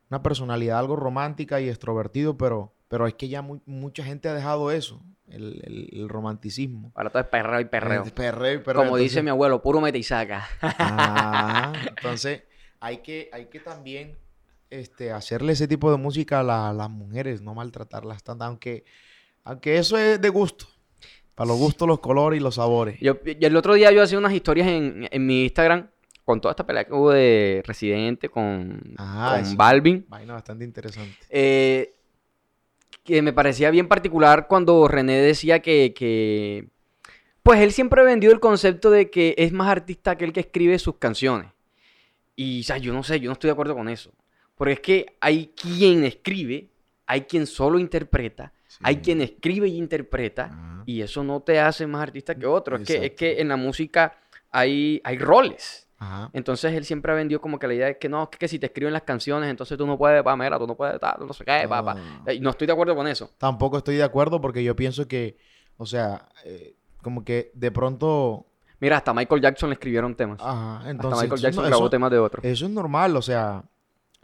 una 0.09 0.23
personalidad 0.23 0.79
algo 0.79 0.95
romántica 0.95 1.59
y 1.59 1.67
extrovertido, 1.67 2.37
pero, 2.37 2.73
pero 2.87 3.05
es 3.07 3.15
que 3.15 3.27
ya 3.27 3.41
mu- 3.41 3.59
mucha 3.65 4.03
gente 4.05 4.29
ha 4.29 4.33
dejado 4.33 4.71
eso, 4.71 5.01
el, 5.27 5.59
el- 5.65 5.89
el 5.91 6.07
romanticismo. 6.09 6.93
Ahora 6.95 7.09
todo 7.09 7.21
es 7.23 7.27
perreo 7.27 7.59
y 7.59 7.65
perreo. 7.65 8.03
Perreo 8.15 8.53
y 8.53 8.57
perreo. 8.59 8.83
Como 8.85 8.95
dice 8.95 9.21
mi 9.21 9.29
abuelo, 9.29 9.61
puro 9.61 9.81
mete 9.81 9.97
y 9.97 10.03
saca. 10.03 10.47
Ah, 10.61 11.73
entonces 11.97 12.43
hay 12.79 12.99
que, 12.99 13.29
hay 13.33 13.47
que 13.47 13.59
también 13.59 14.17
este, 14.79 15.11
hacerle 15.11 15.53
ese 15.53 15.67
tipo 15.67 15.91
de 15.91 15.97
música 15.97 16.39
a, 16.39 16.43
la- 16.43 16.69
a 16.69 16.73
las 16.73 16.89
mujeres, 16.89 17.41
no 17.41 17.53
maltratarlas 17.53 18.23
tanto, 18.23 18.43
aunque, 18.45 18.83
aunque 19.43 19.77
eso 19.77 19.97
es 19.97 20.19
de 20.21 20.29
gusto. 20.29 20.65
Para 21.35 21.47
los 21.47 21.57
gustos, 21.57 21.87
los 21.87 21.99
colores 21.99 22.39
y 22.39 22.43
los 22.43 22.55
sabores. 22.55 22.99
Yo, 23.01 23.17
el 23.25 23.55
otro 23.55 23.73
día 23.73 23.91
yo 23.91 24.03
hacía 24.03 24.17
unas 24.19 24.33
historias 24.33 24.67
en, 24.67 25.07
en 25.09 25.25
mi 25.25 25.43
Instagram 25.45 25.89
con 26.25 26.39
toda 26.39 26.51
esta 26.51 26.65
pelea 26.65 26.83
que 26.85 26.93
hubo 26.93 27.09
de 27.11 27.63
Residente 27.65 28.29
con, 28.29 28.93
Ah, 28.97 29.41
con. 29.43 29.57
Balvin. 29.57 30.05
Vaina 30.07 30.33
bastante 30.33 30.63
interesante. 30.63 31.17
eh, 31.29 31.95
que 33.03 33.21
me 33.21 33.33
parecía 33.33 33.69
bien 33.71 33.87
particular 33.87 34.47
cuando 34.47 34.87
René 34.87 35.17
decía 35.21 35.59
que, 35.59 35.93
que, 35.93 36.69
pues 37.41 37.59
él 37.59 37.71
siempre 37.73 37.99
ha 38.01 38.05
vendido 38.05 38.31
el 38.31 38.39
concepto 38.39 38.89
de 38.91 39.09
que 39.09 39.35
es 39.37 39.51
más 39.51 39.67
artista 39.67 40.15
que 40.17 40.23
el 40.25 40.31
que 40.33 40.39
escribe 40.41 40.79
sus 40.79 40.95
canciones. 40.97 41.51
Y, 42.35 42.61
o 42.61 42.63
sea, 42.63 42.77
yo 42.77 42.93
no 42.93 43.03
sé, 43.03 43.19
yo 43.19 43.27
no 43.29 43.33
estoy 43.33 43.49
de 43.49 43.53
acuerdo 43.53 43.75
con 43.75 43.89
eso. 43.89 44.11
Porque 44.55 44.73
es 44.73 44.79
que 44.79 45.05
hay 45.19 45.47
quien 45.55 46.03
escribe, 46.03 46.69
hay 47.05 47.21
quien 47.21 47.47
solo 47.47 47.79
interpreta, 47.79 48.53
hay 48.81 48.97
quien 48.97 49.21
escribe 49.21 49.67
y 49.67 49.77
interpreta, 49.77 50.45
Ajá. 50.45 50.83
y 50.85 51.01
eso 51.01 51.23
no 51.23 51.41
te 51.41 51.59
hace 51.59 51.87
más 51.87 52.01
artista 52.03 52.35
que 52.35 52.45
otro. 52.45 52.77
Es 52.77 52.87
que, 52.87 53.05
es 53.05 53.11
que 53.11 53.41
en 53.41 53.47
la 53.49 53.55
música 53.57 54.17
hay, 54.51 55.01
hay 55.03 55.17
roles. 55.17 55.89
Ajá. 55.97 56.29
Entonces 56.33 56.73
él 56.73 56.83
siempre 56.83 57.11
ha 57.11 57.15
vendido 57.15 57.39
como 57.39 57.57
que 57.57 57.67
la 57.67 57.73
idea 57.75 57.89
es 57.89 57.97
que 57.97 58.09
no, 58.09 58.29
que, 58.29 58.37
que 58.37 58.47
si 58.47 58.59
te 58.59 58.65
escriben 58.65 58.91
las 58.93 59.03
canciones, 59.03 59.49
entonces 59.49 59.77
tú 59.77 59.87
no 59.87 59.97
puedes, 59.97 60.21
pamela, 60.21 60.59
tú 60.59 60.67
no 60.67 60.75
puedes, 60.75 60.99
tal, 60.99 61.25
no 61.25 61.31
sé 61.33 61.45
qué, 61.45 61.65
pa, 61.67 61.83
pa. 61.83 61.95
Ah. 61.97 62.23
Eh, 62.27 62.39
No 62.41 62.49
estoy 62.49 62.67
de 62.67 62.73
acuerdo 62.73 62.95
con 62.95 63.07
eso. 63.07 63.31
Tampoco 63.37 63.77
estoy 63.77 63.95
de 63.95 64.03
acuerdo 64.03 64.41
porque 64.41 64.63
yo 64.63 64.75
pienso 64.75 65.07
que, 65.07 65.37
o 65.77 65.85
sea, 65.85 66.27
eh, 66.45 66.75
como 67.01 67.23
que 67.23 67.51
de 67.53 67.71
pronto... 67.71 68.47
Mira, 68.79 68.97
hasta 68.97 69.13
Michael 69.13 69.41
Jackson 69.41 69.69
le 69.69 69.75
escribieron 69.75 70.13
temas. 70.15 70.41
Ajá, 70.41 70.77
hasta 70.79 70.89
entonces... 70.91 71.21
Michael 71.23 71.37
eso- 71.39 71.41
Jackson 71.47 71.63
no, 71.63 71.69
grabó 71.69 71.89
temas 71.89 72.11
de 72.11 72.19
otros. 72.19 72.43
Eso 72.43 72.65
es 72.65 72.71
normal, 72.71 73.15
o 73.15 73.21
sea, 73.21 73.63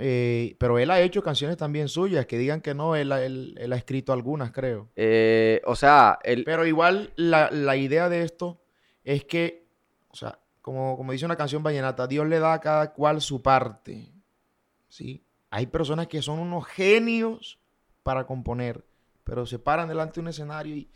eh, 0.01 0.55
pero 0.57 0.79
él 0.79 0.91
ha 0.91 1.01
hecho 1.01 1.21
canciones 1.21 1.57
también 1.57 1.89
suyas, 1.89 2.25
que 2.25 2.37
digan 2.37 2.61
que 2.61 2.73
no, 2.73 2.95
él, 2.95 3.11
él 3.11 3.73
ha 3.73 3.75
escrito 3.75 4.13
algunas, 4.13 4.51
creo. 4.51 4.89
Eh, 4.95 5.61
o 5.65 5.75
sea, 5.75 6.19
él, 6.23 6.45
Pero 6.45 6.65
igual 6.65 7.11
la, 7.17 7.51
la 7.51 7.75
idea 7.75 8.07
de 8.07 8.23
esto 8.23 8.61
es 9.03 9.25
que, 9.25 9.67
o 10.07 10.15
sea, 10.15 10.39
como, 10.61 10.95
como 10.95 11.11
dice 11.11 11.25
una 11.25 11.35
canción 11.35 11.63
vallenata, 11.63 12.07
Dios 12.07 12.25
le 12.27 12.39
da 12.39 12.53
a 12.53 12.61
cada 12.61 12.93
cual 12.93 13.19
su 13.19 13.41
parte, 13.41 14.09
¿sí? 14.87 15.21
Hay 15.49 15.67
personas 15.67 16.07
que 16.07 16.21
son 16.21 16.39
unos 16.39 16.65
genios 16.65 17.59
para 18.01 18.25
componer, 18.25 18.85
pero 19.25 19.45
se 19.45 19.59
paran 19.59 19.89
delante 19.89 20.15
de 20.15 20.21
un 20.21 20.27
escenario 20.29 20.77
y 20.77 20.89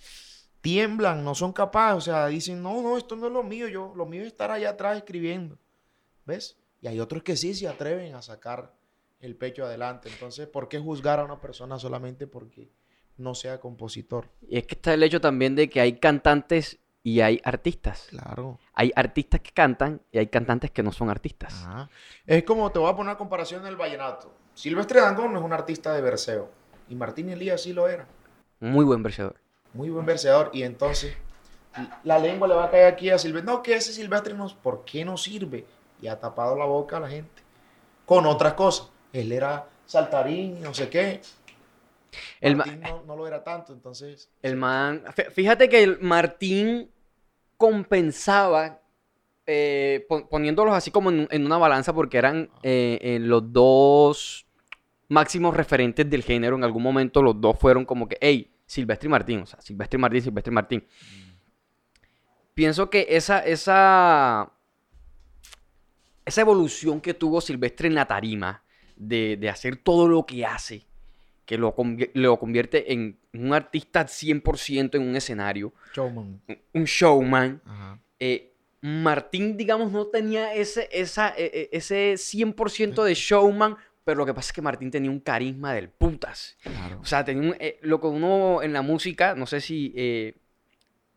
tiemblan, 0.62 1.26
no 1.26 1.36
son 1.36 1.52
capaces, 1.52 1.98
o 1.98 2.02
sea, 2.02 2.28
dicen, 2.28 2.64
no, 2.64 2.82
no, 2.82 2.98
esto 2.98 3.18
no 3.18 3.28
es 3.28 3.34
lo 3.34 3.44
mío, 3.44 3.68
yo, 3.68 3.92
lo 3.98 4.06
mío 4.06 4.22
es 4.22 4.28
estar 4.28 4.50
allá 4.50 4.70
atrás 4.70 4.96
escribiendo, 4.96 5.58
¿ves? 6.26 6.58
Y 6.80 6.88
hay 6.88 7.02
otros 7.02 7.22
que 7.22 7.36
sí 7.36 7.54
se 7.54 7.68
atreven 7.68 8.16
a 8.16 8.22
sacar 8.22 8.72
el 9.24 9.36
pecho 9.36 9.66
adelante, 9.66 10.10
entonces, 10.10 10.48
¿por 10.48 10.68
qué 10.68 10.80
juzgar 10.80 11.20
a 11.20 11.24
una 11.24 11.40
persona 11.40 11.80
solamente 11.80 12.28
porque 12.28 12.70
no 13.18 13.36
sea 13.36 13.60
compositor? 13.60 14.30
y 14.42 14.58
es 14.58 14.68
que 14.68 14.76
está 14.76 14.94
el 14.94 15.04
hecho 15.04 15.22
también 15.22 15.56
de 15.56 15.70
que 15.70 15.80
hay 15.80 15.94
cantantes 16.00 16.80
y 17.04 17.22
hay 17.22 17.42
artistas. 17.44 18.08
Claro. 18.10 18.60
Hay 18.74 18.92
artistas 18.96 19.42
que 19.42 19.52
cantan 19.52 20.02
y 20.12 20.18
hay 20.18 20.28
cantantes 20.28 20.72
que 20.72 20.84
no 20.84 20.92
son 20.92 21.10
artistas. 21.10 21.54
Ajá. 21.66 21.90
Es 22.26 22.44
como 22.44 22.72
te 22.72 22.80
voy 22.80 22.90
a 22.90 22.96
poner 22.96 23.12
una 23.12 23.18
comparación 23.18 23.62
en 23.62 23.68
el 23.68 23.76
vallenato. 23.76 24.34
Silvestre 24.54 25.02
Dangond 25.02 25.34
no 25.34 25.40
es 25.40 25.46
un 25.46 25.54
artista 25.54 25.94
de 25.94 26.02
verseo. 26.02 26.50
Y 26.90 26.96
Martín 26.96 27.30
Elías 27.30 27.62
sí 27.62 27.74
lo 27.74 27.88
era. 27.88 28.08
Muy 28.60 28.86
buen 28.86 29.04
versador. 29.04 29.36
Muy 29.74 29.90
buen 29.90 30.06
verseador. 30.06 30.50
Y 30.54 30.64
entonces 30.64 31.16
la 32.04 32.20
lengua 32.20 32.48
le 32.48 32.56
va 32.56 32.66
a 32.66 32.72
caer 32.72 32.94
aquí 32.94 33.10
a 33.10 33.18
Silvestre. 33.18 33.52
No, 33.52 33.62
que 33.62 33.76
ese 33.76 33.92
Silvestre 33.92 34.34
no. 34.34 34.48
¿Por 34.62 34.86
qué 34.86 35.04
no 35.04 35.18
sirve? 35.18 35.66
Y 36.02 36.08
ha 36.08 36.20
tapado 36.20 36.56
la 36.56 36.66
boca 36.66 36.98
a 36.98 37.00
la 37.02 37.10
gente. 37.10 37.42
Con 38.06 38.26
otras 38.26 38.54
cosas. 38.54 38.93
Él 39.14 39.32
era 39.32 39.68
saltarín, 39.86 40.62
no 40.62 40.74
sé 40.74 40.90
qué. 40.90 41.22
El 42.42 42.56
ma- 42.56 42.66
Martín 42.66 42.82
no, 42.82 43.04
no 43.04 43.16
lo 43.16 43.28
era 43.28 43.44
tanto. 43.44 43.72
Entonces. 43.74 44.30
El 44.42 44.58
man, 44.58 45.04
fí- 45.16 45.32
fíjate 45.32 45.70
que 45.70 45.84
el 45.84 46.00
Martín 46.02 46.90
compensaba 47.58 48.82
eh, 49.46 50.06
pon- 50.10 50.28
poniéndolos 50.28 50.74
así 50.74 50.92
como 50.92 51.10
en, 51.10 51.28
en 51.32 51.46
una 51.46 51.58
balanza 51.58 51.94
porque 51.94 52.18
eran 52.18 52.50
eh, 52.64 52.98
eh, 53.02 53.20
los 53.20 53.52
dos 53.54 54.46
máximos 55.10 55.56
referentes 55.56 56.10
del 56.10 56.24
género. 56.24 56.56
En 56.56 56.64
algún 56.64 56.84
momento 56.84 57.22
los 57.22 57.40
dos 57.40 57.58
fueron 57.60 57.86
como 57.86 58.08
que, 58.08 58.18
hey, 58.20 58.52
Silvestre 58.66 59.08
y 59.08 59.12
Martín, 59.12 59.42
o 59.42 59.46
sea, 59.46 59.62
Silvestre 59.62 59.98
y 59.98 60.02
Martín, 60.02 60.22
Silvestre 60.24 60.52
y 60.52 60.56
Martín. 60.56 60.88
Pienso 62.54 62.90
que 62.90 63.08
esa, 63.10 63.40
esa, 63.40 64.52
esa 66.26 66.42
evolución 66.42 67.02
que 67.02 67.14
tuvo 67.14 67.42
Silvestre 67.42 67.88
en 67.88 67.96
la 67.96 68.06
tarima 68.06 68.63
de, 69.08 69.38
de 69.38 69.50
hacer 69.50 69.76
todo 69.78 70.08
lo 70.08 70.26
que 70.26 70.46
hace, 70.46 70.86
que 71.46 71.58
lo, 71.58 71.76
convier- 71.76 72.12
lo 72.14 72.38
convierte 72.40 72.94
en 72.94 73.18
un 73.34 73.54
artista 73.54 74.06
100% 74.08 74.96
en 74.96 75.02
un 75.02 75.16
escenario, 75.16 75.74
Showman. 75.94 76.42
un- 76.74 76.84
showman. 76.86 77.62
Ajá. 77.66 78.00
eh, 78.20 78.50
Martín, 78.86 79.56
digamos, 79.56 79.92
no 79.94 80.08
tenía 80.08 80.54
ese, 80.54 80.90
esa, 80.92 81.30
e- 81.38 81.70
e- 81.72 81.78
ese 81.78 82.16
100% 82.18 83.04
de 83.06 83.14
showman, 83.14 83.78
pero 84.04 84.18
lo 84.18 84.26
que 84.26 84.34
pasa 84.34 84.50
es 84.50 84.54
que 84.54 84.62
Martín 84.62 84.92
tenía 84.92 85.10
un 85.10 85.22
carisma 85.22 85.74
del 85.74 85.88
putas. 85.90 86.58
Claro. 86.64 87.00
O 87.02 87.06
sea, 87.06 87.24
tenía 87.24 87.50
un- 87.52 87.56
eh, 87.60 87.80
lo 87.82 88.02
que 88.02 88.08
uno 88.08 88.62
en 88.62 88.74
la 88.74 88.82
música, 88.82 89.36
no 89.36 89.46
sé 89.46 89.62
si 89.62 89.94
eh, 89.96 90.36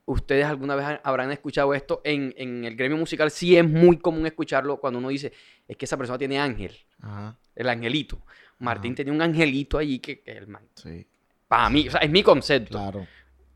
ustedes 0.05 0.45
alguna 0.47 0.77
vez 0.77 0.85
ha- 0.87 1.01
habrán 1.03 1.33
escuchado 1.33 1.75
esto, 1.75 2.01
en, 2.05 2.33
en 2.37 2.65
el 2.65 2.77
gremio 2.77 2.97
musical 2.97 3.31
sí 3.33 3.57
es 3.57 3.69
muy 3.69 3.99
común 3.99 4.25
escucharlo 4.27 4.79
cuando 4.79 5.01
uno 5.01 5.09
dice, 5.09 5.33
es 5.67 5.77
que 5.77 5.85
esa 5.87 5.97
persona 5.97 6.19
tiene 6.19 6.39
ángel, 6.39 6.73
Ajá. 7.01 7.37
El 7.57 7.69
angelito. 7.69 8.19
Martín 8.61 8.93
Ajá. 8.93 8.97
tenía 8.99 9.13
un 9.13 9.21
angelito 9.23 9.79
allí 9.79 9.99
que, 9.99 10.21
que 10.21 10.33
el 10.33 10.47
man, 10.47 10.63
Sí, 10.75 11.07
para 11.49 11.69
mí, 11.71 11.89
o 11.89 11.91
sea, 11.91 12.01
es 12.01 12.11
mi 12.11 12.23
concepto. 12.23 12.79
claro. 12.79 13.07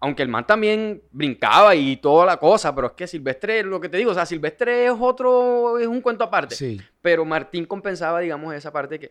Aunque 0.03 0.23
el 0.23 0.29
man 0.31 0.47
también 0.47 1.03
brincaba 1.13 1.75
y 1.75 1.99
toda 1.99 2.25
la 2.25 2.39
cosa, 2.39 2.75
pero 2.75 2.87
es 2.87 2.93
que 2.95 3.07
Silvestre, 3.07 3.63
lo 3.63 3.79
que 3.79 3.91
te 3.91 3.99
digo, 3.99 4.13
o 4.13 4.15
sea, 4.15 4.25
Silvestre 4.25 4.87
es 4.87 4.93
otro, 4.99 5.79
es 5.79 5.87
un 5.87 6.01
cuento 6.01 6.25
aparte. 6.25 6.55
Sí, 6.55 6.81
Pero 7.03 7.27
Martín 7.27 7.67
compensaba, 7.67 8.21
digamos, 8.21 8.55
esa 8.55 8.73
parte 8.73 8.99
que 8.99 9.11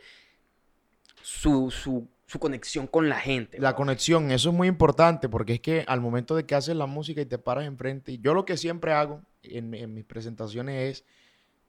su, 1.21 1.69
su, 1.69 2.07
su 2.25 2.39
conexión 2.39 2.87
con 2.87 3.07
la 3.07 3.19
gente. 3.19 3.59
la 3.59 3.75
conexión, 3.75 4.31
eso 4.31 4.49
es 4.49 4.55
muy 4.55 4.67
importante 4.67 5.29
porque 5.29 5.53
es 5.53 5.59
que 5.59 5.83
al 5.87 6.01
momento 6.01 6.35
de 6.35 6.45
que 6.47 6.55
haces 6.55 6.75
la 6.75 6.87
música 6.87 7.21
y 7.21 7.25
te 7.27 7.37
paras 7.37 7.65
enfrente, 7.65 8.17
yo 8.17 8.33
lo 8.33 8.45
que 8.45 8.57
siempre 8.57 8.91
hago 8.93 9.21
en, 9.43 9.73
en 9.75 9.93
mis 9.93 10.05
presentaciones 10.05 10.91
es, 10.99 11.05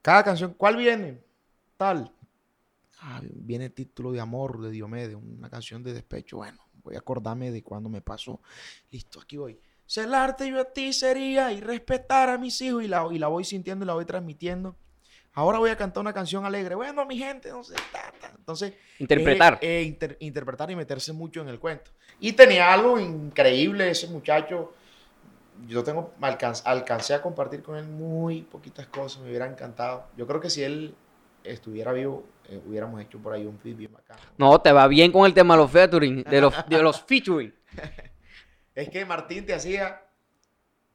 cada 0.01 0.23
canción, 0.23 0.55
¿cuál 0.57 0.77
viene? 0.77 1.19
Tal. 1.77 2.11
Ah, 3.01 3.19
viene 3.23 3.65
el 3.65 3.73
título 3.73 4.11
de 4.11 4.19
amor 4.19 4.61
de 4.61 4.69
Diomedes, 4.69 5.15
una 5.15 5.49
canción 5.49 5.81
de 5.83 5.93
despecho. 5.93 6.37
Bueno, 6.37 6.59
voy 6.83 6.95
a 6.95 6.99
acordarme 6.99 7.51
de 7.51 7.63
cuando 7.63 7.89
me 7.89 8.01
pasó. 8.01 8.41
Listo, 8.91 9.19
aquí 9.19 9.37
voy. 9.37 9.59
Celarte 9.87 10.47
yo 10.47 10.61
a 10.61 10.65
ti 10.65 10.93
sería 10.93 11.51
y 11.51 11.59
respetar 11.61 12.29
a 12.29 12.37
mis 12.37 12.61
hijos 12.61 12.83
y 12.83 12.87
la, 12.87 13.07
y 13.11 13.17
la 13.17 13.27
voy 13.27 13.43
sintiendo 13.43 13.83
y 13.85 13.87
la 13.87 13.93
voy 13.95 14.05
transmitiendo. 14.05 14.75
Ahora 15.33 15.57
voy 15.59 15.69
a 15.71 15.77
cantar 15.77 16.01
una 16.01 16.13
canción 16.13 16.45
alegre. 16.45 16.75
Bueno, 16.75 17.05
mi 17.05 17.17
gente, 17.17 17.49
no 17.49 17.63
sé, 17.63 17.73
ta, 17.91 18.13
ta. 18.21 18.33
Entonces, 18.37 18.73
Interpretar. 18.99 19.57
eh, 19.61 19.79
eh, 19.79 19.83
inter- 19.83 20.17
interpretar 20.19 20.69
y 20.69 20.75
meterse 20.75 21.11
mucho 21.13 21.41
en 21.41 21.49
el 21.49 21.59
cuento. 21.59 21.89
Y 22.19 22.33
tenía 22.33 22.71
algo 22.71 22.99
increíble 22.99 23.89
ese 23.89 24.07
muchacho. 24.07 24.73
Yo 25.67 25.83
tengo, 25.83 26.11
alcancé 26.21 27.13
a 27.13 27.21
compartir 27.21 27.61
con 27.61 27.77
él 27.77 27.85
muy 27.85 28.41
poquitas 28.41 28.87
cosas, 28.87 29.21
me 29.21 29.29
hubiera 29.29 29.45
encantado. 29.47 30.05
Yo 30.17 30.25
creo 30.27 30.39
que 30.41 30.49
si 30.49 30.63
él 30.63 30.93
estuviera 31.43 31.91
vivo, 31.93 32.23
eh, 32.51 32.61
hubiéramos 32.65 33.01
hecho 33.01 33.17
por 33.19 33.33
ahí 33.33 33.45
un 33.45 33.57
feed 33.59 33.75
bien 33.75 33.91
bacán. 33.91 34.17
No, 34.37 34.59
te 34.61 34.71
va 34.71 34.87
bien 34.87 35.11
con 35.11 35.25
el 35.25 35.33
tema 35.33 35.55
de 35.55 35.61
los 35.61 35.71
featuring, 35.71 36.23
de 36.23 36.41
los, 36.41 36.53
de 36.67 36.81
los 36.83 37.01
featuring. 37.07 37.53
Es 38.75 38.89
que 38.89 39.05
Martín 39.05 39.45
te 39.45 39.53
hacía 39.53 40.01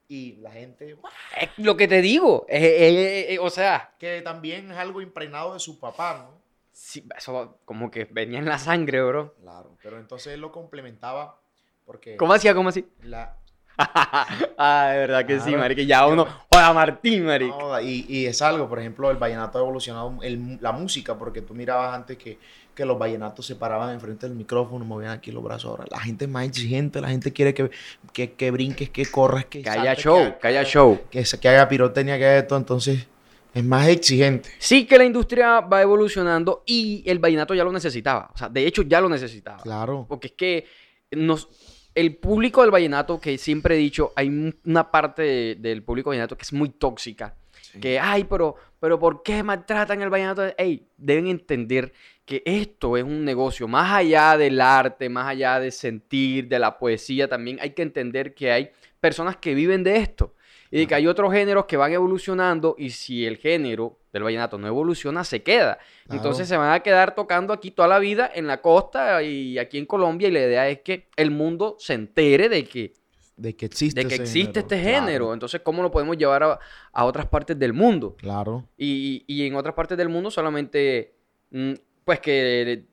y 0.09 0.37
la 0.37 0.51
gente. 0.53 0.97
Es 1.41 1.51
lo 1.59 1.77
que 1.77 1.89
te 1.89 2.01
digo. 2.01 2.47
eh, 2.49 3.39
o 3.41 3.51
sea, 3.51 3.95
que 3.99 4.23
también 4.23 4.71
es 4.71 4.77
algo 4.77 5.01
impregnado 5.01 5.55
de 5.55 5.61
su 5.61 5.81
papá, 5.81 6.29
¿no? 6.31 6.37
sí, 6.77 7.09
eso 7.17 7.59
como 7.65 7.91
que 7.91 8.05
venía 8.05 8.39
en 8.39 8.45
la 8.45 8.59
sangre, 8.59 9.03
bro. 9.03 9.35
Claro, 9.41 9.77
pero 9.83 9.99
entonces 9.99 10.35
él 10.35 10.41
lo 10.41 10.53
complementaba 10.53 11.41
porque 11.87 12.17
¿Cómo 12.17 12.35
hacía? 12.35 12.55
¿Cómo 12.55 12.69
así? 12.69 12.87
la, 13.03 13.37
ah, 14.59 14.89
de 14.93 14.99
verdad 14.99 15.27
que 15.27 15.39
sí, 15.39 15.45
Claro. 15.49 15.59
marica. 15.59 15.83
Ya 15.83 16.07
uno. 16.07 16.27
Hola, 16.51 16.72
Martín, 16.72 17.27
marica. 17.27 17.55
No, 17.59 17.81
y, 17.81 18.07
y 18.09 18.27
es 18.27 18.41
algo, 18.43 18.68
por 18.68 18.79
ejemplo, 18.79 19.11
el 19.11 19.16
vallenato 19.16 19.59
ha 19.59 19.61
evolucionado, 19.62 20.14
el- 20.22 20.59
la 20.61 20.72
música, 20.72 21.16
porque 21.18 21.43
tú 21.43 21.55
mirabas 21.55 21.95
antes 21.95 22.16
que, 22.16 22.39
que 22.74 22.85
los 22.85 22.99
vallenatos 22.99 23.45
se 23.47 23.57
paraban 23.57 23.93
enfrente 23.95 24.27
del 24.27 24.37
micrófono, 24.37 24.85
movían 24.85 25.12
aquí 25.12 25.31
los 25.33 25.43
brazos. 25.43 25.70
Ahora 25.70 25.85
la 25.91 26.01
gente 26.01 26.24
es 26.27 26.31
más 26.31 26.45
exigente, 26.47 27.01
la 27.01 27.09
gente 27.09 27.33
quiere 27.33 27.55
que, 27.55 27.70
que, 28.12 28.33
que 28.33 28.51
brinques, 28.51 28.91
que 28.91 29.07
corras, 29.07 29.47
que 29.47 29.62
saltes, 29.62 29.99
show, 29.99 30.16
haga- 30.18 30.39
que 30.39 30.47
haya 30.49 30.64
show. 30.64 31.01
Que, 31.11 31.24
que 31.41 31.49
haga 31.49 31.68
pirotecnia, 31.68 32.18
que 32.18 32.24
haga 32.27 32.39
esto, 32.39 32.57
entonces 32.57 33.07
es 33.55 33.64
más 33.64 33.89
exigente. 33.89 34.51
Sí 34.59 34.85
que 34.87 34.99
la 34.99 35.05
industria 35.05 35.61
va 35.61 35.81
evolucionando 35.81 36.62
y 36.66 37.03
el 37.07 37.18
vallenato 37.18 37.55
ya 37.55 37.64
lo 37.64 37.72
necesitaba. 37.72 38.31
O 38.35 38.39
sea, 38.39 38.49
de 38.51 38.66
hecho 38.66 38.83
ya 38.83 39.01
lo 39.01 39.09
necesitaba. 39.09 39.62
Claro, 39.62 40.05
Porque 40.09 40.27
es 40.29 40.33
que 40.35 40.66
nos, 41.12 41.49
el 41.97 42.14
público 42.16 42.62
del 42.62 42.70
vallenato, 42.70 43.18
que 43.20 43.36
siempre 43.38 43.74
he 43.74 43.78
dicho, 43.78 44.12
hay 44.14 44.28
un- 44.28 44.57
una 44.64 44.90
parte 44.90 45.22
de- 45.22 45.55
del 45.57 45.82
público 45.82 46.11
vallenato 46.11 46.36
que 46.36 46.42
es 46.42 46.53
muy 46.53 46.68
tóxica. 46.68 47.34
Que, 47.80 47.99
ay, 47.99 48.24
pero, 48.24 48.55
pero 48.78 48.99
¿por 48.99 49.22
qué 49.22 49.42
maltratan 49.42 50.01
el 50.01 50.09
vallenato? 50.09 50.47
Ey, 50.57 50.88
deben 50.97 51.26
entender 51.26 51.92
que 52.24 52.42
esto 52.47 52.97
es 52.97 53.05
un 53.05 53.24
negocio. 53.24 53.66
Más 53.68 53.92
allá 53.92 54.36
del 54.36 54.61
arte, 54.61 55.09
más 55.09 55.26
allá 55.26 55.59
de 55.61 55.70
sentir, 55.70 56.49
de 56.49 56.59
la 56.59 56.78
poesía, 56.78 57.28
también 57.28 57.59
hay 57.61 57.70
que 57.70 57.82
entender 57.82 58.34
que 58.34 58.51
hay 58.53 58.70
personas 59.01 59.36
que 59.36 59.55
viven 59.55 59.82
de 59.82 59.97
esto. 59.97 60.34
Y 60.70 60.78
de 60.78 60.86
que 60.86 60.94
hay 60.94 61.07
otros 61.07 61.32
géneros 61.32 61.66
que 61.66 61.76
van 61.76 61.92
evolucionando 61.92 62.74
y 62.78 62.90
si 62.90 63.24
el 63.24 63.36
género 63.36 63.99
del 64.17 64.25
vallenato 64.25 64.59
no 64.59 64.67
evoluciona, 64.67 65.23
se 65.25 65.43
queda. 65.43 65.79
Entonces 66.11 66.49
se 66.49 66.57
van 66.57 66.73
a 66.73 66.81
quedar 66.81 67.14
tocando 67.14 67.53
aquí 67.53 67.71
toda 67.71 67.87
la 67.89 67.99
vida 67.99 68.31
en 68.35 68.47
la 68.47 68.61
costa 68.61 69.23
y 69.23 69.59
aquí 69.59 69.79
en 69.79 69.87
Colombia 69.87 70.29
y 70.29 70.33
la 70.33 70.41
idea 70.41 70.69
es 70.69 70.81
que 70.81 71.09
el 71.17 71.31
mundo 71.31 71.77
se 71.79 71.95
entere 71.95 72.49
de 72.49 72.64
que, 72.64 72.93
de 73.37 73.55
que 73.55 73.67
existe 73.67 74.03
de 74.03 74.09
que 74.09 74.14
existe 74.14 74.61
este 74.61 74.81
claro, 74.81 75.05
género. 75.07 75.35
Entonces, 75.35 75.61
¿cómo 75.62 75.83
lo 75.83 75.91
podemos 75.91 76.17
llevar 76.17 76.43
a, 76.43 76.59
a 76.93 77.05
otras 77.05 77.27
partes 77.27 77.59
del 77.59 77.73
mundo? 77.73 78.17
Claro, 78.17 78.64
Y, 78.79 79.25
y 79.27 79.47
en 79.47 79.55
otras 79.55 79.75
partes 79.75 79.99
del 79.99 80.09
mundo 80.09 80.31
solamente, 80.31 81.14
mm, 81.51 81.73
pues 82.05 82.21
que 82.21 82.85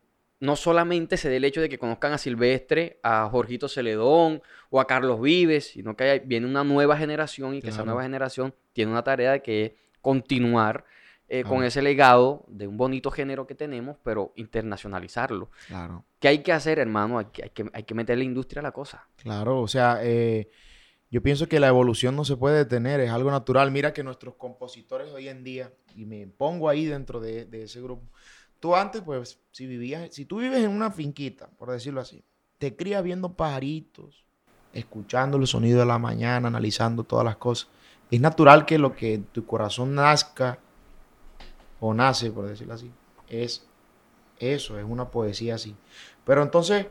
no 0.42 0.58
solamente 0.58 1.16
se 1.16 1.30
dé 1.30 1.38
el 1.38 1.46
hecho 1.46 1.62
de 1.62 1.70
que 1.70 1.78
conozcan 1.78 2.12
a 2.12 2.18
Silvestre, 2.18 3.00
a 3.02 3.30
Jorgito 3.30 3.70
Celedón 3.70 4.42
o 4.70 4.82
a 4.82 4.88
Carlos 4.88 5.22
Vives, 5.22 5.68
sino 5.68 5.96
que 5.96 6.04
hay- 6.04 6.20
viene 6.26 6.46
una 6.46 6.66
nueva 6.66 6.98
generación 6.98 7.56
y 7.56 7.62
que 7.62 7.70
esa 7.70 7.86
nueva 7.86 8.04
generación 8.04 8.54
tiene 8.74 8.92
una 8.92 9.04
tarea 9.06 9.32
de 9.32 9.42
que 9.42 9.64
es 9.66 9.72
continuar 10.02 10.84
eh, 11.30 11.44
con 11.44 11.52
Claro. 11.54 11.66
ese 11.66 11.82
legado 11.82 12.44
de 12.48 12.68
un 12.68 12.78
bonito 12.78 13.10
género 13.12 13.48
que 13.48 13.56
tenemos, 13.56 13.98
pero 14.04 14.34
internacionalizarlo. 14.36 15.50
claro. 15.68 16.06
¿Qué 16.20 16.28
hay 16.30 16.40
que 16.40 16.54
hacer, 16.54 16.80
hermano? 16.80 17.20
Hay 17.20 17.26
que, 17.26 17.44
hay 17.44 17.50
que, 17.50 17.70
hay 17.74 17.84
que 17.84 17.94
meterle 17.94 18.24
industria 18.24 18.62
a 18.62 18.64
la 18.64 18.72
cosa. 18.72 19.08
Claro, 19.18 19.60
o 19.62 19.68
sea, 19.68 20.00
eh, 20.02 20.50
yo 21.12 21.22
pienso 21.22 21.48
que 21.48 21.60
la 21.60 21.68
evolución 21.68 22.16
no 22.16 22.24
se 22.26 22.38
puede 22.38 22.58
detener, 22.60 23.00
es 23.02 23.12
algo 23.12 23.30
natural. 23.30 23.72
Mira 23.72 23.94
que 23.94 24.04
nuestros 24.04 24.36
compositores 24.36 25.12
hoy 25.12 25.28
en 25.28 25.44
día, 25.44 25.74
y 25.96 26.06
me 26.06 26.26
pongo 26.28 26.70
ahí 26.70 26.86
dentro 26.86 27.20
de, 27.20 27.46
de 27.46 27.64
ese 27.64 27.82
grupo, 27.82 28.08
tú 28.60 28.76
antes, 28.76 29.02
pues, 29.02 29.40
si 29.52 29.68
vivías, 29.68 30.14
si 30.14 30.26
tú 30.26 30.40
vives 30.40 30.64
en 30.64 30.72
una 30.72 30.92
finquita, 30.92 31.50
por 31.58 31.70
decirlo 31.72 32.00
así, 32.02 32.24
te 32.58 32.76
crías 32.76 33.04
viendo 33.04 33.34
pajaritos, 33.34 34.24
escuchando 34.72 35.38
el 35.38 35.46
sonido 35.48 35.80
de 35.80 35.86
la 35.86 36.00
mañana, 36.00 36.48
analizando 36.48 37.04
todas 37.04 37.26
las 37.26 37.36
cosas. 37.36 37.70
Es 38.10 38.22
natural 38.22 38.66
que 38.66 38.78
lo 38.78 38.96
que 38.96 39.20
tu 39.32 39.46
corazón 39.46 39.94
nazca, 39.96 40.60
o 41.86 41.94
nace, 41.94 42.32
por 42.32 42.48
decirlo 42.48 42.74
así, 42.76 42.90
es 43.28 43.66
eso, 44.40 44.80
es 44.80 44.86
una 44.88 45.10
poesía 45.10 45.56
así. 45.56 45.76
Pero 46.26 46.42
entonces, 46.42 46.86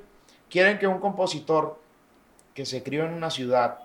quieren 0.51 0.79
que 0.79 0.87
un 0.87 0.99
compositor 0.99 1.79
que 2.53 2.67
se 2.67 2.83
crió 2.83 3.07
en 3.07 3.15
una 3.15 3.31
ciudad, 3.31 3.79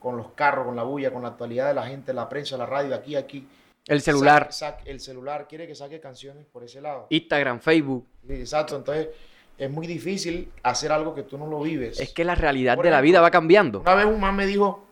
con 0.00 0.16
los 0.16 0.28
carros, 0.32 0.64
con 0.64 0.74
la 0.76 0.82
bulla, 0.82 1.10
con 1.12 1.20
la 1.22 1.28
actualidad 1.28 1.68
de 1.68 1.74
la 1.74 1.86
gente, 1.86 2.14
la 2.14 2.28
prensa, 2.28 2.56
la 2.56 2.64
radio, 2.64 2.94
aquí, 2.94 3.16
aquí. 3.16 3.46
El 3.86 4.00
celular, 4.00 4.48
saque- 4.50 4.78
saque- 4.84 4.90
el 4.90 5.00
celular 5.00 5.46
quiere 5.46 5.66
que 5.66 5.74
saque 5.74 6.00
canciones 6.00 6.46
por 6.46 6.64
ese 6.64 6.80
lado. 6.80 7.06
Instagram, 7.10 7.60
Facebook. 7.60 8.06
Sí, 8.26 8.32
Exacto, 8.34 8.76
entonces 8.76 9.08
es 9.58 9.70
muy 9.70 9.86
difícil 9.86 10.50
hacer 10.62 10.90
algo 10.90 11.14
que 11.14 11.22
tú 11.22 11.36
no 11.36 11.46
lo 11.46 11.60
vives. 11.60 12.00
Es 12.00 12.12
que 12.14 12.24
la 12.24 12.34
realidad 12.34 12.76
Por 12.76 12.84
de 12.86 12.90
la 12.92 13.02
vida 13.02 13.20
va 13.20 13.30
cambiando. 13.30 13.80
Una 13.80 13.94
vez 13.94 14.06
un 14.06 14.18
man 14.20 14.34
me 14.34 14.46
dijo, 14.46 14.85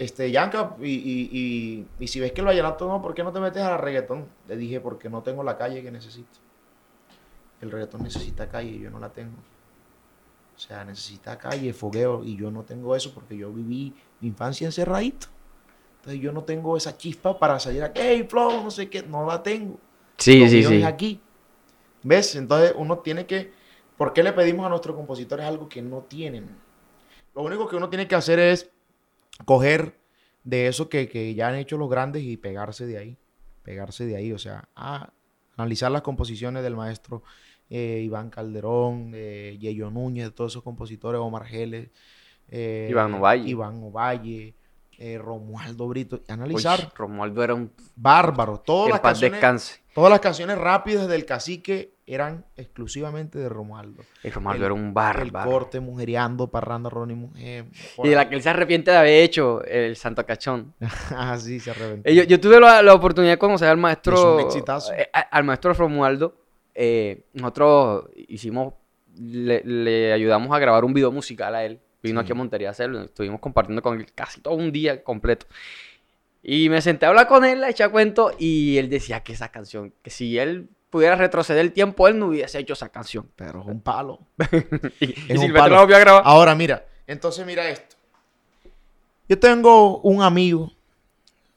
este, 0.00 0.30
Yanka, 0.30 0.76
y, 0.80 0.94
y, 0.94 1.28
y, 1.30 1.86
y 1.98 2.08
si 2.08 2.20
ves 2.20 2.32
que 2.32 2.40
el 2.40 2.46
vallenato 2.46 2.88
no, 2.88 3.02
¿por 3.02 3.12
qué 3.12 3.22
no 3.22 3.32
te 3.32 3.38
metes 3.38 3.62
a 3.62 3.72
la 3.72 3.76
reggaetón? 3.76 4.24
Le 4.48 4.56
dije, 4.56 4.80
porque 4.80 5.10
no 5.10 5.22
tengo 5.22 5.42
la 5.42 5.58
calle 5.58 5.82
que 5.82 5.90
necesito. 5.90 6.38
El 7.60 7.70
reggaetón 7.70 8.02
necesita 8.04 8.48
calle 8.48 8.70
y 8.70 8.80
yo 8.80 8.90
no 8.90 8.98
la 8.98 9.10
tengo. 9.10 9.36
O 10.56 10.58
sea, 10.58 10.86
necesita 10.86 11.36
calle, 11.36 11.74
fogueo, 11.74 12.24
y 12.24 12.34
yo 12.34 12.50
no 12.50 12.62
tengo 12.62 12.96
eso 12.96 13.12
porque 13.12 13.36
yo 13.36 13.52
viví 13.52 13.92
mi 14.20 14.28
infancia 14.28 14.66
encerradito. 14.66 15.26
Entonces 15.98 16.22
yo 16.22 16.32
no 16.32 16.44
tengo 16.44 16.78
esa 16.78 16.96
chispa 16.96 17.38
para 17.38 17.60
salir 17.60 17.82
aquí, 17.82 18.00
hey, 18.02 18.26
flow, 18.26 18.62
no 18.62 18.70
sé 18.70 18.88
qué, 18.88 19.02
no 19.02 19.26
la 19.26 19.42
tengo. 19.42 19.78
Sí, 20.16 20.40
Lo 20.40 20.48
sí, 20.48 20.64
sí. 20.64 20.76
es 20.76 20.84
aquí. 20.84 21.20
¿Ves? 22.02 22.36
Entonces 22.36 22.72
uno 22.74 23.00
tiene 23.00 23.26
que. 23.26 23.52
¿Por 23.98 24.14
qué 24.14 24.22
le 24.22 24.32
pedimos 24.32 24.64
a 24.64 24.70
nuestros 24.70 24.96
compositores 24.96 25.44
algo 25.44 25.68
que 25.68 25.82
no 25.82 25.98
tienen? 25.98 26.48
Lo 27.34 27.42
único 27.42 27.68
que 27.68 27.76
uno 27.76 27.90
tiene 27.90 28.08
que 28.08 28.14
hacer 28.14 28.38
es 28.38 28.70
coger 29.44 29.98
de 30.44 30.66
eso 30.66 30.88
que, 30.88 31.08
que 31.08 31.34
ya 31.34 31.48
han 31.48 31.56
hecho 31.56 31.76
los 31.76 31.90
grandes 31.90 32.22
y 32.22 32.36
pegarse 32.36 32.86
de 32.86 32.98
ahí. 32.98 33.16
Pegarse 33.62 34.06
de 34.06 34.16
ahí. 34.16 34.32
O 34.32 34.38
sea, 34.38 34.68
a 34.74 35.12
analizar 35.56 35.90
las 35.90 36.02
composiciones 36.02 36.62
del 36.62 36.76
maestro 36.76 37.22
eh, 37.70 38.02
Iván 38.04 38.30
Calderón, 38.30 39.12
eh, 39.14 39.56
Yeyo 39.60 39.90
Núñez, 39.90 40.24
de 40.24 40.30
todos 40.32 40.52
esos 40.52 40.64
compositores, 40.64 41.20
Omar 41.20 41.44
Geles, 41.44 41.88
eh, 42.48 42.88
Iván 42.90 43.14
Ovalle. 43.14 43.48
Iván 43.48 43.82
Ovalle, 43.82 44.54
eh, 45.00 45.18
Romualdo 45.18 45.88
Brito. 45.88 46.16
y 46.16 46.18
Uy, 46.20 46.24
Analizar. 46.28 46.92
Romualdo 46.94 47.42
era 47.42 47.54
un... 47.54 47.72
Bárbaro. 47.96 48.60
Todas 48.60 48.86
Que 48.86 48.92
las 48.92 49.00
canciones. 49.00 49.32
descanse. 49.32 49.80
Todas 49.94 50.10
las 50.10 50.20
canciones 50.20 50.56
rápidas 50.58 51.08
del 51.08 51.24
cacique 51.24 51.94
eran 52.06 52.44
exclusivamente 52.56 53.38
de 53.38 53.48
Romualdo. 53.48 54.02
El 54.22 54.32
Romualdo 54.32 54.58
El- 54.66 54.72
era 54.72 54.74
un 54.74 54.86
El 54.88 54.92
bárbaro. 54.92 55.50
corte, 55.50 55.80
mujeriando, 55.80 56.48
parranda, 56.50 56.90
Ronnie 56.90 57.16
Mujer. 57.16 57.66
Y 58.04 58.08
de 58.08 58.14
la 58.14 58.28
que 58.28 58.34
él 58.36 58.42
se 58.42 58.50
arrepiente 58.50 58.90
de 58.90 58.96
haber 58.98 59.22
hecho, 59.22 59.64
el 59.64 59.96
Santo 59.96 60.24
Cachón. 60.26 60.74
ah, 61.16 61.36
sí, 61.38 61.58
se 61.60 61.72
reventó. 61.72 62.08
Eh, 62.08 62.14
Yo, 62.14 62.22
yo 62.24 62.38
tuve 62.38 62.60
la, 62.60 62.82
la 62.82 62.94
oportunidad 62.94 63.32
de 63.32 63.38
conocer 63.38 63.68
al 63.68 63.78
maestro. 63.78 64.38
Es 64.40 64.54
un 64.54 64.62
eh, 64.96 65.08
a- 65.12 65.20
al 65.20 65.44
maestro 65.44 65.72
Romualdo. 65.72 66.36
Eh, 66.74 67.24
nosotros 67.34 68.04
hicimos. 68.28 68.74
Le, 69.18 69.62
le 69.64 70.12
ayudamos 70.12 70.54
a 70.54 70.58
grabar 70.58 70.84
un 70.84 70.94
video 70.94 71.10
musical 71.12 71.54
a 71.54 71.64
él. 71.64 71.80
Vino 72.02 72.20
Sí. 72.20 72.24
aquí 72.24 72.32
a 72.32 72.34
Montería 72.34 72.68
a 72.68 72.70
hacerlo. 72.72 73.02
Estuvimos 73.02 73.40
compartiendo 73.40 73.82
con 73.82 73.98
él 74.00 74.06
casi 74.14 74.40
todo 74.40 74.54
un 74.54 74.72
día 74.72 75.02
completo. 75.04 75.46
Y 76.42 76.68
me 76.70 76.80
senté 76.80 77.04
a 77.06 77.10
hablar 77.10 77.26
con 77.26 77.44
él, 77.44 77.62
a 77.64 77.68
echar 77.70 77.90
cuento. 77.90 78.32
Y 78.38 78.78
él 78.78 78.88
decía 78.88 79.22
que 79.22 79.32
esa 79.34 79.50
canción, 79.50 79.92
que 80.02 80.10
si 80.10 80.38
él 80.38 80.68
pudiera 80.88 81.14
retroceder 81.14 81.60
el 81.60 81.72
tiempo, 81.72 82.08
él 82.08 82.18
no 82.18 82.26
hubiese 82.26 82.58
hecho 82.58 82.72
esa 82.72 82.88
canción. 82.88 83.30
Pero 83.36 83.60
es 83.60 83.66
un 83.66 83.80
palo. 83.80 84.20
y 85.00 85.10
Es 85.32 85.42
y 85.42 85.46
un 85.46 85.52
palo. 85.52 85.76
volvió 85.78 85.96
a 85.96 86.00
grabar. 86.00 86.22
Ahora, 86.24 86.54
mira, 86.54 86.86
entonces 87.06 87.44
mira 87.46 87.68
esto. 87.68 87.96
Yo 89.28 89.38
tengo 89.38 90.00
un 90.00 90.22
amigo, 90.22 90.72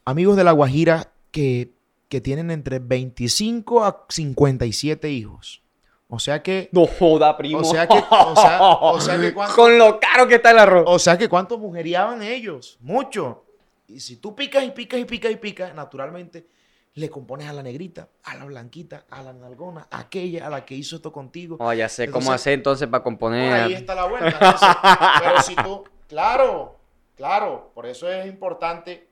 amigos 0.06 0.36
de 0.38 0.44
La 0.44 0.52
Guajira, 0.52 1.12
que, 1.32 1.72
que 2.10 2.22
tienen 2.22 2.52
entre 2.52 2.78
25 2.78 3.84
a 3.84 4.06
57 4.10 5.10
hijos. 5.10 5.63
O 6.08 6.20
sea 6.20 6.44
que, 6.44 6.70
No 6.72 6.86
joda, 6.86 7.36
primo. 7.38 7.60
O 7.60 7.64
sea 7.64 7.88
que- 7.88 8.04
o 8.10 8.36
sea- 8.36 8.60
o 8.62 9.00
sea 9.02 9.20
que 9.20 9.34
cuando- 9.34 9.56
Con 9.56 9.78
lo 9.78 10.00
caro 10.00 10.28
que 10.28 10.36
está 10.36 10.52
el 10.52 10.60
arroz. 10.60 10.84
o 10.88 11.00
sea 11.00 11.18
que 11.18 11.28
cuánto 11.30 11.58
mujeriaban 11.58 12.22
ellos, 12.22 12.78
mucho. 12.82 13.46
Y 13.88 14.00
si 14.00 14.18
tú 14.18 14.36
picas 14.36 14.64
y 14.64 14.72
picas 14.72 15.00
y 15.00 15.06
picas 15.06 15.32
y 15.32 15.36
picas, 15.38 15.74
naturalmente 15.74 16.48
le 16.96 17.10
compones 17.10 17.48
a 17.48 17.54
la 17.54 17.64
negrita, 17.64 18.10
a 18.24 18.36
la 18.36 18.46
blanquita, 18.46 19.06
a 19.10 19.24
la 19.24 19.34
nalgona, 19.34 19.88
a 19.90 20.00
aquella, 20.02 20.46
a 20.46 20.50
la 20.52 20.64
que 20.64 20.76
hizo 20.76 20.96
esto 20.96 21.12
contigo. 21.12 21.58
Oh, 21.60 21.74
ya 21.74 21.90
sé 21.90 22.10
cómo 22.12 22.32
hacer 22.32 22.54
entonces 22.54 22.88
para 22.88 23.00
Por 23.04 23.12
componer. 23.14 23.52
ahí 23.54 23.74
está 23.74 23.96
la 23.96 24.06
vuelta. 24.06 24.28
Entonces, 24.30 24.68
pero 25.24 25.42
si 25.42 25.56
tú, 25.56 25.84
claro, 26.08 26.78
claro, 27.16 27.72
por 27.74 27.88
eso 27.88 28.08
es 28.12 28.28
importante 28.28 29.10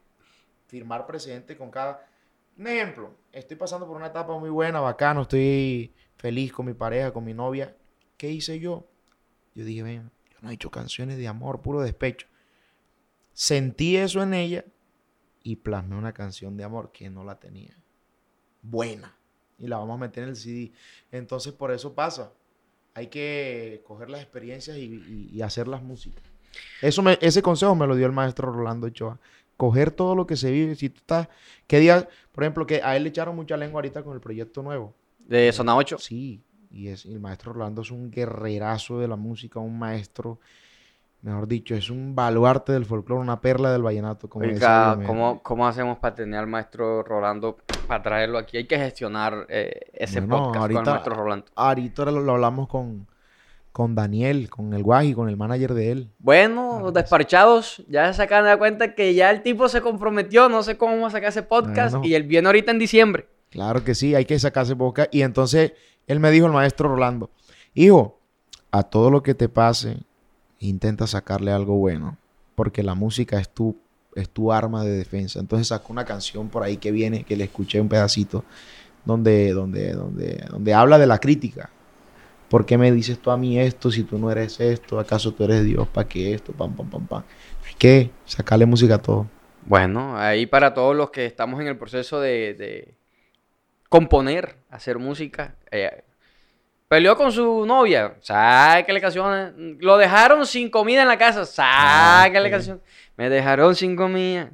firmar 0.68 1.06
precedente 1.08 1.58
con 1.58 1.72
cada. 1.72 2.06
Un 2.58 2.68
ejemplo, 2.68 3.16
estoy 3.32 3.58
pasando 3.58 3.88
por 3.88 3.98
una 3.98 4.08
etapa 4.08 4.38
muy 4.38 4.50
buena, 4.52 4.80
bacano, 4.80 5.24
estoy 5.24 5.92
feliz 6.22 6.53
con 6.53 6.67
mi 6.67 6.76
pareja, 6.76 7.11
con 7.11 7.24
mi 7.24 7.34
novia. 7.34 7.76
¿Qué 8.15 8.30
hice 8.30 8.59
yo? 8.59 8.88
Yo 9.55 9.65
dije, 9.65 9.82
ven, 9.82 10.11
yo 10.30 10.38
no 10.41 10.51
he 10.51 10.53
hecho 10.53 10.69
canciones 10.69 11.17
de 11.17 11.28
amor, 11.28 11.61
puro 11.61 11.82
despecho. 11.82 12.28
Sentí 13.34 13.97
eso 13.97 14.22
en 14.22 14.36
ella 14.36 14.63
y 15.41 15.55
plasmé 15.55 15.95
una 15.95 16.13
canción 16.13 16.55
de 16.57 16.63
amor 16.63 16.91
que 16.91 17.09
no 17.09 17.24
la 17.24 17.39
tenía. 17.39 17.76
Buena. 18.61 19.17
Y 19.57 19.65
la 19.65 19.78
vamos 19.78 19.95
a 19.95 20.01
meter 20.01 20.26
en 20.26 20.30
el 20.30 20.36
CD. 20.36 20.72
Entonces, 21.11 21.53
por 21.53 21.72
eso 21.72 21.95
pasa 21.95 22.32
hay 22.93 23.07
que 23.07 23.82
coger 23.88 24.09
las 24.11 24.22
experiencias 24.22 24.78
y, 24.78 25.41
hacer 25.41 25.67
las 25.67 25.82
músicas. 25.82 26.24
Eso 26.82 27.03
ese 27.19 27.41
consejo 27.41 27.74
me 27.74 27.88
lo 27.88 27.95
dio 27.95 28.05
el 28.05 28.11
maestro 28.11 28.51
Rolando 28.51 28.88
Ochoa. 28.88 29.19
Coger 29.57 29.89
todo 29.89 30.13
lo 30.13 30.28
que 30.28 30.36
se 30.36 30.51
vive. 30.51 30.76
Si 30.76 30.89
tú 30.89 30.99
estás, 30.99 31.30
¿qué 31.65 31.80
día? 31.80 32.07
Por 32.32 32.43
ejemplo, 32.43 32.67
que 32.67 32.82
a 32.84 32.95
él 32.95 33.03
le 33.03 33.09
echaron 33.09 33.36
mucha 33.36 33.57
lengua 33.57 33.80
ahorita 33.80 34.03
con 34.03 34.13
el 34.13 34.19
proyecto 34.19 34.61
nuevo. 34.61 34.93
De 35.32 35.51
Zona 35.53 35.75
8. 35.77 35.97
Sí, 35.99 36.43
y, 36.69 36.89
es, 36.89 37.05
y 37.05 37.13
el 37.13 37.19
maestro 37.21 37.53
Rolando 37.53 37.82
es 37.84 37.91
un 37.91 38.11
guerrerazo 38.11 38.99
de 38.99 39.07
la 39.07 39.15
música, 39.15 39.59
un 39.59 39.79
maestro, 39.79 40.39
mejor 41.21 41.47
dicho, 41.47 41.73
es 41.73 41.89
un 41.89 42.13
baluarte 42.15 42.73
del 42.73 42.86
folclore, 42.86 43.21
una 43.21 43.39
perla 43.39 43.71
del 43.71 43.82
vallenato. 43.82 44.27
Como 44.29 44.45
Oiga. 44.45 44.99
¿cómo, 45.05 45.41
¿cómo 45.41 45.65
hacemos 45.67 45.99
para 45.99 46.15
tener 46.15 46.39
al 46.41 46.47
maestro 46.47 47.03
Rolando 47.03 47.57
para 47.88 48.03
traerlo 48.03 48.38
aquí? 48.38 48.57
Hay 48.57 48.65
que 48.67 48.77
gestionar 48.77 49.45
eh, 49.47 49.79
ese 49.93 50.19
Bueno, 50.19 50.51
podcast 50.51 50.67
con 50.67 50.77
el 50.77 50.86
maestro 50.86 51.15
Rolando. 51.15 51.45
Ahorita 51.55 52.05
lo, 52.05 52.19
lo 52.21 52.32
hablamos 52.34 52.67
con, 52.67 53.07
con 53.71 53.95
Daniel, 53.95 54.49
con 54.49 54.73
el 54.73 54.84
Guaji, 54.84 55.13
con 55.13 55.29
el 55.29 55.38
manager 55.38 55.73
de 55.73 55.91
él. 55.93 56.11
Bueno, 56.19 56.69
Claro 56.71 56.86
que 56.88 56.89
sí. 56.89 56.93
despachados, 57.03 57.84
ya 57.88 58.11
se 58.11 58.21
acaban 58.23 58.43
de 58.43 58.49
dar 58.49 58.57
cuenta 58.57 58.95
que 58.95 59.13
ya 59.13 59.29
el 59.32 59.43
tipo 59.43 59.69
se 59.69 59.79
comprometió, 59.82 60.49
no 60.49 60.61
sé 60.61 60.75
cómo 60.77 60.91
vamos 60.93 61.13
a 61.13 61.17
sacar 61.17 61.29
ese 61.29 61.43
podcast 61.43 61.93
Bueno. 61.95 62.05
y 62.07 62.15
él 62.15 62.23
viene 62.23 62.47
ahorita 62.47 62.71
en 62.71 62.79
diciembre. 62.79 63.27
Claro 63.52 63.84
que 63.84 63.95
sí, 63.95 64.16
hay 64.16 64.26
que 64.26 64.39
sacarse 64.39 64.74
boca. 64.74 65.08
Y 65.12 65.22
entonces 65.22 65.74
él 66.08 66.20
me 66.20 66.32
dijo, 66.32 66.47
el 66.47 66.54
maestro 66.54 66.89
Rolando, 66.89 67.30
hijo, 67.74 68.18
a 68.72 68.84
todo 68.84 69.12
lo 69.12 69.22
que 69.22 69.36
te 69.36 69.49
pase, 69.49 69.97
intenta 70.60 71.06
sacarle 71.06 71.52
algo 71.52 71.76
bueno, 71.76 72.18
porque 72.56 72.82
la 72.82 72.95
música 72.95 73.39
es 73.39 73.49
tu, 73.49 73.76
es 74.16 74.30
tu 74.30 74.52
arma 74.52 74.84
de 74.84 74.91
defensa. 74.91 75.39
Entonces 75.39 75.68
sacó 75.68 75.91
una 75.91 76.06
canción 76.06 76.49
por 76.49 76.64
ahí 76.64 76.78
que 76.78 76.91
viene, 76.91 77.24
que 77.26 77.36
le 77.36 77.43
escuché 77.43 77.82
un 77.82 77.89
pedacito, 77.89 78.45
donde, 79.04 79.52
donde, 79.52 79.93
donde, 79.93 80.45
donde 80.49 80.74
habla 80.74 80.97
de 80.97 81.08
la 81.08 81.20
crítica. 81.20 81.70
¿Por 82.49 82.66
qué 82.66 82.78
me 82.78 82.91
dices 82.91 83.20
tú 83.20 83.32
a 83.32 83.38
mí 83.38 83.60
esto 83.60 83.91
si 83.91 84.04
tú 84.04 84.18
no 84.18 84.32
eres 84.32 84.60
esto? 84.60 84.99
¿Acaso 84.99 85.34
tú 85.34 85.43
eres 85.43 85.64
Dios? 85.64 85.88
¿Para 85.88 86.08
qué 86.08 86.34
esto? 86.34 86.52
Pam, 86.54 86.76
pam, 86.76 86.89
pam, 86.89 87.08
pam. 87.08 87.24
Hay 87.66 87.74
que 87.78 88.12
sacarle 88.26 88.66
música 88.66 88.95
a 88.95 89.02
todo. 89.02 89.28
Bueno, 89.66 90.18
ahí 90.18 90.45
para 90.45 90.74
todos 90.74 90.95
los 90.95 91.12
que 91.12 91.26
estamos 91.26 91.62
en 91.62 91.68
el 91.68 91.78
proceso 91.78 92.20
de, 92.20 92.54
de 92.54 92.95
componer, 93.92 94.56
hacer 94.70 94.98
música. 94.98 95.56
eh, 95.70 96.06
peleó 96.88 97.18
con 97.18 97.30
su 97.32 97.66
novia, 97.66 98.16
sáquele 98.22 99.02
canciones. 99.02 99.54
Lo 99.80 99.98
dejaron 99.98 100.46
sin 100.46 100.70
comida 100.70 101.02
en 101.02 101.10
la 101.10 101.18
casa, 101.18 101.46
sáquele 101.46 102.48
ok. 102.48 102.52
canción. 102.52 102.82
Me 103.18 103.30
dejaron 103.30 103.76
sin 103.76 103.98
comida. 103.98 104.50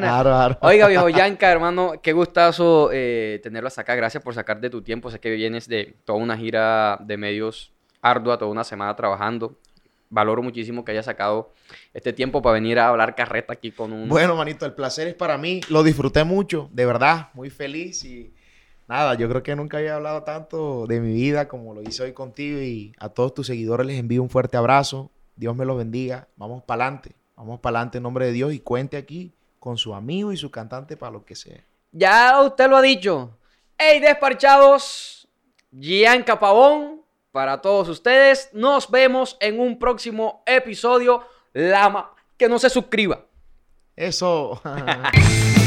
Claro, 0.00 0.30
claro. 0.30 0.58
Oiga, 0.60 0.86
viejo 0.86 1.08
Yanka, 1.08 1.50
hermano, 1.50 1.94
qué 2.00 2.12
gustazo 2.12 2.90
eh, 2.92 3.40
tenerlo 3.42 3.66
hasta 3.66 3.80
acá. 3.80 3.96
Gracias 3.96 4.22
por 4.22 4.34
sacar 4.34 4.60
de 4.60 4.70
tu 4.70 4.82
tiempo. 4.82 5.10
Sé 5.10 5.18
que 5.18 5.30
vienes 5.30 5.66
de 5.66 5.96
toda 6.04 6.18
una 6.20 6.36
gira 6.36 6.96
de 7.00 7.16
medios 7.16 7.72
ardua, 8.02 8.38
toda 8.38 8.52
una 8.52 8.62
semana 8.62 8.94
trabajando. 8.94 9.56
Valoro 10.12 10.42
muchísimo 10.42 10.84
que 10.84 10.92
hayas 10.92 11.06
sacado 11.06 11.54
este 11.94 12.12
tiempo 12.12 12.42
para 12.42 12.52
venir 12.52 12.78
a 12.78 12.88
hablar 12.88 13.14
carreta 13.14 13.54
aquí 13.54 13.70
con 13.70 13.94
un... 13.94 14.10
Bueno, 14.10 14.36
manito, 14.36 14.66
el 14.66 14.74
placer 14.74 15.08
es 15.08 15.14
para 15.14 15.38
mí. 15.38 15.62
Lo 15.70 15.82
disfruté 15.82 16.22
mucho, 16.22 16.68
de 16.70 16.84
verdad, 16.84 17.30
muy 17.32 17.48
feliz 17.48 18.04
y 18.04 18.34
nada, 18.86 19.14
yo 19.14 19.26
creo 19.30 19.42
que 19.42 19.56
nunca 19.56 19.78
había 19.78 19.96
hablado 19.96 20.22
tanto 20.22 20.86
de 20.86 21.00
mi 21.00 21.14
vida 21.14 21.48
como 21.48 21.72
lo 21.72 21.80
hice 21.80 22.02
hoy 22.02 22.12
contigo 22.12 22.60
y 22.60 22.92
a 22.98 23.08
todos 23.08 23.32
tus 23.32 23.46
seguidores 23.46 23.86
les 23.86 23.98
envío 23.98 24.22
un 24.22 24.28
fuerte 24.28 24.58
abrazo. 24.58 25.10
Dios 25.34 25.56
me 25.56 25.64
los 25.64 25.78
bendiga. 25.78 26.28
Vamos 26.36 26.62
para 26.62 26.84
adelante, 26.84 27.12
vamos 27.34 27.60
para 27.60 27.78
adelante 27.78 27.96
en 27.96 28.02
nombre 28.02 28.26
de 28.26 28.32
Dios 28.32 28.52
y 28.52 28.60
cuente 28.60 28.98
aquí 28.98 29.32
con 29.58 29.78
su 29.78 29.94
amigo 29.94 30.30
y 30.30 30.36
su 30.36 30.50
cantante 30.50 30.98
para 30.98 31.12
lo 31.12 31.24
que 31.24 31.36
sea. 31.36 31.64
Ya 31.90 32.38
usted 32.42 32.68
lo 32.68 32.76
ha 32.76 32.82
dicho. 32.82 33.38
Hey, 33.78 33.98
despachados. 33.98 35.26
Gianca 35.70 36.38
Pavón. 36.38 37.01
Para 37.32 37.60
todos 37.62 37.88
ustedes. 37.88 38.50
Nos 38.52 38.90
vemos 38.90 39.36
en 39.40 39.58
un 39.58 39.78
próximo 39.78 40.42
episodio. 40.46 41.26
Lama. 41.54 42.12
Que 42.36 42.48
no 42.48 42.58
se 42.58 42.70
suscriba. 42.70 43.24
Eso. 43.96 44.60